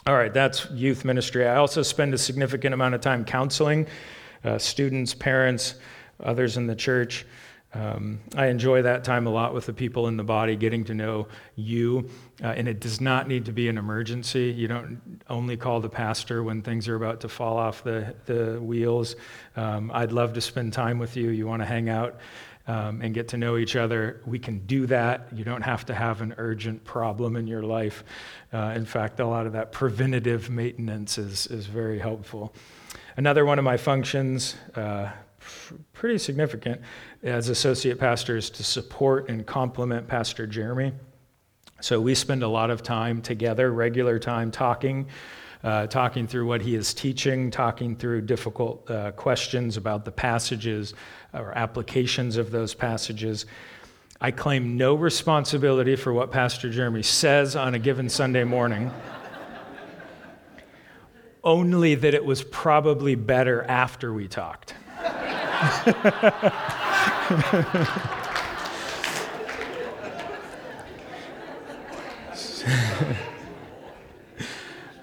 All 0.05 0.15
right, 0.15 0.33
that's 0.33 0.69
youth 0.71 1.03
ministry. 1.03 1.47
I 1.47 1.55
also 1.55 1.81
spend 1.81 2.13
a 2.13 2.17
significant 2.17 2.73
amount 2.73 2.95
of 2.95 3.01
time 3.01 3.25
counseling 3.25 3.87
uh, 4.43 4.57
students, 4.57 5.13
parents, 5.13 5.75
others 6.23 6.55
in 6.55 6.67
the 6.67 6.75
church. 6.75 7.25
Um, 7.77 8.19
I 8.35 8.47
enjoy 8.47 8.81
that 8.81 9.03
time 9.03 9.27
a 9.27 9.29
lot 9.29 9.53
with 9.53 9.67
the 9.67 9.73
people 9.73 10.07
in 10.07 10.17
the 10.17 10.23
body, 10.23 10.55
getting 10.55 10.83
to 10.85 10.95
know 10.95 11.27
you. 11.55 12.09
Uh, 12.43 12.47
and 12.47 12.67
it 12.67 12.79
does 12.79 12.99
not 12.99 13.27
need 13.27 13.45
to 13.45 13.51
be 13.51 13.67
an 13.67 13.77
emergency. 13.77 14.51
You 14.51 14.67
don't 14.67 15.21
only 15.29 15.57
call 15.57 15.79
the 15.79 15.89
pastor 15.89 16.43
when 16.43 16.63
things 16.63 16.87
are 16.87 16.95
about 16.95 17.21
to 17.21 17.29
fall 17.29 17.57
off 17.57 17.83
the, 17.83 18.15
the 18.25 18.59
wheels. 18.59 19.15
Um, 19.55 19.91
I'd 19.93 20.11
love 20.11 20.33
to 20.33 20.41
spend 20.41 20.73
time 20.73 20.97
with 20.97 21.15
you. 21.15 21.29
You 21.29 21.45
want 21.45 21.61
to 21.61 21.67
hang 21.67 21.87
out 21.87 22.19
um, 22.67 23.01
and 23.01 23.13
get 23.13 23.27
to 23.29 23.37
know 23.37 23.57
each 23.57 23.75
other. 23.75 24.21
We 24.25 24.39
can 24.39 24.65
do 24.65 24.87
that. 24.87 25.27
You 25.33 25.43
don't 25.43 25.61
have 25.61 25.85
to 25.85 25.93
have 25.93 26.21
an 26.21 26.33
urgent 26.37 26.83
problem 26.83 27.35
in 27.35 27.45
your 27.45 27.63
life. 27.63 28.03
Uh, 28.51 28.73
in 28.75 28.85
fact, 28.85 29.19
a 29.19 29.25
lot 29.25 29.45
of 29.45 29.53
that 29.53 29.71
preventative 29.71 30.49
maintenance 30.49 31.17
is, 31.17 31.47
is 31.47 31.67
very 31.67 31.99
helpful. 31.99 32.53
Another 33.15 33.45
one 33.45 33.57
of 33.57 33.65
my 33.65 33.77
functions, 33.77 34.55
uh, 34.75 35.09
pretty 35.93 36.17
significant 36.17 36.81
as 37.23 37.49
associate 37.49 37.99
pastors 37.99 38.49
to 38.51 38.63
support 38.63 39.29
and 39.29 39.45
complement 39.45 40.07
Pastor 40.07 40.47
Jeremy. 40.47 40.93
So 41.81 42.01
we 42.01 42.15
spend 42.15 42.43
a 42.43 42.47
lot 42.47 42.69
of 42.69 42.81
time 42.81 43.21
together, 43.21 43.71
regular 43.71 44.17
time 44.17 44.51
talking, 44.51 45.07
uh, 45.63 45.87
talking 45.87 46.27
through 46.27 46.47
what 46.47 46.61
he 46.61 46.75
is 46.75 46.93
teaching, 46.93 47.51
talking 47.51 47.95
through 47.95 48.21
difficult 48.21 48.89
uh, 48.89 49.11
questions 49.11 49.77
about 49.77 50.05
the 50.05 50.11
passages 50.11 50.93
or 51.33 51.55
applications 51.57 52.37
of 52.37 52.51
those 52.51 52.73
passages. 52.73 53.45
I 54.19 54.31
claim 54.31 54.77
no 54.77 54.95
responsibility 54.95 55.95
for 55.95 56.13
what 56.13 56.31
Pastor 56.31 56.71
Jeremy 56.71 57.03
says 57.03 57.55
on 57.55 57.75
a 57.75 57.79
given 57.79 58.09
Sunday 58.09 58.43
morning. 58.43 58.91
only 61.47 61.95
that 61.95 62.13
it 62.13 62.25
was 62.25 62.43
probably 62.43 63.15
better 63.15 63.63
after 63.63 64.13
we 64.13 64.27
talked. 64.27 64.73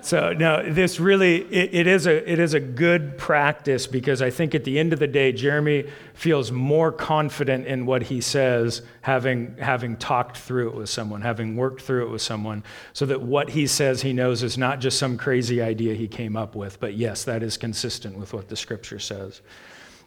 so 0.00 0.32
no, 0.32 0.70
this 0.70 1.00
really 1.00 1.38
it, 1.52 1.74
it 1.74 1.86
is 1.88 2.06
a 2.06 2.30
it 2.30 2.38
is 2.38 2.54
a 2.54 2.60
good 2.60 3.18
practice 3.18 3.88
because 3.88 4.22
I 4.22 4.30
think 4.30 4.54
at 4.54 4.62
the 4.62 4.78
end 4.78 4.92
of 4.92 5.00
the 5.00 5.08
day, 5.08 5.32
Jeremy 5.32 5.90
feels 6.12 6.52
more 6.52 6.92
confident 6.92 7.66
in 7.66 7.84
what 7.84 8.04
he 8.04 8.20
says, 8.20 8.82
having 9.00 9.56
having 9.56 9.96
talked 9.96 10.38
through 10.38 10.68
it 10.68 10.76
with 10.76 10.88
someone, 10.88 11.22
having 11.22 11.56
worked 11.56 11.82
through 11.82 12.06
it 12.06 12.10
with 12.10 12.22
someone, 12.22 12.62
so 12.92 13.06
that 13.06 13.22
what 13.22 13.50
he 13.50 13.66
says 13.66 14.02
he 14.02 14.12
knows 14.12 14.44
is 14.44 14.56
not 14.56 14.78
just 14.78 15.00
some 15.00 15.18
crazy 15.18 15.60
idea 15.60 15.94
he 15.94 16.06
came 16.06 16.36
up 16.36 16.54
with, 16.54 16.78
but 16.78 16.94
yes, 16.94 17.24
that 17.24 17.42
is 17.42 17.56
consistent 17.56 18.16
with 18.16 18.32
what 18.32 18.48
the 18.48 18.54
Scripture 18.54 19.00
says 19.00 19.40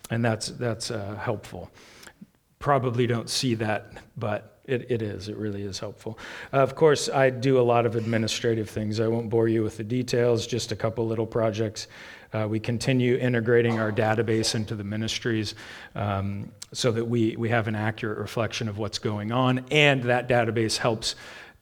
and 0.10 0.24
that's, 0.24 0.48
that's 0.48 0.92
uh, 0.92 1.16
helpful. 1.16 1.70
Probably 2.60 3.08
don't 3.08 3.30
see 3.30 3.56
that, 3.56 3.92
but 4.16 4.60
It, 4.68 4.92
it 4.92 5.02
is. 5.02 5.30
It 5.30 5.38
really 5.38 5.64
is 5.64 5.80
helpful. 5.80 6.18
Uh, 6.52 6.62
of 6.62 6.76
course, 6.76 7.08
I 7.08 7.30
do 7.30 7.58
a 7.58 7.64
lot 7.64 7.86
of 7.86 7.96
administrative 7.96 8.70
things. 8.70 9.00
I 9.00 9.08
won't 9.08 9.30
bore 9.30 9.48
you 9.48 9.64
with 9.64 9.78
the 9.78 9.84
details, 9.86 10.46
just 10.46 10.72
a 10.72 10.76
couple 10.76 11.08
little 11.08 11.26
projects. 11.26 11.88
Uh, 12.34 12.48
we 12.50 12.60
continue 12.60 13.16
integrating 13.16 13.80
our 13.80 13.94
database 13.94 14.56
into 14.56 14.76
the 14.76 14.84
ministries 14.84 15.56
um, 15.96 16.52
so 16.74 16.92
that 16.92 17.06
we, 17.06 17.38
we 17.38 17.50
have 17.50 17.70
an 17.70 17.76
accurate 17.76 18.18
reflection 18.18 18.68
of 18.68 18.78
what's 18.78 19.00
going 19.00 19.32
on, 19.32 19.64
and 19.72 20.04
that 20.04 20.28
database 20.28 20.78
helps 20.78 21.16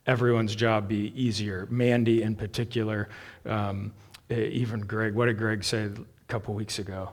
everyone's 0.07 0.55
job 0.55 0.87
be 0.87 1.13
easier. 1.15 1.67
Mandy, 1.69 2.23
in 2.23 2.35
particular, 2.35 3.07
um, 3.45 3.93
even 4.29 4.79
Greg. 4.79 5.13
What 5.13 5.27
did 5.27 5.37
Greg 5.37 5.63
say 5.63 5.83
a 5.83 5.91
couple 6.27 6.55
weeks 6.55 6.79
ago? 6.79 7.11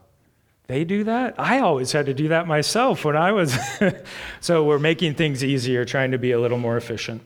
They 0.73 0.85
do 0.85 1.05
that? 1.05 1.35
I 1.39 1.59
always 1.59 1.93
had 1.93 2.07
to 2.07 2.15
do 2.15 2.29
that 2.29 2.47
myself 2.47 3.05
when 3.05 3.15
I 3.15 3.33
was. 3.33 3.59
so 4.41 4.65
we're 4.65 4.79
making 4.79 5.17
things 5.17 5.45
easier, 5.45 5.85
trying 5.85 6.13
to 6.13 6.19
be 6.19 6.33
a 6.33 6.41
little 6.41 6.57
more 6.57 6.79
efficient. 6.79 7.21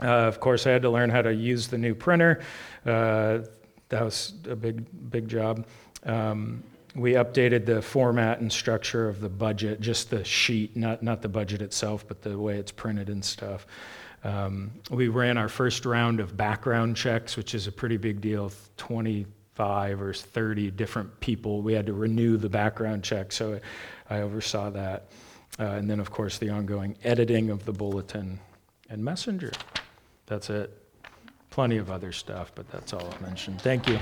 Uh, 0.00 0.06
of 0.06 0.38
course, 0.38 0.68
I 0.68 0.70
had 0.70 0.82
to 0.82 0.90
learn 0.90 1.10
how 1.10 1.20
to 1.20 1.34
use 1.34 1.66
the 1.66 1.78
new 1.78 1.96
printer. 1.96 2.42
Uh, 2.84 3.38
that 3.88 4.04
was 4.04 4.34
a 4.48 4.54
big, 4.54 4.86
big 5.10 5.26
job. 5.26 5.66
Um, 6.04 6.62
we 6.94 7.14
updated 7.14 7.66
the 7.66 7.82
format 7.82 8.38
and 8.38 8.52
structure 8.52 9.08
of 9.08 9.20
the 9.20 9.30
budget, 9.30 9.80
just 9.80 10.10
the 10.10 10.22
sheet, 10.22 10.76
not, 10.76 11.02
not 11.02 11.22
the 11.22 11.28
budget 11.28 11.62
itself, 11.62 12.06
but 12.06 12.22
the 12.22 12.38
way 12.38 12.56
it's 12.56 12.70
printed 12.70 13.08
and 13.08 13.24
stuff. 13.24 13.66
Um, 14.22 14.70
we 14.92 15.08
ran 15.08 15.38
our 15.38 15.48
first 15.48 15.86
round 15.86 16.20
of 16.20 16.36
background 16.36 16.96
checks, 16.96 17.36
which 17.36 17.52
is 17.52 17.66
a 17.66 17.72
pretty 17.72 17.96
big 17.96 18.20
deal 18.20 18.52
25 19.56 20.02
or 20.02 20.12
30 20.12 20.70
different 20.72 21.20
people. 21.20 21.62
We 21.62 21.72
had 21.72 21.86
to 21.86 21.94
renew 21.94 22.36
the 22.36 22.48
background 22.48 23.02
check, 23.02 23.32
so 23.32 23.58
I 24.10 24.20
oversaw 24.20 24.70
that. 24.70 25.08
Uh, 25.58 25.64
and 25.64 25.88
then, 25.88 25.98
of 25.98 26.10
course, 26.10 26.36
the 26.38 26.50
ongoing 26.50 26.96
editing 27.02 27.48
of 27.48 27.64
the 27.64 27.72
bulletin 27.72 28.38
and 28.90 29.02
messenger. 29.02 29.52
That's 30.26 30.50
it. 30.50 30.70
Plenty 31.48 31.78
of 31.78 31.90
other 31.90 32.12
stuff, 32.12 32.52
but 32.54 32.70
that's 32.70 32.92
all 32.92 33.00
I'll 33.00 33.22
mention. 33.22 33.56
Thank 33.58 33.88
you. 33.88 33.98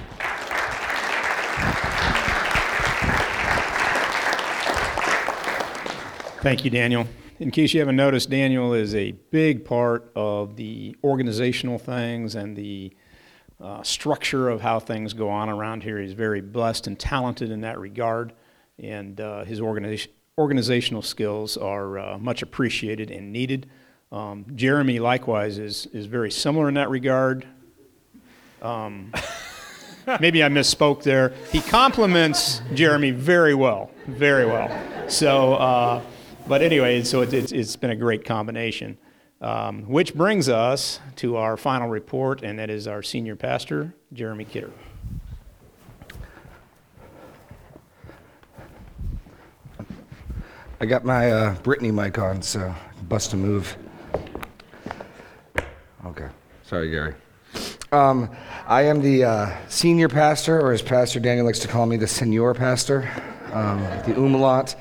Thank 6.42 6.64
you, 6.64 6.70
Daniel. 6.70 7.06
In 7.38 7.50
case 7.50 7.72
you 7.72 7.80
haven't 7.80 7.96
noticed, 7.96 8.28
Daniel 8.28 8.74
is 8.74 8.94
a 8.94 9.12
big 9.12 9.64
part 9.64 10.10
of 10.16 10.56
the 10.56 10.96
organizational 11.04 11.78
things 11.78 12.34
and 12.34 12.56
the 12.56 12.92
uh, 13.60 13.82
structure 13.82 14.48
of 14.48 14.60
how 14.60 14.80
things 14.80 15.12
go 15.12 15.28
on 15.28 15.48
around 15.48 15.82
here. 15.82 16.00
He's 16.00 16.12
very 16.12 16.40
blessed 16.40 16.86
and 16.86 16.98
talented 16.98 17.50
in 17.50 17.60
that 17.62 17.78
regard, 17.78 18.32
and 18.78 19.20
uh, 19.20 19.44
his 19.44 19.60
organization, 19.60 20.12
organizational 20.38 21.02
skills 21.02 21.56
are 21.56 21.98
uh, 21.98 22.18
much 22.18 22.42
appreciated 22.42 23.10
and 23.10 23.32
needed. 23.32 23.68
Um, 24.10 24.44
Jeremy, 24.54 24.98
likewise, 24.98 25.58
is, 25.58 25.86
is 25.86 26.06
very 26.06 26.30
similar 26.30 26.68
in 26.68 26.74
that 26.74 26.90
regard. 26.90 27.46
Um, 28.62 29.12
maybe 30.20 30.42
I 30.42 30.48
misspoke 30.48 31.02
there. 31.02 31.32
He 31.50 31.60
complements 31.60 32.60
Jeremy 32.74 33.10
very 33.10 33.54
well, 33.54 33.90
very 34.06 34.46
well. 34.46 35.08
So, 35.08 35.54
uh, 35.54 36.02
but 36.46 36.62
anyway, 36.62 37.02
so 37.02 37.22
it, 37.22 37.32
it's, 37.32 37.52
it's 37.52 37.76
been 37.76 37.90
a 37.90 37.96
great 37.96 38.24
combination. 38.24 38.98
Um, 39.44 39.82
which 39.82 40.14
brings 40.14 40.48
us 40.48 41.00
to 41.16 41.36
our 41.36 41.58
final 41.58 41.86
report, 41.86 42.42
and 42.42 42.58
that 42.58 42.70
is 42.70 42.88
our 42.88 43.02
senior 43.02 43.36
pastor, 43.36 43.92
Jeremy 44.14 44.46
Kidder. 44.46 44.70
I 50.80 50.86
got 50.86 51.04
my 51.04 51.30
uh, 51.30 51.54
Brittany 51.56 51.90
mic 51.90 52.18
on, 52.18 52.40
so 52.40 52.74
bust 53.06 53.34
a 53.34 53.36
move. 53.36 53.76
Okay. 56.06 56.28
Sorry, 56.62 56.90
Gary. 56.90 57.14
Um, 57.92 58.34
I 58.66 58.84
am 58.84 59.02
the 59.02 59.24
uh, 59.24 59.56
senior 59.68 60.08
pastor, 60.08 60.58
or 60.58 60.72
as 60.72 60.80
Pastor 60.80 61.20
Daniel 61.20 61.44
likes 61.44 61.58
to 61.58 61.68
call 61.68 61.84
me, 61.84 61.98
the 61.98 62.08
senior 62.08 62.54
pastor, 62.54 63.10
um, 63.52 63.82
the 64.06 64.14
umlaut. 64.16 64.74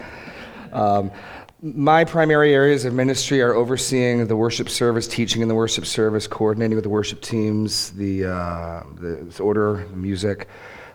My 1.65 2.03
primary 2.03 2.53
areas 2.53 2.83
of 2.83 2.93
ministry 2.93 3.41
are 3.41 3.53
overseeing 3.53 4.27
the 4.27 4.35
worship 4.35 4.67
service, 4.67 5.07
teaching 5.07 5.41
in 5.41 5.47
the 5.47 5.55
worship 5.55 5.85
service, 5.85 6.27
coordinating 6.27 6.75
with 6.75 6.83
the 6.83 6.89
worship 6.89 7.21
teams, 7.21 7.91
the, 7.91 8.25
uh, 8.25 8.83
the 8.99 9.41
order, 9.41 9.87
the 9.89 9.95
music. 9.95 10.49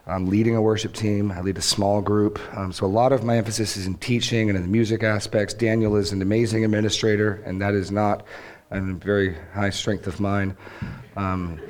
I'm 0.06 0.26
leading 0.26 0.56
a 0.56 0.60
worship 0.60 0.92
team. 0.92 1.32
I 1.32 1.40
lead 1.40 1.56
a 1.56 1.62
small 1.62 2.02
group. 2.02 2.38
Um, 2.54 2.70
so 2.70 2.84
a 2.84 2.86
lot 2.86 3.12
of 3.12 3.24
my 3.24 3.38
emphasis 3.38 3.78
is 3.78 3.86
in 3.86 3.94
teaching 3.94 4.50
and 4.50 4.58
in 4.58 4.62
the 4.62 4.68
music 4.68 5.02
aspects. 5.02 5.54
Daniel 5.54 5.96
is 5.96 6.12
an 6.12 6.20
amazing 6.20 6.66
administrator, 6.66 7.42
and 7.46 7.62
that 7.62 7.72
is 7.72 7.90
not 7.90 8.26
a 8.70 8.78
very 8.78 9.38
high 9.54 9.70
strength 9.70 10.06
of 10.06 10.20
mine. 10.20 10.54
Um, 11.16 11.62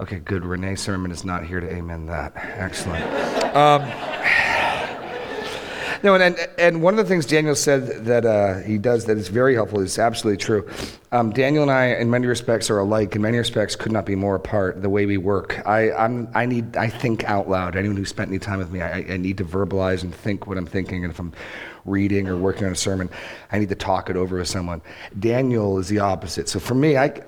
okay, 0.00 0.18
good. 0.18 0.46
Renee 0.46 0.76
Sermon 0.76 1.10
is 1.10 1.26
not 1.26 1.44
here 1.44 1.60
to 1.60 1.70
amen 1.70 2.06
that. 2.06 2.32
Excellent. 2.36 3.04
Um, 3.54 3.82
no, 6.02 6.14
and, 6.14 6.22
and, 6.22 6.48
and 6.58 6.82
one 6.82 6.98
of 6.98 7.04
the 7.04 7.08
things 7.08 7.26
Daniel 7.26 7.54
said 7.54 8.04
that 8.06 8.24
uh, 8.24 8.60
he 8.60 8.78
does 8.78 9.04
that 9.06 9.18
is 9.18 9.28
very 9.28 9.54
helpful 9.54 9.80
is 9.80 9.98
absolutely 9.98 10.42
true. 10.42 10.68
Um, 11.12 11.30
Daniel 11.30 11.62
and 11.62 11.70
I, 11.70 11.86
in 11.86 12.08
many 12.10 12.26
respects, 12.26 12.70
are 12.70 12.78
alike. 12.78 13.16
In 13.16 13.22
many 13.22 13.36
respects, 13.36 13.76
could 13.76 13.92
not 13.92 14.06
be 14.06 14.14
more 14.14 14.34
apart. 14.34 14.80
The 14.80 14.88
way 14.88 15.06
we 15.06 15.16
work, 15.18 15.60
I, 15.66 15.92
I'm, 15.92 16.28
I 16.34 16.46
need, 16.46 16.76
I 16.76 16.88
think 16.88 17.24
out 17.24 17.48
loud. 17.48 17.76
Anyone 17.76 17.96
who 17.96 18.04
spent 18.04 18.30
any 18.30 18.38
time 18.38 18.58
with 18.58 18.70
me, 18.70 18.80
I, 18.80 18.98
I 18.98 19.16
need 19.16 19.38
to 19.38 19.44
verbalize 19.44 20.02
and 20.02 20.14
think 20.14 20.46
what 20.46 20.56
I'm 20.56 20.66
thinking. 20.66 21.04
And 21.04 21.12
if 21.12 21.18
I'm 21.18 21.32
reading 21.84 22.28
or 22.28 22.36
working 22.36 22.66
on 22.66 22.72
a 22.72 22.76
sermon, 22.76 23.10
I 23.52 23.58
need 23.58 23.68
to 23.70 23.74
talk 23.74 24.08
it 24.08 24.16
over 24.16 24.38
with 24.38 24.48
someone. 24.48 24.80
Daniel 25.18 25.78
is 25.78 25.88
the 25.88 25.98
opposite. 25.98 26.48
So 26.48 26.60
for 26.60 26.74
me, 26.74 26.96
I, 26.96 27.22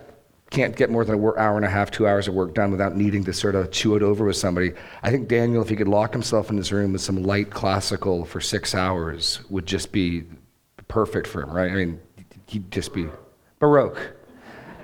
can't 0.53 0.77
get 0.77 0.91
more 0.91 1.05
than 1.05 1.15
an 1.15 1.33
hour 1.39 1.57
and 1.57 1.65
a 1.65 1.71
half, 1.71 1.91
two 1.91 2.07
hours 2.07 2.29
of 2.29 2.35
work 2.35 2.55
done 2.55 2.71
without 2.71 2.95
needing 2.95 3.25
to 3.25 3.33
sort 3.33 3.55
of 3.55 3.71
chew 3.71 3.97
it 3.97 4.03
over 4.03 4.27
with 4.27 4.37
somebody. 4.37 4.73
I 5.03 5.11
think 5.11 5.27
Daniel, 5.27 5.63
if 5.63 5.71
he 5.71 5.77
could 5.77 5.89
lock 5.89 6.13
himself 6.13 6.51
in 6.51 6.59
his 6.59 6.71
room 6.71 6.93
with 6.93 7.01
some 7.01 7.23
light 7.23 7.51
classical 7.51 8.27
for 8.27 8.41
six 8.41 8.75
hours, 8.75 9.41
would 9.49 9.67
just 9.67 9.91
be 9.91 10.25
perfect 10.89 11.27
for 11.27 11.43
him, 11.43 11.51
right? 11.51 11.73
I 11.73 11.75
mean, 11.75 12.01
he'd 12.47 12.71
just 12.71 12.93
be 12.93 13.09
Baroque. 13.59 13.99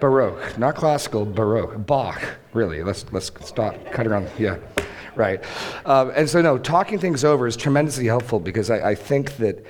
Baroque, 0.00 0.56
not 0.58 0.74
classical, 0.74 1.26
Baroque. 1.26 1.86
Bach, 1.86 2.22
really. 2.54 2.82
Let's, 2.82 3.04
let's 3.12 3.30
stop, 3.46 3.74
cut 3.92 4.06
around. 4.06 4.30
Yeah, 4.38 4.56
right. 5.16 5.44
Um, 5.84 6.12
and 6.14 6.30
so, 6.30 6.40
no, 6.40 6.56
talking 6.56 6.98
things 6.98 7.24
over 7.24 7.46
is 7.46 7.56
tremendously 7.56 8.06
helpful 8.06 8.40
because 8.40 8.70
I, 8.70 8.90
I 8.90 8.94
think 8.94 9.36
that 9.36 9.66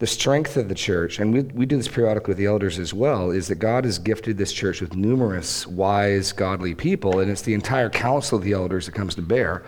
the 0.00 0.06
strength 0.06 0.56
of 0.56 0.70
the 0.70 0.74
church, 0.74 1.18
and 1.18 1.32
we, 1.32 1.42
we 1.42 1.66
do 1.66 1.76
this 1.76 1.86
periodically 1.86 2.32
with 2.32 2.38
the 2.38 2.46
elders 2.46 2.78
as 2.78 2.94
well, 2.94 3.30
is 3.30 3.48
that 3.48 3.56
God 3.56 3.84
has 3.84 3.98
gifted 3.98 4.38
this 4.38 4.50
church 4.50 4.80
with 4.80 4.96
numerous 4.96 5.66
wise, 5.66 6.32
godly 6.32 6.74
people, 6.74 7.20
and 7.20 7.30
it's 7.30 7.42
the 7.42 7.52
entire 7.52 7.90
council 7.90 8.38
of 8.38 8.44
the 8.44 8.54
elders 8.54 8.86
that 8.86 8.92
comes 8.92 9.14
to 9.16 9.22
bear. 9.22 9.62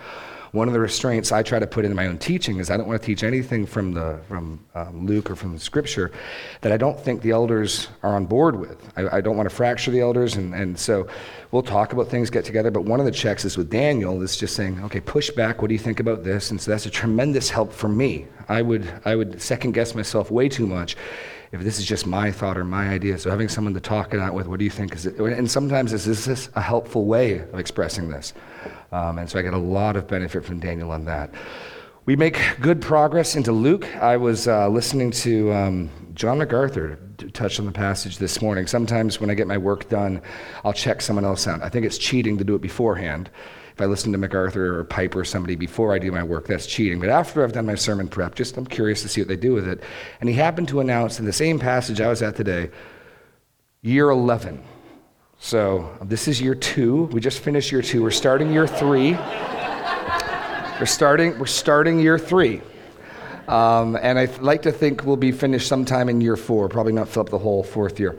One 0.53 0.67
of 0.67 0.75
the 0.75 0.79
restraints 0.79 1.31
I 1.31 1.41
try 1.41 1.57
to 1.57 1.65
put 1.65 1.83
into 1.83 1.95
my 1.95 2.05
own 2.05 2.19
teaching 2.19 2.59
is 2.59 2.69
I 2.69 2.77
don't 2.77 2.87
want 2.87 3.01
to 3.01 3.05
teach 3.05 3.23
anything 3.23 3.65
from, 3.65 3.91
the, 3.91 4.19
from 4.27 4.63
um, 4.75 5.07
Luke 5.07 5.31
or 5.31 5.35
from 5.35 5.53
the 5.53 5.59
scripture 5.59 6.11
that 6.61 6.71
I 6.71 6.77
don't 6.77 6.99
think 6.99 7.23
the 7.23 7.31
elders 7.31 7.87
are 8.03 8.15
on 8.15 8.27
board 8.27 8.59
with. 8.59 8.77
I, 8.95 9.17
I 9.17 9.21
don't 9.21 9.35
want 9.35 9.49
to 9.49 9.55
fracture 9.55 9.89
the 9.89 10.01
elders, 10.01 10.35
and, 10.35 10.53
and 10.53 10.77
so 10.77 11.07
we'll 11.49 11.63
talk 11.63 11.91
about 11.91 12.07
things, 12.07 12.29
get 12.29 12.45
together. 12.45 12.69
But 12.69 12.85
one 12.85 12.99
of 12.99 13.07
the 13.07 13.11
checks 13.11 13.45
is 13.45 13.57
with 13.57 13.71
Daniel, 13.71 14.21
is 14.21 14.37
just 14.37 14.55
saying, 14.55 14.79
okay, 14.83 14.99
push 14.99 15.31
back. 15.31 15.63
What 15.63 15.69
do 15.69 15.73
you 15.73 15.79
think 15.79 15.99
about 15.99 16.23
this? 16.23 16.51
And 16.51 16.61
so 16.61 16.69
that's 16.69 16.85
a 16.85 16.91
tremendous 16.91 17.49
help 17.49 17.73
for 17.73 17.89
me. 17.89 18.27
I 18.47 18.61
would, 18.61 18.87
I 19.05 19.15
would 19.15 19.41
second 19.41 19.71
guess 19.71 19.95
myself 19.95 20.29
way 20.29 20.49
too 20.49 20.67
much 20.67 20.95
if 21.53 21.61
this 21.61 21.77
is 21.77 21.85
just 21.85 22.07
my 22.07 22.31
thought 22.31 22.57
or 22.57 22.65
my 22.65 22.89
idea. 22.89 23.17
So 23.19 23.29
having 23.29 23.47
someone 23.47 23.75
to 23.75 23.79
talk 23.79 24.13
it 24.15 24.19
out 24.19 24.33
with, 24.33 24.47
what 24.47 24.57
do 24.57 24.65
you 24.65 24.71
think? 24.71 24.95
Is 24.95 25.05
it, 25.05 25.19
and 25.19 25.49
sometimes 25.49 25.93
is 25.93 26.25
this 26.25 26.49
a 26.55 26.61
helpful 26.61 27.05
way 27.05 27.37
of 27.37 27.59
expressing 27.59 28.09
this? 28.09 28.33
Um, 28.91 29.19
and 29.19 29.29
so 29.29 29.37
I 29.37 29.43
get 29.43 29.53
a 29.53 29.57
lot 29.59 29.95
of 29.95 30.07
benefit 30.07 30.43
from 30.43 30.59
Daniel 30.59 30.89
on 30.89 31.05
that. 31.05 31.31
We 32.05 32.15
make 32.15 32.41
good 32.59 32.81
progress 32.81 33.35
into 33.35 33.51
Luke. 33.51 33.85
I 33.97 34.17
was 34.17 34.47
uh, 34.47 34.67
listening 34.67 35.11
to 35.11 35.53
um, 35.53 35.89
John 36.15 36.39
MacArthur 36.39 36.97
touch 37.33 37.59
on 37.59 37.67
the 37.67 37.71
passage 37.71 38.17
this 38.17 38.41
morning. 38.41 38.65
Sometimes 38.65 39.21
when 39.21 39.29
I 39.29 39.35
get 39.35 39.45
my 39.45 39.57
work 39.57 39.87
done, 39.89 40.23
I'll 40.65 40.73
check 40.73 41.01
someone 41.01 41.23
else 41.23 41.47
out. 41.47 41.61
I 41.61 41.69
think 41.69 41.85
it's 41.85 41.99
cheating 41.99 42.35
to 42.39 42.43
do 42.43 42.55
it 42.55 42.61
beforehand. 42.61 43.29
If 43.73 43.81
I 43.81 43.85
listen 43.85 44.11
to 44.11 44.19
MacArthur 44.19 44.79
or 44.79 44.83
Piper 44.83 45.21
or 45.21 45.25
somebody 45.25 45.55
before 45.55 45.93
I 45.93 45.99
do 45.99 46.11
my 46.11 46.21
work, 46.21 46.45
that's 46.45 46.67
cheating. 46.67 46.99
But 46.99 47.09
after 47.09 47.43
I've 47.43 47.53
done 47.53 47.65
my 47.65 47.73
sermon 47.73 48.07
prep, 48.07 48.35
just 48.35 48.55
I'm 48.55 48.67
curious 48.67 49.01
to 49.01 49.09
see 49.09 49.21
what 49.21 49.27
they 49.27 49.35
do 49.35 49.53
with 49.53 49.67
it. 49.67 49.81
And 50.19 50.29
he 50.29 50.35
happened 50.35 50.67
to 50.67 50.79
announce 50.79 51.19
in 51.19 51.25
the 51.25 51.33
same 51.33 51.57
passage 51.57 51.99
I 51.99 52.07
was 52.07 52.21
at 52.21 52.35
today, 52.35 52.69
year 53.81 54.11
11. 54.11 54.63
So 55.39 55.97
this 56.03 56.27
is 56.27 56.39
year 56.39 56.53
two. 56.53 57.05
We 57.05 57.19
just 57.19 57.39
finished 57.39 57.71
year 57.71 57.81
two. 57.81 58.03
We're 58.03 58.11
starting 58.11 58.53
year 58.53 58.67
three. 58.67 59.13
we're 60.79 60.85
starting. 60.85 61.37
We're 61.39 61.47
starting 61.47 61.99
year 61.99 62.19
three. 62.19 62.61
Um, 63.47 63.97
and 64.01 64.19
I 64.19 64.25
like 64.39 64.61
to 64.61 64.71
think 64.71 65.03
we'll 65.03 65.17
be 65.17 65.31
finished 65.31 65.67
sometime 65.67 66.09
in 66.09 66.21
year 66.21 66.37
four. 66.37 66.69
Probably 66.69 66.93
not 66.93 67.09
fill 67.09 67.21
up 67.21 67.29
the 67.29 67.39
whole 67.39 67.63
fourth 67.63 67.99
year. 67.99 68.17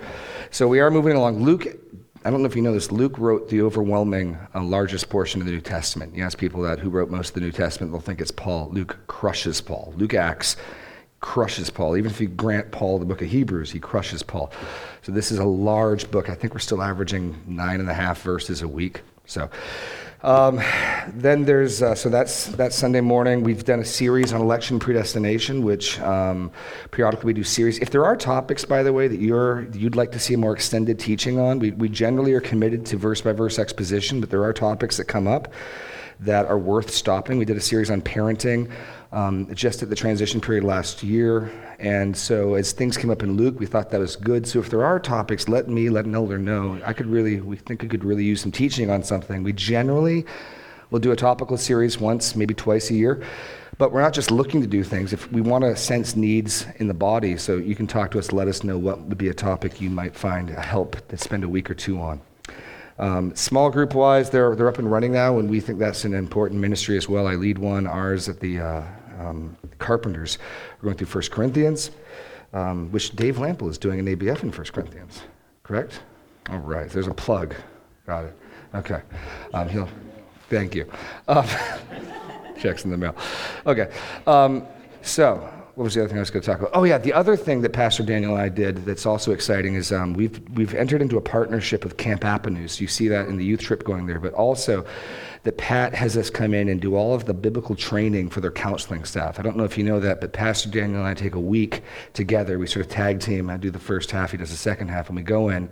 So 0.51 0.67
we 0.67 0.81
are 0.81 0.91
moving 0.91 1.17
along. 1.17 1.45
Luke. 1.45 1.84
I 2.27 2.31
don't 2.31 2.41
know 2.41 2.47
if 2.47 2.57
you 2.57 2.63
know 2.63 2.73
this. 2.73 2.91
Luke 2.91 3.19
wrote 3.19 3.51
the 3.51 3.61
overwhelming 3.61 4.39
uh, 4.55 4.63
largest 4.63 5.11
portion 5.11 5.43
of 5.43 5.47
the 5.47 5.53
New 5.53 5.61
Testament. 5.61 6.15
You 6.15 6.25
ask 6.25 6.39
people 6.39 6.63
that 6.63 6.79
who 6.79 6.89
wrote 6.89 7.11
most 7.11 7.29
of 7.29 7.35
the 7.35 7.41
New 7.43 7.53
Testament, 7.53 7.93
they'll 7.93 8.01
think 8.01 8.23
it's 8.23 8.31
Paul. 8.31 8.71
Luke 8.73 8.97
crushes 9.09 9.61
Paul. 9.61 9.93
Luke 9.99 10.15
Acts 10.15 10.57
crushes 11.21 11.69
Paul. 11.69 11.99
Even 11.99 12.11
if 12.11 12.23
you 12.23 12.29
grant 12.29 12.71
Paul 12.71 12.99
the 12.99 13.05
book 13.05 13.21
of 13.21 13.29
Hebrews, 13.29 13.71
he 13.71 13.79
crushes 13.79 14.23
Paul. 14.23 14.51
So 15.03 15.13
this 15.13 15.31
is 15.31 15.39
a 15.39 15.45
large 15.45 16.11
book. 16.11 16.31
I 16.31 16.35
think 16.35 16.55
we're 16.55 16.61
still 16.61 16.83
averaging 16.83 17.43
nine 17.47 17.81
and 17.81 17.91
a 17.91 17.95
half 17.95 18.23
verses 18.23 18.63
a 18.63 18.69
week. 18.69 19.03
So 19.27 19.51
um, 20.25 20.59
then 21.13 21.45
there's 21.45 21.83
uh, 21.83 21.95
so 21.95 22.09
that's 22.09 22.47
that's 22.47 22.75
Sunday 22.75 23.03
morning. 23.03 23.43
We've 23.43 23.63
done 23.63 23.81
a 23.81 23.85
series 23.85 24.33
on 24.33 24.41
election 24.41 24.79
predestination, 24.79 25.63
which 25.63 26.01
um, 26.01 26.51
periodically 26.91 27.27
we 27.27 27.33
do 27.35 27.45
series. 27.45 27.79
If 27.79 27.91
there 27.91 28.07
are 28.07 28.17
topics, 28.17 28.65
by 28.65 28.83
the 28.83 28.93
way, 28.93 29.07
that 29.07 29.21
you're 29.21 29.67
you'd 29.73 29.97
like 29.97 30.13
to 30.13 30.19
see 30.19 30.35
more 30.35 30.55
extended 30.55 30.99
teaching 30.99 31.39
on, 31.39 31.59
we, 31.59 31.73
we 31.73 31.91
generally 31.91 32.33
are 32.33 32.41
committed 32.41 32.87
to 32.87 32.97
verse 32.97 33.21
by 33.21 33.33
verse 33.33 33.59
exposition, 33.59 34.21
but 34.21 34.31
there 34.31 34.43
are 34.43 34.55
topics 34.55 34.97
that 34.97 35.05
come 35.05 35.29
up 35.29 35.53
that 36.21 36.47
are 36.47 36.59
worth 36.59 36.91
stopping. 36.91 37.37
We 37.37 37.45
did 37.45 37.59
a 37.59 37.61
series 37.61 37.91
on 37.91 38.01
parenting 38.01 38.71
um, 39.15 39.55
just 39.55 39.83
at 39.83 39.89
the 39.89 39.95
transition 39.95 40.41
period 40.41 40.65
last 40.65 41.03
year. 41.03 41.51
And 41.79 42.17
so 42.17 42.55
as 42.55 42.73
things 42.73 42.97
came 42.97 43.11
up 43.11 43.23
in 43.23 43.37
Luke, 43.37 43.61
we 43.61 43.67
thought 43.67 43.91
that 43.91 44.01
was 44.01 44.17
good. 44.17 44.47
So 44.47 44.59
if 44.59 44.71
there 44.71 44.85
are 44.85 44.99
topics, 44.99 45.49
let 45.49 45.69
me, 45.69 45.89
let 45.89 46.05
an 46.05 46.15
elder 46.15 46.37
know. 46.37 46.81
I 46.85 46.93
could 46.93 47.07
really, 47.07 47.41
we 47.41 47.57
think 47.57 47.83
we 47.83 47.89
could 47.89 48.05
really 48.05 48.25
use 48.25 48.41
some 48.41 48.51
teaching 48.51 48.91
on 48.91 49.05
something. 49.05 49.45
We 49.45 49.53
generally 49.53 50.27
will 50.91 50.99
do 50.99 51.13
a 51.13 51.17
topical 51.17 51.57
series 51.57 51.99
once, 51.99 52.35
maybe 52.35 52.55
twice 52.55 52.91
a 52.91 52.95
year. 52.95 53.25
But 53.79 53.93
we're 53.93 54.03
not 54.03 54.15
just 54.15 54.31
looking 54.31 54.61
to 54.61 54.67
do 54.67 54.85
things. 54.85 55.13
If 55.13 55.31
we 55.33 55.41
want 55.41 55.63
to 55.63 55.77
sense 55.77 56.17
needs 56.17 56.67
in 56.77 56.89
the 56.89 56.95
body, 56.95 57.37
so 57.37 57.57
you 57.57 57.75
can 57.75 57.87
talk 57.87 58.11
to 58.13 58.19
us, 58.19 58.33
let 58.33 58.49
us 58.49 58.63
know 58.63 58.79
what 58.79 59.01
would 59.01 59.19
be 59.19 59.29
a 59.29 59.35
topic 59.35 59.81
you 59.81 59.91
might 59.91 60.15
find 60.15 60.51
help 60.51 61.07
to 61.09 61.17
spend 61.17 61.45
a 61.45 61.49
week 61.49 61.71
or 61.71 61.75
two 61.75 62.01
on. 62.01 62.21
Um, 62.99 63.35
small 63.35 63.71
group 63.71 63.95
wise, 63.95 64.31
they're, 64.31 64.55
they're 64.55 64.69
up 64.69 64.79
and 64.79 64.89
running 64.89 65.13
now, 65.13 65.39
and 65.41 65.51
we 65.51 65.59
think 65.59 65.81
that's 65.81 66.05
an 66.05 66.15
important 66.15 66.61
ministry 66.61 66.97
as 66.97 67.09
well. 67.09 67.27
I 67.27 67.35
lead 67.35 67.59
one, 67.59 67.89
ours 67.89 68.29
at 68.29 68.39
the 68.39 68.61
uh, 68.61 68.83
um, 69.19 69.57
Carpenters. 69.79 70.39
We're 70.81 70.93
going 70.93 70.97
through 70.97 71.21
1 71.21 71.31
Corinthians, 71.31 71.91
um, 72.53 72.91
which 72.91 73.15
Dave 73.17 73.39
Lample 73.39 73.69
is 73.69 73.79
doing 73.79 73.99
an 74.01 74.07
ABF 74.07 74.43
in 74.43 74.51
1 74.51 74.65
Corinthians, 74.73 75.23
correct? 75.63 76.01
All 76.51 76.59
right, 76.59 76.91
there's 76.91 77.07
a 77.07 77.15
plug. 77.15 77.55
Got 78.07 78.27
it. 78.27 78.37
Okay. 78.75 79.01
Um, 79.55 79.69
he'll, 79.69 79.89
thank 80.51 80.75
you. 80.75 80.91
Um, 81.29 81.47
checks 82.59 82.85
in 82.85 82.91
the 82.91 82.97
mail. 82.97 83.17
Okay. 83.67 83.91
Um, 84.27 84.67
so, 85.03 85.49
what 85.75 85.83
was 85.85 85.95
the 85.95 86.01
other 86.01 86.09
thing 86.09 86.19
I 86.19 86.21
was 86.21 86.31
going 86.31 86.43
to 86.43 86.51
talk 86.51 86.61
about? 86.61 86.71
Oh 86.73 86.85
yeah, 86.85 86.99
the 86.99 87.13
other 87.13 87.37
thing 87.37 87.63
that 87.63 87.73
Pastor 87.73 88.05
Daniel 88.05 88.35
and 88.35 88.43
I 88.43 88.49
did 88.49 88.85
that's 88.85 89.07
also 89.07 89.33
exciting 89.33 89.75
is 89.75 89.91
um, 89.91 90.15
we've 90.15 90.41
we've 90.51 90.73
entered 90.75 91.03
into 91.03 91.17
a 91.17 91.21
partnership 91.21 91.83
with 91.83 91.97
Camp 91.97 92.23
Apanus. 92.23 92.81
You 92.81 92.87
see 92.87 93.09
that 93.09 93.27
in 93.27 93.37
the 93.37 93.45
youth 93.45 93.61
trip 93.61 93.83
going 93.83 94.07
there, 94.07 94.21
but 94.21 94.33
also 94.35 94.87
that 95.43 95.59
Pat 95.59 95.93
has 95.95 96.17
us 96.17 96.31
come 96.31 96.55
in 96.55 96.69
and 96.69 96.81
do 96.81 96.97
all 96.97 97.15
of 97.15 97.27
the 97.27 97.35
biblical 97.35 97.77
training 97.77 98.31
for 98.31 98.41
their 98.41 98.51
counseling 98.51 99.05
staff. 99.05 99.39
I 99.39 99.43
don't 99.43 99.57
know 99.57 99.65
if 99.65 99.77
you 99.77 99.85
know 99.85 100.01
that, 100.01 100.21
but 100.21 100.33
Pastor 100.33 100.71
Daniel 100.71 101.01
and 101.01 101.09
I 101.09 101.13
take 101.13 101.35
a 101.35 101.41
week 101.41 101.83
together. 102.15 102.59
We 102.59 102.67
sort 102.67 102.87
of 102.87 102.91
tag 102.91 103.21
team. 103.21 103.51
I 103.51 103.59
do 103.59 103.71
the 103.71 103.79
first 103.79 104.11
half, 104.11 104.31
he 104.31 104.39
does 104.39 104.51
the 104.51 104.57
second 104.57 104.89
half, 104.89 105.09
and 105.09 105.17
we 105.17 105.23
go 105.23 105.51
in 105.51 105.69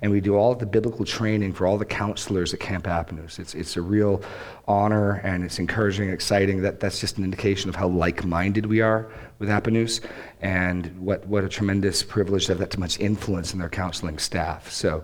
and 0.00 0.12
we 0.12 0.20
do 0.20 0.36
all 0.36 0.52
of 0.52 0.60
the 0.60 0.66
biblical 0.66 1.04
training 1.04 1.54
for 1.54 1.66
all 1.66 1.76
the 1.76 1.84
counselors 1.84 2.54
at 2.54 2.60
Camp 2.60 2.84
Apanus. 2.84 3.40
It's, 3.40 3.54
it's 3.54 3.76
a 3.76 3.82
real 3.82 4.22
honor 4.68 5.14
and 5.24 5.44
it's 5.44 5.58
encouraging 5.58 6.04
and 6.04 6.14
exciting. 6.14 6.62
That, 6.62 6.78
that's 6.78 7.00
just 7.00 7.18
an 7.18 7.24
indication 7.24 7.68
of 7.68 7.74
how 7.74 7.88
like 7.88 8.24
minded 8.24 8.66
we 8.66 8.80
are 8.80 9.10
with 9.38 9.48
Apanus 9.48 10.00
and 10.40 10.86
what, 10.98 11.26
what 11.26 11.44
a 11.44 11.48
tremendous 11.48 12.02
privilege 12.02 12.46
to 12.46 12.52
have 12.52 12.58
that 12.58 12.76
much 12.78 12.98
influence 12.98 13.52
in 13.52 13.58
their 13.58 13.68
counseling 13.68 14.18
staff. 14.18 14.70
So 14.70 15.02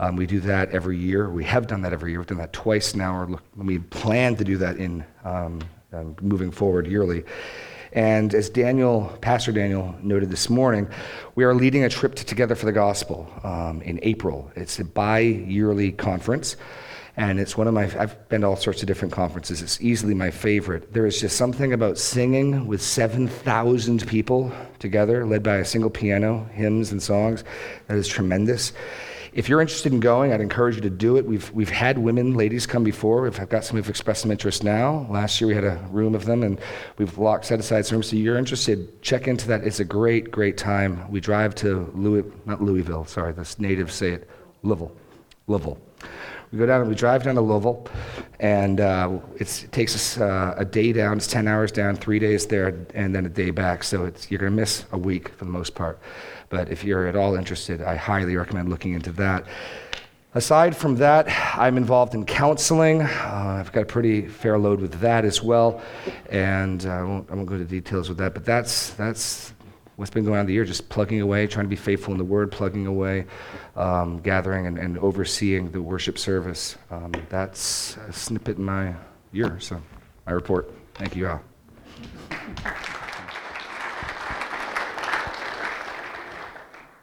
um, 0.00 0.16
we 0.16 0.26
do 0.26 0.40
that 0.40 0.70
every 0.70 0.98
year. 0.98 1.30
We 1.30 1.44
have 1.44 1.66
done 1.66 1.82
that 1.82 1.92
every 1.92 2.10
year. 2.10 2.20
We've 2.20 2.26
done 2.26 2.38
that 2.38 2.52
twice 2.52 2.94
now. 2.94 3.16
Or 3.16 3.40
we 3.56 3.78
plan 3.78 4.36
to 4.36 4.44
do 4.44 4.56
that 4.58 4.76
in 4.76 5.04
um, 5.24 5.60
um, 5.92 6.16
moving 6.20 6.50
forward 6.50 6.86
yearly. 6.86 7.24
And 7.92 8.34
as 8.34 8.50
Daniel, 8.50 9.16
Pastor 9.22 9.52
Daniel 9.52 9.94
noted 10.02 10.30
this 10.30 10.50
morning, 10.50 10.88
we 11.34 11.44
are 11.44 11.54
leading 11.54 11.84
a 11.84 11.88
trip 11.88 12.14
to 12.16 12.24
Together 12.24 12.54
for 12.54 12.66
the 12.66 12.72
Gospel 12.72 13.30
um, 13.42 13.80
in 13.82 13.98
April. 14.02 14.50
It's 14.54 14.78
a 14.78 14.84
bi 14.84 15.20
yearly 15.20 15.92
conference. 15.92 16.56
And 17.18 17.40
it's 17.40 17.56
one 17.56 17.66
of 17.66 17.74
my, 17.74 17.82
I've 18.00 18.28
been 18.28 18.42
to 18.42 18.46
all 18.46 18.54
sorts 18.54 18.80
of 18.80 18.86
different 18.86 19.12
conferences. 19.12 19.60
It's 19.60 19.80
easily 19.80 20.14
my 20.14 20.30
favorite. 20.30 20.92
There 20.94 21.04
is 21.04 21.20
just 21.20 21.36
something 21.36 21.72
about 21.72 21.98
singing 21.98 22.64
with 22.68 22.80
7,000 22.80 24.06
people 24.06 24.52
together, 24.78 25.26
led 25.26 25.42
by 25.42 25.56
a 25.56 25.64
single 25.64 25.90
piano, 25.90 26.48
hymns 26.52 26.92
and 26.92 27.02
songs, 27.02 27.42
that 27.88 27.96
is 27.96 28.06
tremendous. 28.06 28.72
If 29.32 29.48
you're 29.48 29.60
interested 29.60 29.92
in 29.92 29.98
going, 29.98 30.32
I'd 30.32 30.40
encourage 30.40 30.76
you 30.76 30.82
to 30.82 30.90
do 30.90 31.16
it. 31.16 31.26
We've, 31.26 31.50
we've 31.50 31.68
had 31.68 31.98
women, 31.98 32.34
ladies 32.34 32.68
come 32.68 32.84
before. 32.84 33.22
We've 33.22 33.48
got 33.48 33.64
some 33.64 33.76
who've 33.76 33.88
expressed 33.88 34.22
some 34.22 34.30
interest 34.30 34.62
now. 34.62 35.04
Last 35.10 35.40
year 35.40 35.48
we 35.48 35.56
had 35.56 35.64
a 35.64 35.76
room 35.90 36.14
of 36.14 36.24
them, 36.24 36.44
and 36.44 36.60
we've 36.98 37.18
locked, 37.18 37.46
set 37.46 37.58
aside 37.58 37.84
some 37.84 37.96
rooms. 37.96 38.10
So 38.10 38.16
if 38.16 38.22
you're 38.22 38.38
interested, 38.38 39.02
check 39.02 39.26
into 39.26 39.48
that. 39.48 39.64
It's 39.64 39.80
a 39.80 39.84
great, 39.84 40.30
great 40.30 40.56
time. 40.56 41.10
We 41.10 41.18
drive 41.18 41.56
to 41.56 41.90
Louis, 41.96 42.24
not 42.46 42.62
Louisville, 42.62 43.06
sorry, 43.06 43.32
the 43.32 43.56
natives 43.58 43.94
say 43.94 44.12
it, 44.12 44.30
Louisville. 44.62 44.96
Louisville. 45.48 45.78
We 46.50 46.58
go 46.58 46.66
down 46.66 46.80
and 46.80 46.88
we 46.88 46.94
drive 46.94 47.24
down 47.24 47.34
to 47.34 47.42
Louisville, 47.42 47.86
and 48.40 48.80
uh, 48.80 49.18
it 49.36 49.66
takes 49.70 49.94
us 49.94 50.18
uh, 50.18 50.54
a 50.56 50.64
day 50.64 50.92
down. 50.92 51.18
It's 51.18 51.26
10 51.26 51.46
hours 51.46 51.70
down, 51.70 51.96
three 51.96 52.18
days 52.18 52.46
there, 52.46 52.86
and 52.94 53.14
then 53.14 53.26
a 53.26 53.28
day 53.28 53.50
back. 53.50 53.84
So 53.84 54.10
you're 54.28 54.38
going 54.38 54.52
to 54.52 54.56
miss 54.56 54.86
a 54.92 54.98
week 54.98 55.28
for 55.30 55.44
the 55.44 55.50
most 55.50 55.74
part. 55.74 55.98
But 56.48 56.70
if 56.70 56.84
you're 56.84 57.06
at 57.06 57.16
all 57.16 57.34
interested, 57.36 57.82
I 57.82 57.96
highly 57.96 58.34
recommend 58.34 58.70
looking 58.70 58.94
into 58.94 59.12
that. 59.12 59.44
Aside 60.34 60.74
from 60.76 60.96
that, 60.96 61.26
I'm 61.58 61.76
involved 61.76 62.14
in 62.14 62.24
counseling. 62.24 63.02
Uh, 63.02 63.56
I've 63.60 63.72
got 63.72 63.82
a 63.82 63.86
pretty 63.86 64.26
fair 64.26 64.58
load 64.58 64.80
with 64.80 65.00
that 65.00 65.24
as 65.24 65.42
well, 65.42 65.82
and 66.30 66.84
uh, 66.86 66.90
I, 66.90 67.02
won't, 67.02 67.30
I 67.30 67.34
won't 67.34 67.48
go 67.48 67.54
into 67.54 67.66
details 67.66 68.08
with 68.08 68.18
that. 68.18 68.34
But 68.34 68.44
that's 68.44 68.90
that's 68.90 69.52
what's 69.98 70.12
been 70.12 70.24
going 70.24 70.38
on 70.38 70.46
the 70.46 70.52
year, 70.52 70.64
just 70.64 70.88
plugging 70.88 71.20
away, 71.20 71.44
trying 71.48 71.64
to 71.64 71.68
be 71.68 71.74
faithful 71.74 72.12
in 72.12 72.18
the 72.18 72.24
Word, 72.24 72.52
plugging 72.52 72.86
away, 72.86 73.26
um, 73.74 74.20
gathering 74.20 74.68
and, 74.68 74.78
and, 74.78 74.96
overseeing 74.98 75.72
the 75.72 75.82
worship 75.82 76.18
service. 76.18 76.76
Um, 76.92 77.10
that's 77.28 77.96
a 78.08 78.12
snippet 78.12 78.58
in 78.58 78.64
my 78.64 78.94
year. 79.32 79.58
So, 79.58 79.82
my 80.24 80.32
report. 80.32 80.72
Thank 80.94 81.16
you 81.16 81.26
all. 81.28 81.40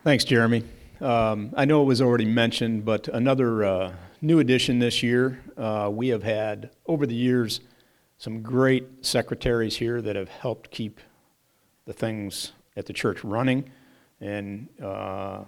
Thanks, 0.06 0.24
Jeremy. 0.24 0.64
Um, 1.02 1.54
I 1.58 1.66
know 1.66 1.82
it 1.82 1.86
was 1.86 2.02
already 2.02 2.24
mentioned, 2.24 2.86
but 2.86 3.10
another 3.10 3.66
uh, 3.66 3.94
new 4.22 4.40
addition 4.40 4.80
this 4.80 5.04
year. 5.04 5.44
Uh, 5.58 5.90
we 5.92 6.08
have 6.08 6.24
had, 6.24 6.70
over 6.86 7.06
the 7.06 7.16
years, 7.16 7.60
some 8.18 8.42
great 8.42 9.06
secretaries 9.06 9.76
here 9.76 10.02
that 10.02 10.16
have 10.16 10.30
helped 10.30 10.72
keep 10.72 11.02
the 11.84 11.92
things 11.92 12.54
at 12.76 12.86
the 12.86 12.94
church 12.94 13.24
running 13.24 13.70
and, 14.22 14.70
uh, 14.82 15.44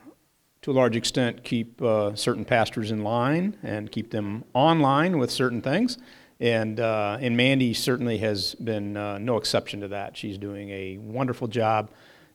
to 0.62 0.72
a 0.72 0.74
large 0.74 0.96
extent, 0.96 1.44
keep 1.44 1.82
uh, 1.82 2.16
certain 2.16 2.44
pastors 2.44 2.92
in 2.92 3.04
line 3.04 3.58
and 3.64 3.92
keep 3.92 4.12
them 4.12 4.44
online 4.54 5.18
with 5.18 5.32
certain 5.32 5.62
things. 5.62 5.98
And, 6.40 6.80
uh, 6.80 7.18
and 7.22 7.38
Mandy 7.38 7.74
certainly 7.74 8.18
has 8.20 8.56
been 8.56 8.98
uh, 8.98 9.18
no 9.18 9.38
exception 9.38 9.82
to 9.82 9.88
that. 9.90 10.18
She's 10.18 10.38
doing 10.38 10.70
a 10.70 10.98
wonderful 10.98 11.48
job, 11.48 11.90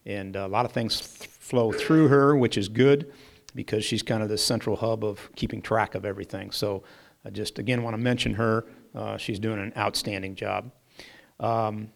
and 0.07 0.35
a 0.35 0.49
lot 0.49 0.65
of 0.65 0.73
things 0.73 1.01
flow 1.01 1.73
through 1.73 2.09
her, 2.09 2.37
which 2.37 2.57
is 2.57 2.69
good 2.69 3.13
because 3.55 3.85
she's 3.85 4.03
kind 4.03 4.23
of 4.23 4.29
the 4.29 4.39
central 4.39 4.77
hub 4.77 5.05
of 5.05 5.31
keeping 5.37 5.61
track 5.63 5.95
of 5.95 6.05
everything. 6.05 6.51
So 6.51 6.83
I 7.25 7.31
just, 7.31 7.59
again, 7.59 7.83
want 7.83 7.95
to 7.95 8.03
mention 8.03 8.35
her. 8.35 8.65
Uh, 8.95 9.17
she's 9.17 9.39
doing 9.39 9.61
an 9.61 9.73
outstanding 9.77 10.35
job. 10.35 10.73
Um, 11.39 11.93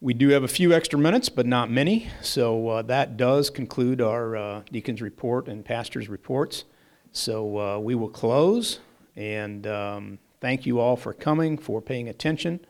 we 0.00 0.14
do 0.14 0.28
have 0.28 0.44
a 0.44 0.48
few 0.48 0.72
extra 0.72 0.98
minutes, 0.98 1.28
but 1.28 1.44
not 1.44 1.70
many. 1.70 2.08
So 2.22 2.68
uh, 2.68 2.82
that 2.82 3.16
does 3.16 3.50
conclude 3.50 4.00
our 4.00 4.36
uh, 4.36 4.62
deacon's 4.70 5.02
report 5.02 5.48
and 5.48 5.64
pastor's 5.64 6.08
reports. 6.08 6.64
So 7.12 7.58
uh, 7.58 7.78
we 7.78 7.94
will 7.94 8.08
close 8.08 8.78
and 9.16 9.66
um, 9.66 10.18
thank 10.40 10.66
you 10.66 10.78
all 10.78 10.96
for 10.96 11.12
coming, 11.12 11.58
for 11.58 11.82
paying 11.82 12.08
attention. 12.08 12.60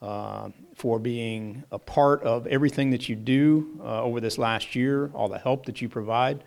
Uh, 0.00 0.50
for 0.74 0.98
being 0.98 1.62
a 1.70 1.78
part 1.78 2.20
of 2.24 2.44
everything 2.48 2.90
that 2.90 3.08
you 3.08 3.14
do 3.14 3.78
uh, 3.84 4.02
over 4.02 4.18
this 4.18 4.36
last 4.36 4.74
year, 4.74 5.12
all 5.14 5.28
the 5.28 5.38
help 5.38 5.64
that 5.66 5.80
you 5.80 5.88
provide. 5.88 6.42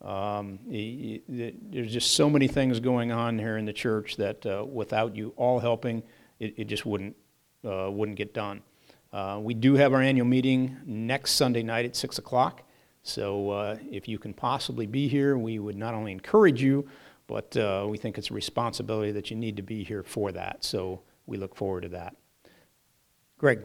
Um, 0.00 0.58
it, 0.70 1.22
it, 1.28 1.70
there's 1.70 1.92
just 1.92 2.12
so 2.12 2.30
many 2.30 2.48
things 2.48 2.80
going 2.80 3.12
on 3.12 3.38
here 3.38 3.58
in 3.58 3.66
the 3.66 3.74
church 3.74 4.16
that 4.16 4.46
uh, 4.46 4.64
without 4.64 5.14
you 5.14 5.34
all 5.36 5.58
helping, 5.58 6.02
it, 6.40 6.54
it 6.56 6.64
just 6.64 6.86
wouldn't, 6.86 7.14
wouldn't 7.62 8.16
get 8.16 8.32
done. 8.32 8.62
Uh, 9.14 9.38
we 9.40 9.54
do 9.54 9.74
have 9.74 9.92
our 9.92 10.02
annual 10.02 10.26
meeting 10.26 10.76
next 10.84 11.32
Sunday 11.32 11.62
night 11.62 11.84
at 11.84 11.94
6 11.94 12.18
o'clock. 12.18 12.64
So 13.04 13.50
uh, 13.50 13.76
if 13.88 14.08
you 14.08 14.18
can 14.18 14.34
possibly 14.34 14.86
be 14.86 15.06
here, 15.06 15.38
we 15.38 15.60
would 15.60 15.76
not 15.76 15.94
only 15.94 16.10
encourage 16.10 16.60
you, 16.60 16.88
but 17.28 17.54
we 17.88 17.96
think 17.96 18.18
it's 18.18 18.30
a 18.30 18.34
responsibility 18.34 19.12
that 19.12 19.30
you 19.30 19.36
need 19.36 19.56
to 19.56 19.62
be 19.62 19.84
here 19.84 20.02
for 20.02 20.32
that. 20.32 20.64
So 20.64 21.02
we 21.26 21.36
look 21.36 21.54
forward 21.54 21.82
to 21.82 21.88
that. 21.90 22.16
Greg. 23.38 23.60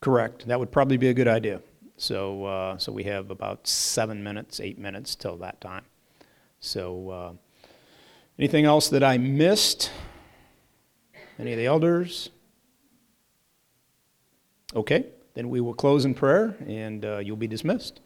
Correct. 0.00 0.46
That 0.46 0.60
would 0.60 0.70
probably 0.70 0.96
be 0.96 1.08
a 1.08 1.14
good 1.14 1.28
idea. 1.28 1.60
So, 1.96 2.44
uh, 2.44 2.78
so 2.78 2.92
we 2.92 3.04
have 3.04 3.30
about 3.30 3.66
seven 3.66 4.22
minutes, 4.22 4.60
eight 4.60 4.78
minutes 4.78 5.16
till 5.16 5.36
that 5.38 5.60
time. 5.60 5.84
So, 6.60 7.10
uh, 7.10 7.32
anything 8.38 8.64
else 8.64 8.88
that 8.88 9.02
I 9.02 9.18
missed? 9.18 9.90
Any 11.38 11.52
of 11.52 11.58
the 11.58 11.66
elders? 11.66 12.30
Okay, 14.74 15.06
then 15.34 15.48
we 15.48 15.60
will 15.60 15.74
close 15.74 16.04
in 16.04 16.14
prayer 16.14 16.56
and 16.66 17.04
uh, 17.04 17.18
you'll 17.18 17.36
be 17.36 17.46
dismissed. 17.46 18.00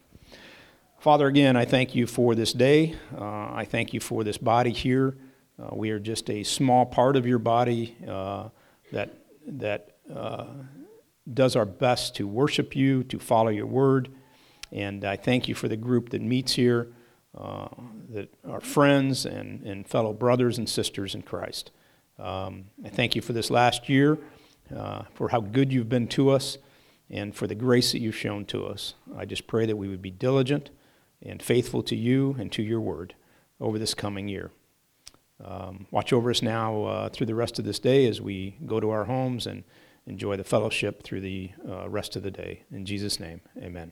Father, 0.99 1.27
again, 1.27 1.57
I 1.57 1.65
thank 1.65 1.95
you 1.95 2.07
for 2.07 2.33
this 2.33 2.53
day. 2.53 2.95
Uh, 3.17 3.51
I 3.53 3.67
thank 3.69 3.93
you 3.93 3.99
for 3.99 4.23
this 4.23 4.37
body 4.37 4.71
here. 4.71 5.17
Uh, 5.61 5.75
we 5.75 5.89
are 5.89 5.99
just 5.99 6.29
a 6.29 6.43
small 6.43 6.85
part 6.85 7.15
of 7.17 7.27
your 7.27 7.39
body 7.39 7.97
uh, 8.07 8.49
that, 8.93 9.13
that 9.45 9.97
uh, 10.13 10.45
does 11.31 11.55
our 11.55 11.65
best 11.65 12.15
to 12.15 12.27
worship 12.27 12.75
you, 12.75 13.03
to 13.03 13.19
follow 13.19 13.49
your 13.49 13.65
word. 13.65 14.09
And 14.71 15.03
I 15.03 15.17
thank 15.17 15.47
you 15.47 15.55
for 15.55 15.67
the 15.67 15.77
group 15.77 16.09
that 16.09 16.21
meets 16.21 16.53
here, 16.53 16.93
uh, 17.37 17.67
that 18.09 18.33
are 18.47 18.61
friends 18.61 19.25
and, 19.25 19.63
and 19.65 19.87
fellow 19.87 20.13
brothers 20.13 20.57
and 20.57 20.69
sisters 20.69 21.15
in 21.15 21.21
Christ. 21.21 21.71
Um, 22.19 22.65
I 22.85 22.89
thank 22.89 23.15
you 23.15 23.21
for 23.21 23.33
this 23.33 23.49
last 23.49 23.89
year, 23.89 24.19
uh, 24.75 25.03
for 25.13 25.29
how 25.29 25.41
good 25.41 25.73
you've 25.73 25.89
been 25.89 26.07
to 26.09 26.29
us, 26.29 26.57
and 27.09 27.35
for 27.35 27.47
the 27.47 27.55
grace 27.55 27.91
that 27.91 27.99
you've 27.99 28.15
shown 28.15 28.45
to 28.45 28.65
us. 28.65 28.93
I 29.17 29.25
just 29.25 29.47
pray 29.47 29.65
that 29.65 29.75
we 29.75 29.87
would 29.87 30.01
be 30.01 30.11
diligent 30.11 30.69
and 31.21 31.41
faithful 31.41 31.83
to 31.83 31.95
you 31.95 32.35
and 32.39 32.51
to 32.51 32.61
your 32.61 32.81
word 32.81 33.15
over 33.59 33.79
this 33.79 33.93
coming 33.93 34.27
year. 34.27 34.51
Um, 35.43 35.87
watch 35.91 36.13
over 36.13 36.29
us 36.29 36.41
now 36.41 36.83
uh, 36.83 37.09
through 37.09 37.27
the 37.27 37.35
rest 37.35 37.59
of 37.59 37.65
this 37.65 37.79
day 37.79 38.07
as 38.07 38.21
we 38.21 38.57
go 38.65 38.79
to 38.79 38.89
our 38.91 39.05
homes 39.05 39.47
and 39.47 39.63
enjoy 40.05 40.37
the 40.37 40.43
fellowship 40.43 41.03
through 41.03 41.21
the 41.21 41.51
uh, 41.67 41.89
rest 41.89 42.15
of 42.15 42.23
the 42.23 42.31
day. 42.31 42.63
In 42.71 42.85
Jesus' 42.85 43.19
name, 43.19 43.41
amen. 43.57 43.91